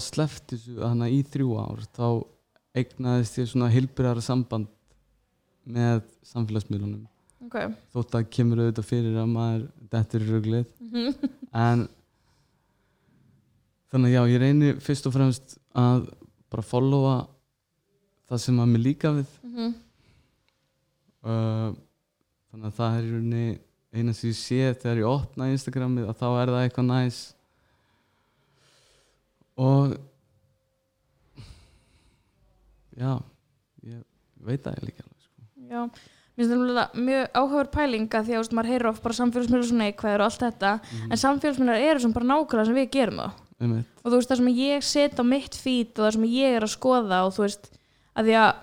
að 1.03 1.11
í 1.13 1.19
þrjú 1.33 1.57
ár 1.59 1.83
þá 1.97 2.07
eignaðist 2.77 3.37
ég 3.41 3.49
svona 3.51 3.69
hilbyrjara 3.73 4.23
samband 4.23 4.71
með 5.67 6.01
samfélagsmiðlunum 6.31 7.05
ok 7.47 7.57
þótt 7.93 8.15
að 8.19 8.29
kemur 8.33 8.61
auðvitað 8.63 8.87
fyrir 8.89 9.17
að 9.21 9.29
maður 9.33 9.65
dettur 9.93 10.23
í 10.25 10.29
ruglið 10.31 10.71
Mhm. 10.87 11.29
en 11.53 11.87
þannig 13.91 14.09
að 14.09 14.15
já, 14.15 14.21
ég 14.33 14.39
reyni 14.43 14.69
fyrst 14.83 15.07
og 15.07 15.13
fremst 15.15 15.57
að 15.75 16.07
bara 16.51 16.63
followa 16.63 17.15
það 18.29 18.41
sem 18.43 18.57
að 18.63 18.71
mér 18.73 18.83
líka 18.83 19.11
við 19.15 19.29
Mhm. 19.43 19.73
uh, 21.23 21.69
þannig 22.51 22.67
að 22.71 22.77
það 22.79 22.97
er 22.97 23.03
í 23.07 23.11
rauninni 23.15 23.59
eina 23.97 24.13
sem 24.13 24.29
ég 24.29 24.35
sé 24.37 24.59
þegar 24.81 24.97
ég 25.01 25.07
opna 25.11 25.47
Instagramið 25.53 26.07
að 26.11 26.17
þá 26.19 26.27
er 26.41 26.51
það 26.53 26.63
eitthvað 26.67 26.87
næs 26.91 27.19
og 29.57 29.97
já 32.97 33.11
ég 33.87 34.03
veit 34.45 34.63
það 34.63 34.77
ég 34.79 34.85
líka 34.89 35.03
alveg. 35.05 35.16
Já, 35.69 35.81
mér 36.37 36.47
finnst 36.47 36.53
það 36.53 37.01
mjög 37.07 37.27
áhugaður 37.33 37.71
pælinga 37.73 38.23
því 38.23 38.33
að 38.35 38.41
veist, 38.41 38.53
maður 38.57 38.71
heyrir 38.71 38.89
oft 38.91 39.03
bara 39.03 39.17
samfélagsmiðlar 39.19 39.67
svona 39.69 39.83
neikvæður 39.87 40.21
og 40.21 40.27
allt 40.27 40.43
þetta 40.45 40.71
Mhm. 40.79 41.11
en 41.11 41.17
samfélagsmiðlar 41.23 41.85
eru 41.89 41.99
svona 41.99 42.13
bara 42.13 42.29
nákvæmlega 42.31 42.65
sem 42.65 42.75
við 42.75 42.91
gerum 42.91 43.17
það 43.23 43.31
Einmitt. 43.59 43.85
og 44.05 44.11
þú 44.11 44.15
veist 44.19 44.29
það 44.29 44.37
sem 44.37 44.47
ég 44.53 44.83
set 44.83 45.17
á 45.19 45.23
mitt 45.25 45.55
fít 45.57 45.99
og 45.99 46.05
það 46.05 46.13
sem 46.13 46.23
ég 46.23 46.55
er 46.57 46.61
að 46.61 46.75
skoða 46.77 47.25
og 47.25 47.33
þú 47.33 47.41
veist 47.47 47.69
að 48.17 48.25
því 48.25 48.35
að 48.37 48.53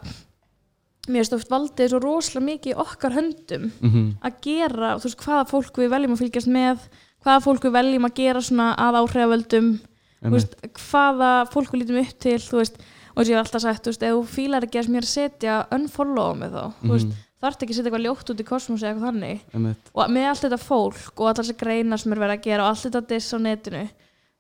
mér 1.04 1.20
finnst 1.20 1.34
oft 1.36 1.50
valdið 1.52 1.88
svo 1.92 1.98
rosalega 2.00 2.46
mikið 2.48 2.72
í 2.72 2.78
okkar 2.80 3.12
höndum 3.12 3.70
Mhm. 3.82 4.04
að 4.24 4.32
gera, 4.40 4.94
þú 4.96 5.04
veist, 5.04 5.18
hvaða 5.20 5.48
fólk 5.50 5.74
við 5.76 5.90
veljum 5.90 6.12
að 6.14 6.22
fylgjast 6.22 6.48
með, 6.48 6.78
hvaða 7.24 7.42
fólk 7.44 7.60
við 7.66 7.72
veljum 7.76 8.06
að 8.08 8.14
gera 8.14 8.40
svona 8.40 8.76
að 8.76 8.98
áhrifavöldum 9.02 9.80
veist, 10.24 10.54
hvaða 10.72 11.30
fólk 11.52 11.68
við 11.74 11.80
lítum 11.82 12.00
upp 12.00 12.18
til, 12.18 12.38
þú 12.38 12.56
veist 12.62 12.78
og 13.14 13.20
þess 13.22 13.28
að 13.28 13.30
ég 13.30 13.38
hef 13.38 13.46
alltaf 13.46 13.62
sagt, 13.62 13.84
þú 13.84 13.92
veist, 13.92 14.02
ef 14.02 14.14
þú 14.14 14.24
fílar 14.34 14.64
ekki 14.66 14.80
að 14.80 14.96
að 14.98 15.04
setja 15.10 15.54
unfollow 15.72 16.34
mig 16.36 16.50
þá, 16.50 16.64
þú 16.82 16.90
veist 16.94 17.06
Mhm. 17.06 17.20
þarf 17.44 17.56
ekki 17.62 17.70
að 17.70 17.76
setja 17.76 17.90
eitthvað 17.90 18.04
ljótt 18.06 18.30
út 18.32 18.40
í 18.40 18.44
kosmos 18.48 18.82
eða 18.82 18.90
eitthvað 18.94 19.08
þannig 19.10 19.40
Einmitt. 19.54 19.90
og 19.94 20.08
með 20.10 20.28
allt 20.30 20.42
þetta 20.44 20.58
fólk 20.64 21.20
og 21.20 21.26
allar 21.28 21.44
þessi 21.44 21.56
greinar 21.60 21.98
sem 22.00 22.12
er 22.12 22.18
verið 22.18 22.38
að 22.38 22.42
gera 22.42 22.62
og 22.64 22.68
allt 22.70 22.84
þetta 22.86 23.06
diss 23.08 23.34
á 23.34 23.38
netinu 23.38 23.82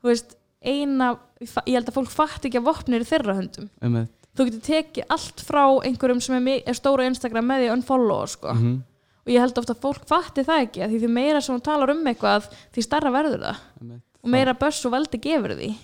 þú 0.02 0.08
veist, 0.08 0.36
eina 0.64 1.18
ég 1.66 1.74
held 1.76 1.86
að 1.90 1.94
fólk 1.98 2.08
fatt 2.10 2.42
ekki 2.48 2.58
að 2.58 2.64
vopnir 2.70 3.00
í 3.04 3.08
þeirra 3.10 3.36
höndum 3.36 3.68
Einmitt. 3.82 4.08
þú 4.34 4.46
getur 4.48 4.64
tekið 4.70 5.04
allt 5.10 5.44
frá 5.44 5.64
einhverjum 5.84 6.22
sem 6.22 6.48
er, 6.48 6.62
er 6.66 6.74
stóra 6.74 7.04
Instagram 7.06 7.44
með 7.46 7.60
því 7.60 7.72
unfollow 7.76 8.26
sko. 8.26 8.54
Mhm. 8.54 8.82
og 9.26 9.30
ég 9.32 9.40
held 9.40 9.54
ofta 9.58 9.74
að 9.74 9.80
fólk 9.84 10.06
fatti 10.08 10.42
það 10.44 10.64
ekki 10.66 10.88
því 10.88 11.00
því 11.04 11.08
meira 11.10 11.40
sem 11.42 11.54
hún 11.54 11.62
talar 11.62 11.90
um 11.90 12.04
eitthvað 12.04 12.48
því 12.74 12.82
starra 12.82 13.10
verður 13.12 13.40
það 13.44 13.56
Einmitt. 13.80 14.02
og 14.24 14.30
meira 14.30 14.54
börs 14.54 14.84
og 14.86 14.92
veldi 14.92 15.20
gefur 15.20 15.54
því 15.56 15.76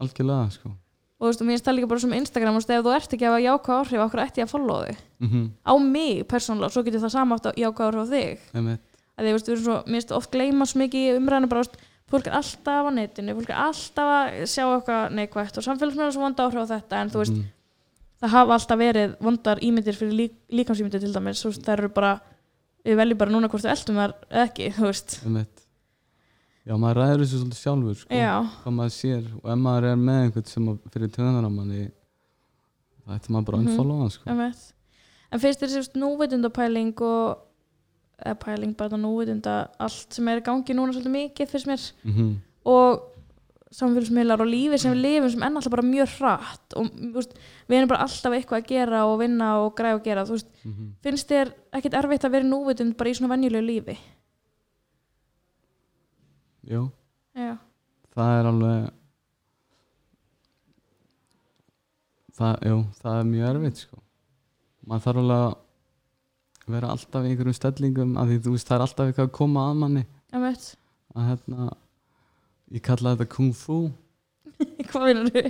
algjörlega 0.00 0.50
sko. 0.52 0.70
Og 1.22 1.28
þú 1.28 1.30
veist, 1.30 1.42
og 1.42 1.46
mér 1.46 1.60
það 1.62 1.76
líka 1.78 1.88
bara 1.92 2.00
sem 2.02 2.12
Instagram 2.18 2.56
og 2.58 2.62
ef 2.66 2.82
þú 2.82 2.94
ert 2.96 3.12
ekki 3.14 3.26
að 3.28 3.30
hafa 3.30 3.42
jákvæð 3.46 3.76
áhrif 3.78 4.00
okkur 4.02 4.22
ætti 4.26 4.40
ég 4.42 4.46
að 4.48 4.50
follow 4.50 4.78
þig 4.82 4.96
Mhm. 5.22 5.44
á 5.62 5.72
mig 5.78 6.26
persónulega, 6.26 6.70
svo 6.74 6.82
getur 6.82 7.00
það 7.04 7.10
sama 7.14 7.36
átt 7.38 7.46
að 7.46 7.58
jákvæð 7.62 7.86
áhrif 7.86 8.02
á 8.02 8.06
þig 8.10 8.38
Einmitt. 8.58 8.80
að 9.14 9.22
því, 9.22 9.28
þú 9.30 9.32
veist, 9.36 9.46
við 9.46 9.52
erum 9.54 9.64
svo, 9.64 9.76
mér 9.86 10.00
finnst 10.02 10.12
oft 10.18 10.30
gleyma 10.32 10.66
svo 10.66 10.78
mikið 10.82 11.00
í 11.06 11.16
umræðinu 11.20 11.48
bara, 11.48 11.62
þú 11.62 11.70
veist, 11.70 11.76
fólk 12.10 12.26
er 12.26 12.32
alltaf 12.42 12.82
á 12.82 12.90
netinu 12.92 13.34
fólk 13.38 13.50
er 13.50 13.60
alltaf 13.62 14.08
að 14.18 14.42
sjá 14.50 14.64
eitthvað 14.66 15.12
neikvægt 15.14 15.56
og 15.58 15.64
samfélagsmeðan 15.64 16.12
svo 16.12 16.20
vonda 16.26 16.42
áhrif 16.48 16.60
á 16.66 16.72
þetta 16.74 16.94
en 17.00 17.10
þú 17.10 17.18
veist, 17.22 17.32
Mhm. 17.38 17.44
það 18.22 18.28
hafa 18.34 18.52
alltaf 18.58 18.78
verið 18.78 19.16
vondar 19.22 19.58
ímyndir 19.62 19.94
fyrir 19.94 20.12
lík, 20.18 20.32
líkamsýmyndir 20.50 21.00
til 21.00 21.12
dæmis, 21.14 21.38
þú 21.42 21.48
veist, 21.54 21.62
það 21.62 21.78
eru 21.78 21.88
bara 21.88 22.20
við 22.84 22.96
veljum 22.98 23.18
bara 23.18 23.30
núna 23.30 23.48
hvort 23.48 23.62
við 23.62 23.70
eldum 23.70 23.96
þar 23.96 24.12
eða 24.30 24.48
ekki, 24.50 24.72
þú 24.74 24.82
veist. 24.90 25.20
Já, 26.66 26.74
maður 26.78 27.00
ræður 27.02 27.22
þessu 27.24 27.40
svolítið 27.42 27.60
sjálfur 27.62 27.94
sko. 28.02 28.14
hvað 28.62 28.74
maður 28.78 28.94
sér 28.96 29.24
og 29.42 29.50
ef 29.50 29.58
maður 29.58 29.84
er 29.92 29.96
með 29.96 30.20
einhvern 30.26 30.46
sem 30.46 30.68
fyrir 30.92 31.08
töðunar 31.16 31.48
á 31.48 31.50
manni 31.50 31.90
það 33.06 33.16
ætti 33.18 33.30
maður 33.34 33.44
bara 33.46 33.56
að 33.58 33.62
Mhm. 33.62 33.70
unfollowa 33.72 34.00
hann 34.00 34.10
sko. 34.10 34.24
einmitt 34.30 34.72
en 35.32 35.40
finnst 35.40 35.60
þér 35.62 35.72
sérst 35.76 35.96
núvitundapæling 35.98 37.00
og 37.00 37.38
eða 38.24 38.38
pæling 38.38 38.76
bara 38.76 38.96
núvitunda 38.96 39.68
allt 39.80 40.12
sem 40.14 40.28
er 40.28 40.40
í 40.40 40.44
gangi 40.44 40.74
núna 40.74 40.92
svolítið 40.94 41.16
mikið 41.18 41.48
fyrst 41.50 41.66
mér 41.66 41.92
Mhm. 42.04 42.36
og 42.64 43.08
samfélagsmiðlar 43.72 44.40
og 44.40 44.46
lífi 44.52 44.78
sem 44.78 44.92
við 44.92 45.00
lifum 45.02 45.30
sem 45.30 45.42
enn 45.42 45.56
alltaf 45.56 45.70
bara 45.70 45.82
mjög 45.82 46.08
hratt 46.18 46.74
og 46.76 46.90
veist, 47.14 47.32
við 47.68 47.78
erum 47.78 47.88
bara 47.88 48.02
alltaf 48.04 48.32
eitthvað 48.36 48.60
að 48.62 48.66
gera 48.68 49.06
og 49.08 49.18
vinna 49.18 49.64
og 49.64 49.74
græða 49.74 49.94
og 49.94 50.04
gera 50.04 50.24
veist, 50.26 50.44
Mhm. 50.62 50.92
finnst 51.02 51.26
þér 51.28 51.52
ekkert 51.72 51.94
erfitt 52.04 52.20
að 52.24 52.30
vera 52.32 52.44
núvitund 52.44 52.96
bara 52.98 53.10
í 53.10 53.14
svona 53.16 53.32
venjulegu 53.34 53.64
lífi 53.64 53.96
Jú, 56.70 56.82
já, 57.34 57.56
það 58.14 58.32
er 58.38 58.48
alveg 58.52 58.90
það, 62.38 62.52
jú, 62.68 62.76
það 63.02 63.18
er 63.18 63.26
mjög 63.32 63.48
erfitt 63.50 63.80
sko. 63.86 63.98
maður 64.86 65.04
þarf 65.06 65.22
alveg 65.22 65.42
að 65.46 66.76
vera 66.76 66.92
alltaf 66.94 67.24
í 67.26 67.32
einhverjum 67.32 67.56
stellingum 67.58 68.12
af 68.22 68.28
því 68.30 68.36
þú 68.44 68.52
veist 68.54 68.68
það 68.70 68.76
er 68.78 68.84
alltaf 68.86 69.10
eitthvað 69.10 69.26
að 69.28 69.34
koma 69.38 69.64
að 69.70 69.80
manni. 69.82 70.04
Að 70.32 71.26
hérna 71.28 71.66
ég 72.72 72.84
kalla 72.86 73.12
þetta 73.16 73.26
kung 73.34 73.50
fu. 73.58 73.80
Hvað 74.92 75.04
minnur 75.08 75.32
þú? 75.34 75.42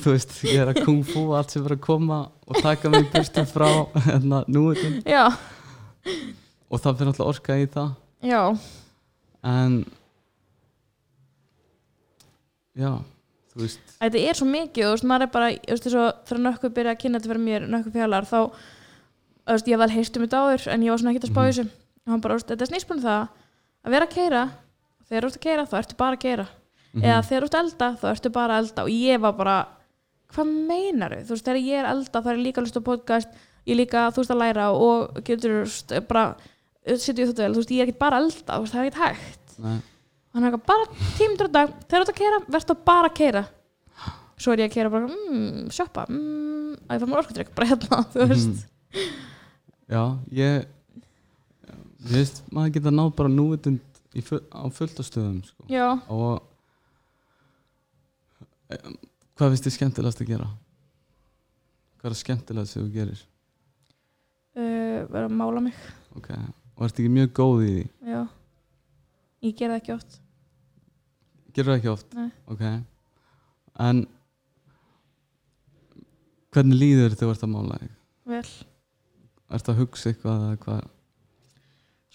þú 0.00 0.14
veist, 0.16 0.32
ég 0.48 0.62
er 0.64 0.72
að 0.72 0.80
kung 0.86 1.02
fu 1.06 1.26
allt 1.36 1.52
sem 1.52 1.62
verður 1.62 1.76
að 1.76 1.84
koma 1.84 2.18
og 2.48 2.58
taka 2.64 2.90
mig 2.90 3.06
burtu 3.12 3.44
frá 3.50 3.68
hérna 4.08 4.40
núutin 4.48 4.96
Já, 5.06 5.28
og 6.72 6.80
það 6.82 6.96
fyrir 7.02 7.12
alltaf 7.12 7.28
orka 7.30 7.58
í 7.60 7.68
það. 7.76 7.92
Já, 8.24 8.42
en 9.46 9.78
já, 12.76 12.90
þú 13.54 13.62
veist. 13.62 13.80
Þetta 14.00 14.22
er 14.30 14.34
svo 14.38 14.46
mikið 14.50 14.90
og 14.92 15.04
maður 15.08 15.26
er 15.26 15.32
bara, 15.32 15.50
þegar 15.56 16.42
nökkuð 16.46 16.74
byrja 16.76 16.92
að 16.94 17.00
kynna 17.02 17.18
þetta 17.20 17.30
fyrir 17.32 17.44
mér, 17.46 17.66
nökkuð 17.72 17.92
fjallar 17.96 18.24
þá, 18.28 18.38
þú 19.46 19.54
veist, 19.56 19.70
ég 19.72 19.78
vel 19.82 19.90
heyrst 19.94 20.16
um 20.16 20.26
þetta 20.26 20.42
áður 20.44 20.66
en 20.74 20.82
ég 20.86 20.90
var 20.92 20.98
svona 21.02 21.12
ekkert 21.14 21.28
að 21.28 21.32
spá 21.32 21.42
Mhm. 21.42 21.50
þessu. 21.52 21.64
Og 22.06 22.10
hann 22.12 22.20
bara, 22.20 22.34
þetta 22.38 22.62
er 22.62 22.70
snýst 22.70 22.86
bara 22.88 22.98
um 22.98 23.04
það 23.04 23.28
að 23.86 23.90
vera 23.96 24.06
að 24.06 24.14
keira 24.14 24.42
þegar 25.08 25.22
þú 25.22 25.26
ert 25.26 25.36
að 25.36 25.44
keira, 25.46 25.66
þá 25.66 25.76
ertu 25.80 25.96
bara 25.96 26.16
að 26.16 26.20
keira 26.26 26.46
Mhm. 26.94 27.02
eða 27.02 27.22
þegar 27.26 27.42
þú 27.42 27.46
ert 27.46 27.54
að 27.56 27.64
elda, 27.64 27.88
þá 28.00 28.06
ertu 28.14 28.32
bara 28.32 28.52
að 28.54 28.62
elda. 28.64 28.82
Og 28.82 28.88
ég 28.90 29.20
var 29.20 29.32
bara, 29.32 29.66
hvað 30.32 30.46
meinar 30.66 31.10
þú 31.24 31.28
veist, 31.34 31.44
þegar 31.44 31.62
ég 31.62 31.78
er 31.80 31.86
elda, 31.90 32.22
þá 32.22 32.26
er 32.30 32.36
ég 32.36 32.44
líka 32.46 32.58
að 32.60 32.64
hlusta 32.66 32.80
á 32.80 32.88
podcast, 32.90 33.28
ég 33.66 33.76
líka, 33.76 34.10
þú 34.12 34.16
veist, 34.22 34.30
að 34.30 34.40
læra 34.42 34.66
og 34.74 35.14
getur, 35.24 35.64
þú 35.64 35.64
veist, 35.64 36.08
bara 36.08 36.36
þú 40.36 40.40
þú 40.40 40.42
hann 40.42 40.46
er 40.46 40.52
eitthvað 40.52 40.66
bara 40.68 40.86
tímdur 41.18 41.48
á 41.48 41.56
dag 41.56 41.74
þegar 41.88 41.96
þú 41.96 42.04
ert 42.04 42.12
að 42.12 42.18
keira, 42.20 42.40
verður 42.52 42.80
bara 42.86 43.08
að 43.10 43.16
keira 43.16 43.44
svo 44.36 44.52
er 44.52 44.60
ég 44.60 44.68
að 44.68 44.74
keira 44.76 44.90
bara 44.92 45.08
mmm, 45.08 45.70
shoppa, 45.72 46.02
mmm, 46.12 46.74
að 46.86 46.96
ég 46.96 47.00
fær 47.00 47.08
mér 47.08 47.20
orkudrykk 47.22 47.54
bara 47.56 47.68
hérna, 47.72 48.00
þú 48.12 48.26
veist 48.30 48.66
Mhm. 48.96 49.14
já, 49.90 50.02
ég 50.32 50.66
ég 52.06 52.12
veist, 52.12 52.42
maður 52.52 52.72
geta 52.76 52.90
náð 52.94 53.14
bara 53.16 53.28
núvitund 53.32 53.80
full, 54.24 54.40
á 54.52 54.64
fullt 54.72 55.00
af 55.00 55.06
stöðum 55.08 55.40
sko. 55.44 55.64
já, 55.68 55.86
og 56.08 56.42
um, 58.72 58.94
hvað 59.36 59.50
finnst 59.54 59.66
þið 59.68 59.74
skemmtilegast 59.78 60.22
að 60.22 60.30
gera? 60.32 60.46
hvað 62.00 62.12
er 62.12 62.20
skemmtilegast 62.20 62.76
sem 62.76 62.84
þú 62.86 62.92
gerir? 62.94 63.24
uh, 64.56 65.00
vera 65.12 65.26
að 65.28 65.34
mála 65.40 65.64
mig 65.66 65.74
ok, 66.16 66.30
og 66.76 66.86
ertu 66.86 67.02
ekki 67.04 67.12
mjög 67.16 67.32
góð 67.36 67.64
í 67.66 67.72
því? 67.72 67.84
já, 68.12 68.22
ég 69.48 69.56
ger 69.58 69.72
það 69.74 69.80
ekki 69.82 69.96
oft 69.96 70.20
gerur 71.56 71.72
það 71.72 71.78
ekki 71.80 71.92
oft? 71.92 72.14
Nei. 72.16 72.28
ok, 72.52 72.64
en 73.88 74.02
hvernig 76.56 76.78
líður 76.80 77.14
þegar 77.16 77.22
þú 77.22 77.32
ert 77.36 77.46
að 77.46 77.52
mála 77.56 77.78
þig? 77.82 77.94
vel, 78.32 78.48
Ertu 79.56 79.70
að 79.72 79.80
hugsa 79.84 80.10
eitthvað 80.10 80.44
eða 80.48 80.60
hvað? 80.64 80.84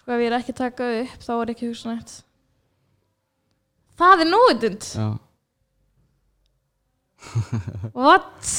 sko 0.01 0.11
ef 0.15 0.21
ég 0.23 0.31
er 0.31 0.37
ekki 0.39 0.53
að 0.55 0.61
taka 0.63 0.87
upp 1.01 1.25
þá 1.27 1.31
er 1.37 1.51
ekki 1.53 1.67
að 1.67 1.73
hugsa 1.73 1.91
nætt 1.95 2.15
það 4.01 4.23
er 4.25 4.31
núvitund 4.31 4.87
Já, 4.97 5.09
what? 8.01 8.49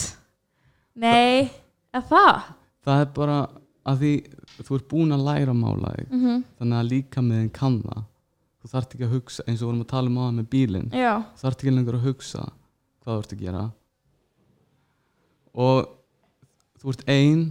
nei, 0.94 1.50
er 1.92 2.04
það? 2.08 2.44
það 2.86 3.02
er 3.04 3.10
bara 3.16 3.38
að 3.90 4.02
því 4.04 4.12
þú 4.62 4.76
ert 4.78 4.88
búin 4.92 5.14
að 5.16 5.24
læra 5.26 5.50
að 5.54 5.58
mála 5.64 5.92
þig 5.98 6.12
Mm 6.14 6.42
þannig 6.60 6.78
að 6.78 6.90
líka 6.92 7.22
með 7.26 7.40
þinn 7.42 7.52
kann 7.58 7.78
það 7.82 8.02
þú 8.62 8.72
þarft 8.72 8.94
ekki 8.96 9.06
að 9.08 9.14
hugsa 9.16 9.46
eins 9.46 9.62
og 9.62 9.70
vorum 9.70 9.84
að 9.84 9.92
tala 9.92 10.12
um 10.12 10.20
það 10.20 10.36
með 10.38 10.48
bílinn. 10.54 10.90
Já, 10.94 11.14
þú 11.34 11.44
þarft 11.46 11.64
ekki 11.64 11.74
lengur 11.74 11.98
að 11.98 12.06
hugsa 12.06 12.46
hvað 13.02 13.12
þú 13.12 13.18
ert 13.24 13.34
að 13.36 13.42
gera. 13.42 13.64
Og 15.52 15.78
þú 16.80 16.94
ert 16.94 17.04
ein 17.10 17.44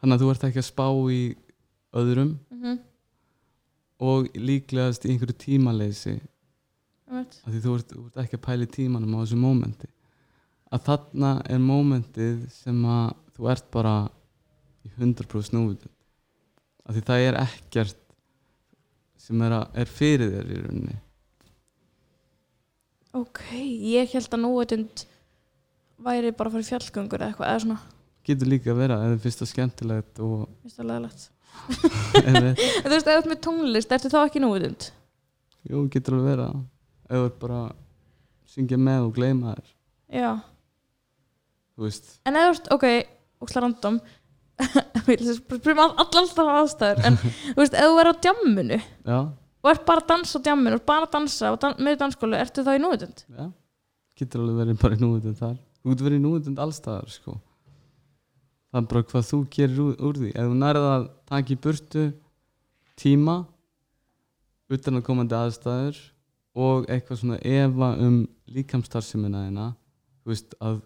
þannig 0.00 0.14
að 0.16 0.24
þú 0.24 0.30
ert 0.34 0.46
ekki 0.50 0.62
að 0.62 0.70
spá 0.70 0.86
í 1.10 1.22
öðrum. 2.00 2.38
Mm 2.50 2.78
og 4.00 4.30
líklegast 4.32 5.04
í 5.04 5.10
einhverju 5.12 5.34
tímaleysi. 5.36 6.14
-hmm. 7.10 7.26
af 7.44 7.52
því 7.52 7.60
þú 7.64 7.74
ert, 7.76 7.92
þú 7.92 8.04
ert 8.06 8.20
ekki 8.24 8.38
að 8.38 8.44
pæla 8.46 8.66
í 8.66 8.72
tímanum 8.76 9.16
á 9.18 9.22
þessu 9.22 9.38
mómenti. 9.40 9.88
Að 10.70 10.84
þarna 10.86 11.30
er 11.50 11.58
mómentið 11.58 12.44
sem 12.54 12.84
að 12.86 13.14
þú 13.34 13.50
ert 13.50 13.70
bara 13.74 13.94
í 14.86 14.90
100% 14.96 15.56
núvitund. 15.56 15.96
Af 16.86 16.94
því 16.94 17.02
það 17.08 17.26
er 17.26 17.38
ekkert 17.42 17.99
sem 19.30 19.42
er, 19.46 19.54
að, 19.54 19.66
er 19.84 19.90
fyrir 19.94 20.32
þér 20.34 20.50
í 20.50 20.58
rauninni. 20.64 20.98
Ok, 23.16 23.40
ég 23.90 24.12
held 24.14 24.28
að 24.36 24.42
núvitund 24.44 25.02
væri 26.00 26.30
bara 26.36 26.50
að 26.52 26.54
í 26.62 26.68
fjallgöngur 26.68 27.20
eða 27.22 27.32
eitthvað, 27.32 27.50
eða 27.50 27.62
svona, 27.64 27.80
getur 28.26 28.50
líka 28.50 28.70
að 28.72 28.78
vera 28.84 28.98
eða 29.06 29.18
finnst 29.24 29.42
það 29.42 29.50
skemmtilegt 29.50 30.20
og 30.22 30.44
leðilegt 30.78 31.26
eða, 32.30 32.52
En 32.54 32.86
þú 32.86 32.92
veist, 32.94 33.10
ert 33.10 33.28
með 33.28 33.40
tónlist, 33.46 33.94
ertu 33.96 34.10
þá 34.12 34.20
ekki 34.22 34.42
núvitund? 34.44 34.86
jú, 35.66 35.82
getur 35.92 36.16
alveg 36.16 36.30
vera 36.30 36.46
ert 37.26 37.40
bara 37.42 37.58
að 37.66 37.74
syngja 38.54 38.78
með 38.80 39.08
og 39.08 39.12
gleyma 39.18 39.56
þér. 39.56 39.72
Já. 40.20 40.30
þú 41.74 41.86
veist, 41.88 42.12
En 42.30 42.38
ert, 42.38 42.70
ok, 42.74 42.86
ókslega 43.42 43.66
random, 43.66 43.98
sprum 45.38 45.82
all, 45.82 45.92
alltaf 46.04 46.40
aðstæður, 46.40 47.04
en 47.08 47.18
þú 47.54 47.60
veist, 47.62 47.76
ef 47.76 47.86
þú 47.92 48.02
er 48.02 48.10
á 48.10 48.14
djamminu 48.26 48.78
já, 48.80 49.18
og 49.60 49.70
ert 49.72 49.86
bara 49.88 50.04
að 50.04 50.10
dansa 50.12 50.40
á 50.40 50.44
djamminu, 50.48 50.78
og 50.80 50.86
bara 50.88 51.08
að 51.08 51.14
dansa 51.16 51.54
dan 51.60 51.78
með 51.82 51.98
dansskólu, 52.04 52.38
ertu 52.40 52.64
þá 52.66 52.72
í 52.76 52.82
núvitund? 52.82 53.24
já 53.28 53.48
getur 54.20 54.42
alveg 54.44 54.58
verið 54.60 54.80
bara 54.82 54.98
í 54.98 55.00
núvitund 55.00 55.38
þar 55.40 55.54
þú 55.80 55.92
getur 55.94 56.06
verið 56.08 56.20
í 56.20 56.24
núvitund 56.24 56.60
allstaðar 56.60 57.12
sko. 57.12 57.36
það 58.70 58.82
er 58.82 58.88
bara 58.92 59.06
hvað 59.12 59.28
þú 59.30 59.40
gerir 59.56 59.80
úr, 59.84 59.94
úr 59.96 60.20
því 60.20 60.32
ef 60.34 60.50
þú 60.50 60.58
nærið 60.60 60.88
að 60.90 61.06
taka 61.30 61.54
í 61.54 61.58
burtu 61.66 62.04
tíma 63.00 63.36
utan 64.70 65.00
að 65.00 65.06
komandi 65.08 65.38
aðstæður 65.38 66.00
og 66.60 66.86
eitthvað 66.90 67.22
svona 67.22 67.40
efa 67.46 67.90
um 68.04 68.20
líkamstarfseminna 68.50 69.46
þina 69.48 69.68
þú 70.20 70.32
veist 70.34 70.56
að 70.60 70.80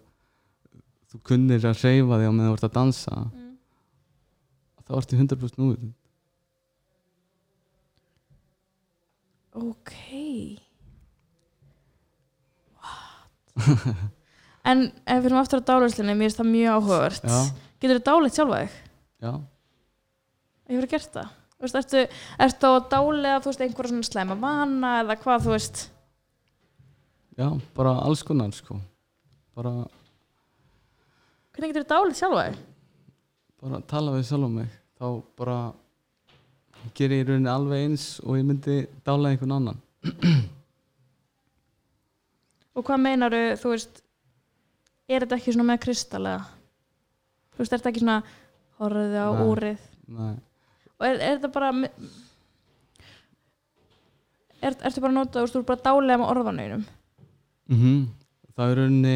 þú 1.11 1.21
kunnir 1.29 1.67
að 1.67 1.81
reyfa 1.83 2.21
þig 2.21 2.29
á 2.29 2.33
meðan 2.33 2.51
þú 2.53 2.55
ert 2.59 2.69
að 2.69 2.77
dansa 2.79 3.17
Mm. 3.25 3.44
Þá 4.85 4.97
ertu 4.99 5.17
100% 5.19 5.61
núvitund 5.61 5.93
Ok. 9.55 9.91
What? 12.83 13.55
en 14.69 14.81
ef 15.07 15.21
við 15.23 15.29
erum 15.29 15.39
aftur 15.39 15.61
á 15.63 15.67
dálæslinni, 15.69 16.15
mér 16.19 16.27
finnst 16.27 16.41
það 16.41 16.49
mjög 16.51 16.73
áhugavert. 16.75 17.23
já, 17.29 17.37
Getur 17.79 17.99
þú 18.01 18.03
dálætt 18.09 18.35
sjálfa 18.39 18.59
þig? 18.65 18.75
já, 19.23 19.31
Ég 20.65 20.79
verið 20.81 20.91
gert 20.95 21.11
það. 21.13 21.31
Þú 21.55 21.63
veist, 21.67 21.75
ertu, 21.79 22.01
ertu 22.47 22.67
á 22.67 22.73
dálega, 22.91 23.39
þú 23.45 23.51
veist, 23.51 23.61
einhverja 23.63 23.91
svona 23.93 24.07
slæma 24.09 24.35
vana 24.43 24.91
eða 25.03 25.15
hvað, 25.23 25.43
þú 25.45 25.53
veist? 25.55 25.83
já, 27.39 27.47
bara 27.75 27.95
alls 28.03 28.23
konar 28.27 28.51
sko 28.55 28.77
bara, 29.55 29.71
Hvernig 31.55 31.71
getur 31.71 31.85
þú 31.85 31.91
dálætt 31.93 32.19
sjálfa 32.19 32.43
þig? 32.49 32.59
Bara 33.61 33.81
tala 33.89 34.13
við 34.15 34.25
sjálf 34.29 34.47
um 34.47 34.55
mig 34.59 34.71
þá 34.99 35.05
bara 35.39 35.57
ger 36.97 37.13
ég 37.15 37.23
í 37.23 37.27
rauninni 37.29 37.51
alveg 37.51 37.85
eins 37.85 38.05
og 38.23 38.37
ég 38.39 38.47
myndi 38.47 38.77
dála 39.07 39.31
einhvern 39.31 39.55
annan 39.59 39.81
Og 42.75 42.83
hvað 42.83 42.99
meinaru, 42.99 43.37
þú 43.55 43.69
veist, 43.71 44.01
er 45.07 45.23
þetta 45.23 45.37
ekki 45.37 45.53
svona 45.55 45.69
með 45.69 45.77
kristallega? 45.85 46.41
Þú 47.55 47.61
veist, 47.61 47.71
er 47.71 47.79
þetta 47.79 47.91
ekki 47.93 48.01
svona, 48.03 48.17
horfðu 48.81 49.21
á 49.23 49.29
Nei. 49.31 49.45
úrið? 49.47 49.85
Nei. 50.11 50.33
Og 50.99 51.05
er, 51.07 51.15
er 51.15 51.37
þetta 51.37 51.51
bara, 51.55 51.69
er, 54.59 54.75
ertu 54.75 55.05
bara 55.05 55.13
að 55.13 55.17
nota, 55.21 55.37
þú 55.37 55.45
veist, 55.45 55.55
þú 55.55 55.61
er 55.61 55.67
bara 55.71 55.85
dálega 55.87 56.19
með 56.19 56.33
orðanauðum? 56.33 56.85
Mm 57.71 58.03
það 58.55 58.71
er 58.71 58.77
rauninni 58.79 59.15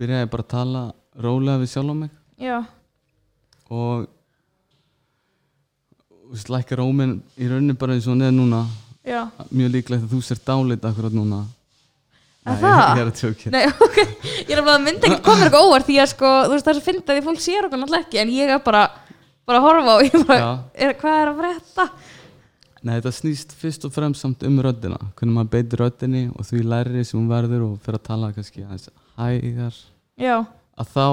byrjaði 0.00 0.28
bara 0.32 0.44
að 0.46 0.52
tala 0.52 0.82
rólega 1.24 1.60
við 1.60 1.72
sjálf 1.74 1.92
um 1.92 1.98
mig 2.04 2.12
Já, 2.40 2.56
og 3.72 4.06
lækka 6.52 6.78
rómin 6.80 7.18
í 7.36 7.48
rauninni 7.48 7.76
bara 7.78 7.96
eins 7.96 8.08
og 8.08 8.20
er 8.22 8.32
núna. 8.34 8.64
Já. 9.02 9.26
mjög 9.50 9.72
líklegt 9.74 10.04
að 10.04 10.12
þú 10.14 10.20
sér 10.22 10.38
dálit 10.46 10.84
akkurat 10.86 11.14
núna. 11.14 11.40
Nei, 12.46 12.54
það? 12.62 12.76
ég, 12.78 12.82
ég 12.82 13.00
er 13.02 13.08
að 13.10 13.18
tjókja 13.18 13.50
Nei, 13.54 13.64
ok, 13.86 13.98
ég 14.48 14.52
er 14.54 14.62
bara 14.62 14.76
að 14.78 14.84
mynda 14.86 15.08
ekki 15.08 15.24
komur 15.26 15.46
eitthvað 15.46 15.66
óvart 15.66 15.88
því 15.88 15.98
að 16.02 16.08
sko, 16.12 16.30
þú 16.46 16.54
veist 16.54 16.66
það 16.66 16.72
er 16.72 16.78
svo 16.78 16.86
fyndið 16.86 17.18
því 17.18 17.24
fólk 17.26 17.42
sér 17.42 17.68
okkur 17.68 17.82
náttúrulega 17.82 18.06
ekki 18.06 18.22
en 18.22 18.32
ég 18.34 18.54
er 18.54 18.62
bara, 18.62 18.82
bara 19.48 19.60
að 19.60 19.66
horfa 19.66 19.96
og 19.96 20.06
ég 20.06 20.16
bara, 20.30 20.48
er, 20.74 20.94
hvað 21.02 21.18
er 21.18 21.32
að 21.32 21.42
frétta? 21.42 21.88
Nei, 22.82 22.94
þetta 22.96 23.14
snýst 23.14 23.54
fyrst 23.58 23.86
og 23.86 23.94
fremst 23.94 24.24
samt 24.24 24.42
um 24.46 24.56
röddina. 24.62 24.98
Hvernig 25.18 25.36
maður 25.36 25.52
beitir 25.52 25.84
röddinni 25.84 26.24
og 26.34 26.46
því 26.48 26.64
læri 26.66 27.04
sem 27.06 27.20
hún 27.20 27.28
verður 27.30 27.68
og 27.68 27.76
fyrir 27.84 28.00
að 28.00 28.08
tala 28.08 28.32
kannski 28.34 28.64
aðeins 28.64 28.88
hægar. 29.18 29.76
Já, 30.18 30.36
að 30.78 30.90
þá 30.96 31.06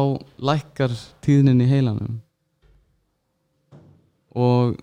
lækkar 0.49 0.95
tíðnin 1.25 1.61
í 1.61 1.69
heilanum 1.69 2.17
og 4.35 4.77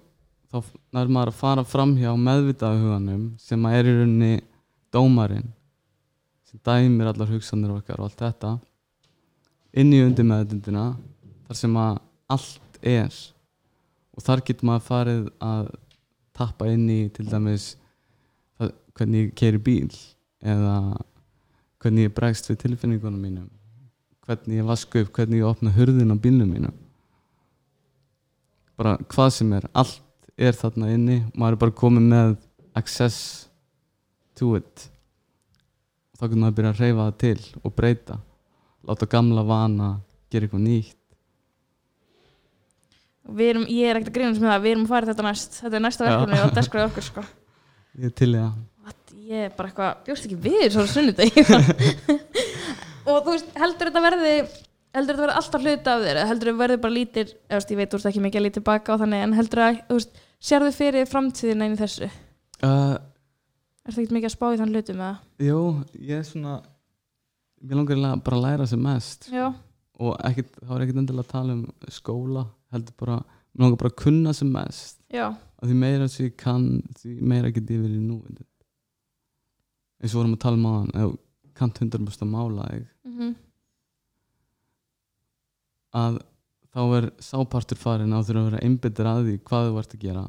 þá 0.51 0.59
nær 0.95 1.11
maður 1.13 1.33
að 1.33 1.41
fara 1.41 1.65
fram 1.67 1.95
hjá 1.99 2.11
meðvitaðu 2.19 2.83
huganum 2.83 3.25
sem 3.43 3.67
að 3.69 3.79
er 3.79 3.91
í 3.91 3.95
rauninni 3.99 4.33
dómarinn 4.95 5.49
sem 6.47 6.61
dæmir 6.67 7.11
allar 7.11 7.31
hugsanir 7.31 7.75
okkar 7.75 8.01
og 8.01 8.09
allt 8.09 8.23
þetta 8.23 8.53
inn 9.77 9.93
í 9.93 10.03
undir 10.05 10.27
meðvitundina 10.27 10.87
þar 11.47 11.61
sem 11.61 11.81
að 11.81 11.99
allt 12.33 12.79
er. 12.83 13.19
Og 14.17 14.25
þar 14.25 14.43
getur 14.47 14.71
maður 14.71 14.87
farið 14.87 15.27
að 15.45 15.75
tappa 16.37 16.71
inn 16.73 16.87
í 16.91 17.03
til 17.13 17.27
dæmis 17.29 17.75
hvernig 18.97 19.27
ég 19.29 19.37
keiri 19.37 19.61
bíl 19.61 19.93
eða 20.41 20.97
hvernig 21.83 22.09
ég 22.09 22.17
bregst 22.17 22.49
við 22.49 22.63
tilfinningunum 22.65 23.21
mínum 23.21 23.51
hvernig 24.27 24.59
ég 24.59 24.67
vaska 24.67 25.05
upp, 25.05 25.13
hvernig 25.15 25.43
ég 25.43 25.47
opna 25.47 25.73
hurðin 25.75 26.15
á 26.15 26.17
bílnum 26.19 26.51
mínum 26.51 26.75
bara 28.77 28.97
hvað 29.13 29.33
sem 29.39 29.55
er 29.57 29.69
allt 29.73 30.03
er 30.37 30.57
þarna 30.57 30.91
inni. 30.93 31.23
Maður 31.35 31.57
er 31.57 31.63
bara 31.65 31.77
komið 31.81 32.11
með 32.11 32.37
access 32.77 33.49
to 34.37 34.53
it. 34.59 34.87
Og 36.13 36.21
þá 36.21 36.27
getur 36.27 36.43
maður 36.43 36.53
að 36.53 36.59
byrja 36.61 36.75
að 36.75 36.83
reyfa 36.85 37.07
það 37.07 37.19
til 37.23 37.63
og 37.63 37.75
breyta. 37.77 38.19
Láta 38.87 39.11
gamla 39.17 39.45
vana 39.47 39.91
gera 40.31 40.47
eitthvað 40.47 40.65
nýtt. 40.67 41.03
Erum, 43.27 43.67
ég 43.67 43.91
er 43.91 43.99
ekkert 43.99 44.13
að 44.13 44.19
grínast 44.21 44.43
með 44.43 44.53
það, 44.53 44.63
við 44.63 44.75
erum 44.75 44.85
að 44.87 44.93
fara 44.93 45.11
þetta 45.11 45.27
næst. 45.27 45.59
Þetta 45.63 45.79
er 45.79 45.83
næsta 45.83 46.07
verkefni 46.07 46.43
og 46.45 46.55
deskraði 46.55 46.91
okkur 46.93 47.07
sko. 47.09 47.25
ég 48.01 48.11
er 48.11 48.17
til 48.21 48.31
í 48.31 48.39
það. 48.39 48.65
Ég 49.27 49.49
er 49.49 49.55
bara 49.57 49.73
eitthvað, 49.73 50.03
bjóst 50.07 50.29
ekki 50.29 50.37
við 50.45 50.67
svo 50.71 50.85
sunnudegi. 50.87 51.43
Og 53.11 53.23
þú 53.25 53.33
veist, 53.33 53.51
heldur 53.59 53.91
þetta 53.91 54.03
verði 54.05 54.35
heldur 54.97 55.17
þetta 55.17 55.25
verði 55.27 55.41
alltaf 55.41 55.65
hluti 55.65 55.93
af 55.93 56.05
þér 56.05 56.21
heldur 56.31 56.51
þetta 56.51 56.63
verði 56.63 56.79
bara 56.85 56.95
lítir, 56.95 57.35
ég 57.53 57.81
veit 57.81 57.91
þú 57.93 57.99
veist 57.99 58.09
ekki 58.11 58.23
mikið 58.25 58.41
að 58.41 58.47
lítið 58.47 58.65
baka 58.67 58.97
á 58.97 59.01
þannig, 59.03 59.25
en 59.27 59.37
heldur 59.37 59.63
að, 59.63 59.83
þú 59.89 59.99
veist 59.99 60.23
sérðu 60.51 60.73
fyrir 60.77 61.11
framtíðina 61.11 61.69
inn 61.69 61.77
í 61.77 61.81
þessu? 61.81 62.09
Er 62.63 62.71
uh, 62.71 62.97
það 63.85 64.01
ekkert 64.01 64.17
mikið 64.17 64.31
að 64.31 64.35
spá 64.37 64.47
í 64.49 64.61
þann 64.63 64.75
hlutum 64.75 65.03
eða? 65.05 65.13
jú, 65.47 65.61
ég 66.01 66.21
er 66.23 66.27
svona 66.27 66.57
ég 67.63 67.77
langar 67.77 68.03
bara 68.25 68.39
að 68.39 68.45
læra 68.47 68.69
sem 68.69 68.83
mest. 68.83 69.29
Já, 69.33 69.47
og 70.01 70.17
ekkit, 70.29 70.53
þá 70.61 70.75
er 70.77 70.85
ekkert 70.85 71.03
endilega 71.03 71.27
að 71.27 71.33
tala 71.33 71.57
um 71.57 71.93
skóla 71.93 72.47
heldur 72.75 72.99
bara, 73.01 73.21
mér 73.53 73.67
langar 73.67 73.81
bara 73.85 73.93
að 73.93 74.01
kunna 74.03 74.35
sem 74.37 74.51
mest. 74.53 75.01
Já, 75.13 75.29
að 75.61 75.71
því 75.71 75.79
meira 75.81 76.09
sem 76.13 76.29
ég 76.29 76.37
kann 76.41 76.69
því 77.01 77.15
meira 77.25 77.53
get 77.53 77.73
ég 77.73 77.85
verið 77.85 78.03
nú 78.05 78.21
eins 79.97 80.13
og 80.13 80.21
vorum 80.21 80.37
að 80.37 80.43
tala 80.45 80.59
um 80.61 80.69
aðan 80.71 81.17
kannt 81.57 81.81
100% 81.81 82.25
að 82.27 82.33
mála 82.33 82.69
þig 82.69 82.87
mm 83.09 83.35
að 85.97 86.19
þá 86.77 86.81
er 86.99 87.11
sápartur 87.25 87.81
farin 87.81 88.13
á 88.13 88.21
þurfa 88.21 88.43
að 88.43 88.49
vera 88.51 88.65
einbyttir 88.67 89.09
að 89.11 89.23
því 89.27 89.37
hvað 89.49 89.69
þú 89.69 89.79
ert 89.81 89.95
að 89.97 90.03
gera. 90.07 90.25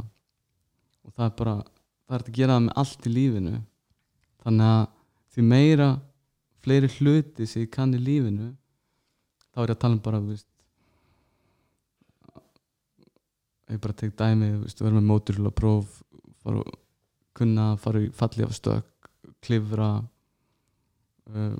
Og 1.07 1.15
það 1.15 1.25
er 1.27 1.33
bara 1.41 1.55
það 2.07 2.17
er 2.17 2.23
að 2.27 2.37
gera 2.39 2.57
það 2.57 2.67
með 2.67 2.79
allt 2.83 3.07
í 3.07 3.13
lífinu. 3.15 3.55
Þannig 4.43 4.73
að 4.75 4.85
því 5.33 5.47
meira 5.51 5.89
fleiri 6.67 6.89
hluti 6.97 7.47
sem 7.47 7.65
ég 7.65 7.73
kann 7.73 7.95
í 7.95 8.01
lífinu 8.01 8.51
þá 9.53 9.63
er 9.63 9.71
ég 9.71 9.75
að 9.75 9.81
tala 9.83 9.97
um 9.97 10.03
bara 10.03 10.21
veist 10.23 10.47
ég 13.67 13.79
bara 13.83 13.95
tek 13.99 14.15
dæmi 14.17 14.51
veist, 14.63 14.81
vera 14.81 14.95
með 14.95 15.07
móturhjula 15.11 15.53
próf 15.55 16.01
fara, 16.43 16.63
kunna 17.37 17.71
fara 17.81 18.03
í 18.05 18.11
falli 18.15 18.45
af 18.45 18.55
stök 18.57 19.09
klifra 19.43 19.89
uh, 20.01 21.57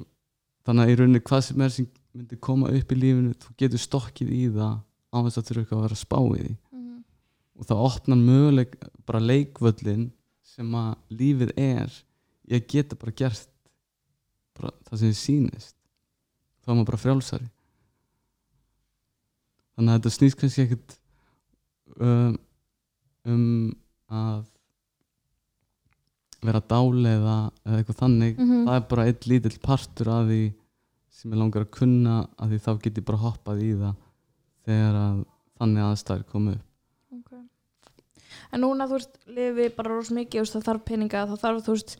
þannig 0.67 0.83
að 0.83 0.91
í 0.91 0.97
rauninni 0.99 1.23
hvað 1.23 1.45
sem 1.47 1.63
er 1.63 1.73
sem 1.73 1.89
myndi 2.17 2.37
koma 2.41 2.69
upp 2.73 2.91
í 2.93 2.97
lífinu 2.97 3.33
þú 3.37 3.53
getur 3.61 3.81
stokkið 3.83 4.31
í 4.33 4.43
það 4.55 4.75
á 5.13 5.17
þess 5.25 5.39
að 5.41 5.47
þurfa 5.51 5.75
að 5.77 5.83
vera 5.85 5.97
að 5.97 6.03
spá 6.03 6.19
í 6.19 6.39
því 6.41 6.53
Mhm. 6.77 7.03
og 7.57 7.65
það 7.69 7.83
opnar 7.87 8.17
möguleik 8.21 8.75
bara 9.05 9.19
leikvöllin 9.23 10.07
sem 10.43 10.71
að 10.75 10.95
lífið 11.19 11.51
er 11.57 11.93
ég 12.49 12.67
geta 12.67 12.95
bara 12.95 13.11
gert 13.11 13.47
bara 14.57 14.71
það 14.89 14.97
sem 14.99 15.11
þið 15.11 15.21
sýnist 15.21 15.75
þá 16.63 16.69
er 16.71 16.75
maður 16.75 16.89
bara 16.91 17.03
frjálsari 17.05 17.49
þannig 19.77 19.93
að 19.93 19.97
þetta 19.99 20.15
snýst 20.17 20.37
kannski 20.41 20.63
ekkert 20.65 20.97
um, 22.01 22.37
um 23.25 23.75
að 24.09 24.45
vera 26.47 26.61
dáleiða 26.69 27.35
eða 27.65 27.77
eitthvað 27.81 27.99
þannig 28.01 28.37
Mhm. 28.39 28.65
það 28.67 28.75
er 28.75 28.87
bara 28.89 29.05
eitt 29.09 29.27
lítill 29.27 29.59
partur 29.61 30.09
af 30.13 30.27
því 30.29 30.41
sem 31.17 31.33
ég 31.33 31.39
langar 31.39 31.65
að 31.65 31.73
kunna 31.79 32.17
að 32.37 32.53
því 32.53 32.59
þá 32.65 32.71
get 32.83 32.99
ég 33.01 33.07
bara 33.07 33.23
hoppað 33.23 33.63
í 33.65 33.71
það 33.79 33.95
þegar 34.67 34.99
að 35.01 35.17
þannig 35.57 35.87
aðstæður 35.87 36.27
komu 36.33 36.53
upp 36.57 36.65
Ok. 37.17 37.33
En 38.53 38.61
núna, 38.61 38.85
þú 38.87 38.99
veist, 38.99 39.17
lifi 39.31 39.67
bara 39.75 39.93
rosa 39.93 40.13
mikið, 40.15 40.43
veist, 40.43 40.55
það 40.57 40.65
þarf 40.67 40.85
peninga, 40.87 41.25
það 41.31 41.43
þarf, 41.43 41.61
þú 41.65 41.75
veist, 41.77 41.93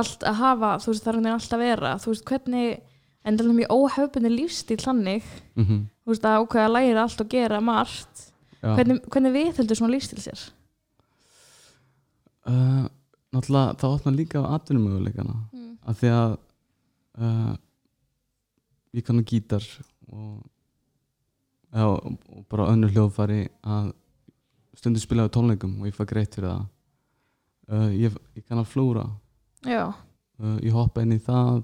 allt 0.00 0.26
að 0.30 0.36
hafa, 0.40 0.70
þú 0.82 0.92
veist, 0.92 1.04
þarf 1.04 1.18
hvernig 1.18 1.34
allt 1.34 1.56
að 1.56 1.64
vera, 1.64 1.94
þú 2.02 2.12
veist, 2.12 2.24
hvernig, 2.30 2.94
en 3.24 3.38
það 3.38 3.50
er 3.50 3.58
mjög 3.58 3.74
óhefbunni 3.74 4.30
lífstíl 4.32 4.78
þannig, 4.80 5.26
mm 5.54 5.64
-hmm. 5.64 5.80
þú 6.04 6.14
veist, 6.14 6.24
að 6.24 6.38
ákveða 6.40 6.66
að 6.68 6.74
læra 6.76 7.02
allt 7.02 7.20
og 7.20 7.28
gera 7.28 7.60
margt, 7.60 8.24
hvernig, 8.62 9.00
hvernig 9.10 9.32
við 9.34 9.56
heldur 9.58 9.76
svona 9.76 9.94
lífstíl 9.94 10.22
sér? 10.22 10.40
uh, 12.48 12.86
náttúrulega 13.34 13.76
það 13.80 13.94
opnar 13.96 14.16
líka 14.18 14.42
á 14.42 14.52
atvinnumöguleikana 14.56 15.36
Mm. 15.52 15.78
af 15.86 16.00
því 16.00 16.08
að 16.08 16.36
uh, 17.18 17.54
ég 18.94 19.06
kann 19.06 19.20
að 19.20 19.28
gítar 19.32 19.66
og, 20.08 20.38
já, 21.74 21.86
og, 21.86 22.44
bara 22.50 22.70
önnur 22.72 22.94
hljóðfæri 22.94 23.42
að 23.62 23.92
stundum 24.78 25.02
spila 25.02 25.26
á 25.26 25.34
tónleikum 25.34 25.76
og 25.80 25.90
ég 25.90 25.96
fæ 25.96 26.04
greitt 26.08 26.38
fyrir 26.38 26.50
það. 26.50 26.64
Uh, 27.64 27.90
ég, 27.96 28.16
ég 28.36 28.44
kann 28.46 28.60
að 28.60 28.70
flúra. 28.70 29.04
Uh, 29.64 30.58
ég 30.60 30.74
hoppa 30.74 31.04
inn 31.04 31.14
í 31.16 31.20
það 31.22 31.62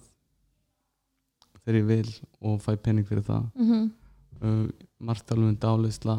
þegar 1.60 1.80
ég 1.80 1.88
vil 1.90 2.12
og 2.40 2.60
fæ 2.64 2.72
pening 2.80 3.08
fyrir 3.08 3.26
það. 3.26 3.48
Mm 3.58 3.88
uh, 4.40 4.68
margt 5.00 5.32
alveg 5.32 5.54
um 5.54 5.58
dálisla 5.60 6.16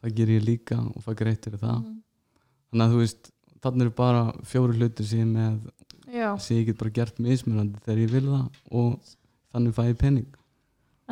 það 0.00 0.16
ger 0.16 0.32
ég 0.34 0.46
líka 0.46 0.78
og 0.80 1.04
fæ 1.04 1.12
greitt 1.18 1.46
fyrir 1.46 1.60
það. 1.62 1.78
Mhm. 1.82 1.98
þannig 2.72 2.86
að 2.86 2.92
þú 2.92 3.00
veist, 3.02 3.30
þannig 3.62 3.82
eru 3.86 3.94
bara 3.96 4.22
fjóri 4.48 4.78
hlutir 4.78 5.06
sem 5.06 5.18
ég 5.20 5.26
með 5.28 5.58
já, 6.08 6.38
sem 6.40 6.56
ég 6.56 6.66
get 6.66 6.78
bara 6.78 6.90
gert 6.90 7.18
mismunandi 7.18 7.82
þegar 7.84 7.98
ég 8.00 8.10
vil 8.10 8.24
það 8.30 8.46
og 8.70 9.12
þannig 9.52 9.76
fæ 9.76 9.82
ég 9.90 9.98
pening. 10.00 10.28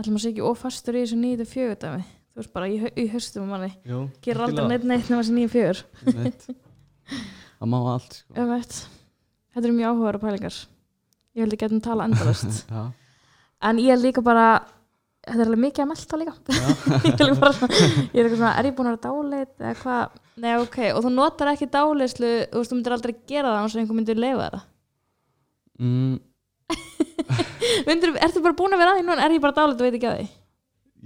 Ætlum 0.00 0.16
að 0.16 0.24
sé 0.24 0.32
ekki 0.32 0.44
ofastur 0.46 0.96
í 0.96 1.04
þessu 1.04 1.18
nýju 1.20 1.46
fjögur 1.50 1.78
dæmi, 1.82 2.02
þú 2.32 2.40
veist, 2.40 2.52
bara 2.54 2.68
í, 2.70 2.78
hau- 2.80 2.94
í 2.96 3.06
höstum 3.12 3.48
manni, 3.50 3.70
Jó, 3.84 4.00
gerir 4.24 4.44
aldrei 4.46 4.68
neitt 4.70 4.84
neitt 4.88 5.10
nema 5.10 5.22
þessi 5.22 5.36
nýju 5.36 5.50
fjögur. 5.54 5.82
það 7.60 7.68
má 7.74 7.78
allt 7.92 8.18
sko. 8.20 8.48
Þetta 9.50 9.66
eru 9.66 9.74
mjög 9.76 9.88
áhugaður 9.90 10.20
pælingar. 10.22 10.58
Ég 11.34 11.42
held 11.44 11.54
að 11.56 11.62
getum 11.64 11.80
tala 11.82 12.04
endalust. 12.06 12.60
já, 12.70 12.84
En 13.66 13.80
ég 13.82 13.90
er 13.92 13.98
líka 14.00 14.22
bara 14.24 14.44
þetta 15.26 15.34
er 15.42 15.48
alveg 15.50 15.60
mikið 15.66 15.82
að 15.84 15.88
melta 15.90 16.18
líka. 16.20 16.34
Ég 17.04 17.20
er 17.20 17.26
líka 17.28 17.40
bara 17.42 17.68
ég 17.68 18.14
er 18.14 18.24
eitthvað 18.24 18.38
svona 18.38 18.52
er 18.56 18.68
ég 18.70 18.76
búin 18.78 18.88
að 18.88 18.94
vera 18.94 19.02
dáleit 19.04 19.52
eða 19.60 19.74
hvað, 19.82 20.14
nei 20.40 20.54
ok 20.62 20.78
og 20.94 21.02
þú 21.04 21.10
notar 21.12 21.50
ekki 21.52 21.68
dáleyslu, 21.74 22.30
þú 22.54 22.62
veist, 22.62 22.70
þú 22.72 22.78
myndir 22.78 22.94
aldrei 22.96 23.14
gera 23.28 23.50
það 23.52 23.60
eins 23.66 23.74
og 23.76 23.82
einhver 23.82 23.98
myndir 23.98 24.22
leifa 24.22 24.46
það. 24.54 24.62
Mm, 25.80 26.14
myndir, 27.88 28.14
ertu 28.22 28.42
bara 28.44 28.56
búin 28.58 28.74
að 28.76 28.82
vera 28.82 28.94
að 28.94 29.00
því? 29.00 29.06
Núna, 29.08 29.24
er 29.26 29.36
ég 29.36 29.44
bara 29.44 29.56
dáleit 29.56 29.78
og 29.80 29.86
veit 29.86 29.98
ekki 29.98 30.10
að 30.10 30.18
því. 30.20 30.26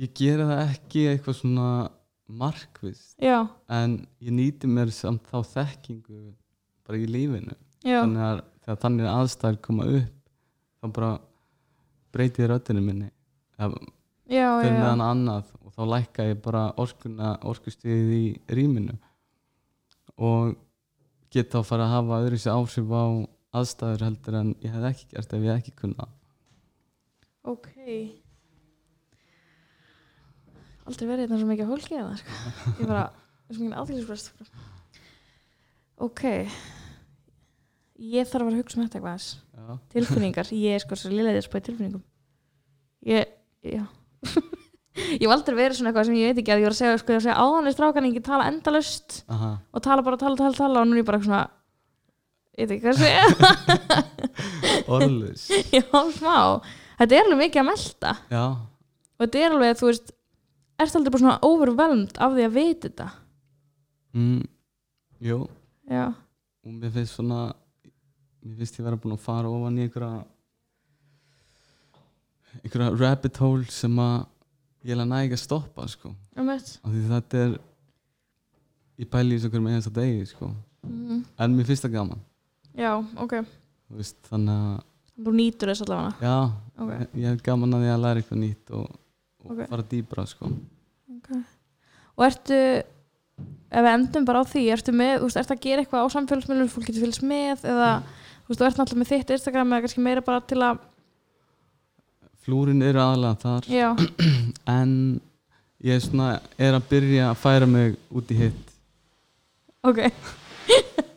Ég 0.04 0.14
gera 0.18 0.48
það 0.48 0.62
ekki 0.64 1.04
eitthvað 1.10 1.38
svona 1.38 1.68
markvist 2.24 3.20
já, 3.20 3.36
en 3.68 3.98
ég 4.24 4.32
nýti 4.34 4.68
mér 4.70 4.90
samt 4.94 5.26
þá 5.28 5.44
þekkingu 5.52 6.32
bara 6.86 6.98
í 6.98 7.08
lífinu. 7.10 7.56
Já, 7.84 8.00
þannig 8.00 8.24
að 8.24 8.40
þegar 8.64 8.80
þannig 8.84 9.10
aðstæður 9.12 9.60
koma 9.66 9.88
upp 10.00 10.14
þá 10.80 10.94
bara 10.98 11.10
breyti 12.14 12.44
ég 12.44 12.50
röddinu 12.50 12.84
minni. 12.84 13.10
Fyrir 13.58 14.78
meðan 14.78 15.04
annað 15.04 15.50
og 15.60 15.74
þá 15.74 15.82
lækka 15.92 16.28
ég 16.30 16.40
bara 16.44 16.64
orkuna, 16.80 17.34
orkustíðið 17.44 18.14
í 18.16 18.24
rýminu. 18.56 18.96
Og 20.16 20.54
geta 21.34 21.60
að 21.60 21.68
fara 21.68 21.88
að 21.88 21.94
hafa 21.98 22.20
öðru 22.22 22.40
sér 22.40 22.56
áhrif 22.56 22.92
á 22.94 23.04
aðstæður 23.54 24.06
heldur 24.08 24.38
en 24.40 24.52
ég 24.64 24.74
hef 24.74 24.86
ekki 24.90 25.08
gert 25.14 25.34
ef 25.36 25.46
ég 25.46 25.62
ekki 25.62 25.74
kunna. 25.78 26.10
Ok. 27.44 27.70
Aldrei 30.84 31.08
verið 31.08 31.26
þetta 31.26 31.40
svo 31.40 31.48
mikið 31.48 31.70
hólkið 31.72 31.98
það 32.00 32.16
sko. 32.22 32.38
ég 32.80 32.88
bara, 32.88 33.04
það 33.44 33.50
er 33.50 33.58
svo 33.58 33.64
mikið 33.64 33.82
aðgæðisprest 33.82 34.72
ok. 36.02 36.24
Ég 38.04 38.26
þarf 38.28 38.48
að 38.48 38.50
að 38.50 38.58
hugsa 38.58 38.78
um 38.78 38.88
þetta 38.88 38.98
eitthvað 38.98 39.86
tilfinningar, 39.94 40.50
ég 40.66 40.76
er 40.76 40.82
sko 40.82 40.98
svo 40.98 41.12
liðlega 41.12 41.40
að 41.40 41.46
spæða 41.46 41.66
tilfinningum. 41.68 42.04
Ég, 43.08 43.34
já. 43.62 43.84
Ég 44.94 45.24
hef 45.24 45.32
aldrei 45.34 45.56
verið 45.58 45.74
svona 45.74 45.90
eitthvað 45.90 46.04
sem 46.06 46.16
ég 46.20 46.28
veit 46.30 46.38
ekki 46.38 46.52
að 46.54 46.60
ég 46.60 46.68
var 46.68 46.74
að 46.74 46.78
segja, 46.78 46.98
sko, 47.00 47.10
ég 47.10 47.16
var 47.16 47.18
að 47.18 47.24
segja 47.24 47.42
áðanlega 47.42 47.74
strákan 47.74 48.04
ekki 48.06 48.20
tala 48.22 48.44
endalust 48.46 49.16
aha, 49.26 49.48
og 49.74 49.82
tala 49.82 50.04
bara, 50.06 50.18
tala, 50.20 50.38
tala, 50.38 50.54
tala. 50.54 50.82
Og 50.84 50.86
nú 50.86 50.94
er 50.94 51.00
ég 51.00 51.08
bara 51.08 51.18
svona 51.24 51.40
ég 52.58 52.68
veit 52.68 52.74
ekki 52.74 52.84
hvað 52.84 52.94
að 52.94 53.02
segja. 53.02 54.02
Orðlus 54.94 55.46
já, 55.76 55.84
smá, 56.18 56.36
þetta 57.00 57.16
er 57.16 57.24
alveg 57.24 57.40
mikið 57.44 57.62
að 57.62 57.68
melta. 57.70 58.12
Já, 58.30 58.44
og 59.14 59.24
þetta 59.24 59.42
er 59.42 59.56
alveg, 59.56 59.78
þú 59.80 59.90
veist 59.90 60.12
ertu 60.84 60.98
aldrei 60.98 61.14
bara 61.14 61.22
svona 61.24 61.38
overwhelmed 61.46 62.18
af 62.18 62.34
því 62.34 62.46
að 62.48 62.56
vita 62.58 62.88
þetta? 62.88 63.08
Mm, 64.14 64.44
jú. 65.28 65.40
Já, 65.90 66.06
og 66.64 66.76
mér 66.78 66.94
finnst 66.94 67.18
svona 67.18 67.40
mér 68.44 68.60
finnst 68.60 68.78
ég 68.78 68.86
vera 68.86 68.98
búin 69.00 69.16
að 69.16 69.24
fara 69.24 69.50
ofan 69.50 69.78
í 69.78 69.86
einhverja 69.86 70.22
einhverja 72.62 72.90
rabbit 73.00 73.40
hole 73.42 73.66
sem 73.72 73.98
að 74.02 74.16
ég 74.84 74.94
er 74.94 75.00
að 75.02 75.10
næga 75.10 75.38
að 75.38 75.42
stoppa 75.42 75.86
sko. 75.90 76.12
Um 76.36 76.50
veit 76.52 76.76
af 76.82 76.92
því 76.92 77.02
þetta 77.10 77.42
er 77.46 77.56
ég 79.00 79.10
pæli 79.10 79.34
í 79.34 79.38
þessu 79.40 79.50
hverjum 79.50 79.70
einasta 79.72 79.92
degi 79.96 80.28
sko. 80.30 80.50
Mm, 80.84 81.24
en 81.40 81.56
mér 81.56 81.68
finnst 81.70 81.86
það 81.86 81.96
gaman 81.96 82.24
já, 82.78 82.90
ok. 83.22 83.34
Veist, 83.94 84.18
þannig 84.30 84.58
að 84.64 84.82
Þú 85.14 85.30
nýtur 85.38 85.70
þess 85.70 85.84
allavega. 85.84 86.14
Já, 86.26 86.36
Ok. 86.82 86.88
ég, 86.90 87.02
ég 87.22 87.28
hef 87.30 87.42
gaman 87.46 87.74
að 87.76 87.84
því 87.84 87.90
að 87.94 88.00
læra 88.02 88.20
eitthvað 88.22 88.40
nýtt 88.40 88.70
og, 88.74 88.88
og 89.44 89.50
Ok. 89.52 89.60
fara 89.70 89.84
dýbra 89.92 90.24
sko. 90.26 90.48
Og 92.14 92.24
ertu 92.26 92.56
ef 93.74 93.82
við 93.82 93.90
endum 93.92 94.24
bara 94.26 94.42
á 94.42 94.44
því, 94.46 94.62
ertu 94.74 94.92
með 94.94 95.14
þú 95.20 95.28
veist, 95.28 95.38
ertu 95.42 95.54
að 95.54 95.62
gera 95.64 95.82
eitthvað 95.84 96.02
á 96.06 96.14
samfélagsmiðlum 96.14 96.70
fólk 96.70 96.86
getur 96.88 97.04
fylgst 97.06 97.22
með 97.26 97.62
eða 97.66 97.88
þú 98.02 98.50
veist, 98.50 98.58
þú 98.60 98.66
ert 98.66 98.80
náttúrulega 98.82 99.02
með 99.04 99.10
þitt 99.12 99.32
Instagram 99.34 99.72
eða 99.72 99.84
kannski 99.86 100.04
meira 100.04 100.22
bara 100.26 100.40
til 100.50 100.58
að 100.62 100.78
flúrin 102.44 102.82
eru 102.84 103.00
aðalega 103.00 103.40
þar. 103.40 103.70
Já, 103.70 103.88
en 104.78 104.92
ég 105.84 105.94
er, 105.96 106.02
svona, 106.04 106.28
er 106.58 106.74
að 106.76 106.88
byrja 106.90 107.30
að 107.30 107.40
færa 107.42 107.66
mig 107.70 107.96
út 108.10 108.30
í 108.34 108.38
hitt. 108.42 108.74
Ok. 109.84 110.02
ég 110.04 110.12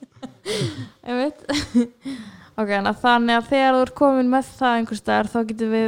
ok, 2.60 2.74
þannig 3.02 3.38
að 3.38 3.50
þegar 3.52 3.78
þú 3.78 3.86
ert 3.86 3.96
komin 3.98 4.32
með 4.32 4.52
það 4.58 4.82
einhvers 4.82 5.04
staðar 5.04 5.32
þá 5.34 5.40
getum 5.52 5.74
við 5.76 5.88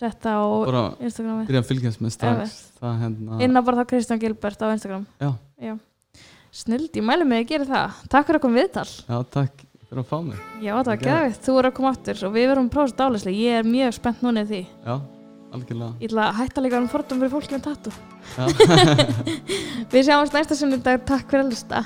setta 0.00 0.34
á 0.38 0.44
bara 0.64 0.82
Instagrami 1.02 1.46
byrja 1.48 1.62
að 1.62 1.70
fylgjast 1.70 2.02
með 2.02 2.16
strax. 2.16 2.58
Hérna 2.80 3.40
inn 3.44 3.58
á 3.58 3.60
bara 3.60 3.82
þá 3.82 3.92
Kristján 3.92 4.20
Gilbert 4.22 4.62
á 4.64 4.66
Instagram. 4.72 5.06
Já. 5.20 5.74
snild, 6.50 6.90
ég 6.96 7.06
mælu 7.06 7.26
mig 7.28 7.44
að 7.44 7.50
gera 7.52 7.68
það. 7.68 8.02
Takk 8.10 8.30
fyrir 8.30 8.40
að 8.40 8.44
koma 8.46 8.60
viðtal. 8.60 8.88
Já, 8.88 9.16
takk 9.36 9.64
fyrir 9.86 10.02
að 10.02 10.10
fá 10.10 10.18
mig. 10.24 10.42
Já, 10.64 10.72
það 10.72 10.90
var 10.90 11.00
geðvitt, 11.04 11.40
þú 11.46 11.56
er 11.60 11.68
að 11.70 11.76
koma 11.78 11.94
aftur 11.94 12.26
og 12.26 12.36
við 12.36 12.50
verum 12.50 12.70
þetta 12.74 13.04
dálislega, 13.04 13.46
ég 13.46 13.60
er 13.60 13.70
mjög 13.70 13.96
spennt 13.98 14.22
núna 14.26 14.44
í 14.44 14.50
því. 14.50 14.60
Já, 14.86 14.94
algjörlega. 15.54 15.92
Ég 16.00 16.10
ætla 16.10 16.28
að 16.28 16.38
hætta 16.40 16.64
líka 16.64 16.80
um 16.80 16.90
fordum 16.90 17.22
fyrir 17.22 17.34
fólk 17.34 17.54
með 17.54 17.66
tattu 17.68 17.94
já. 18.36 18.44
við 19.92 20.06
sjáumst 20.08 20.38
næsta 20.38 20.58
sunnudag, 20.58 21.02
takk 21.06 21.26
fyrir 21.30 21.46
að 21.46 21.52
lusta 21.54 21.84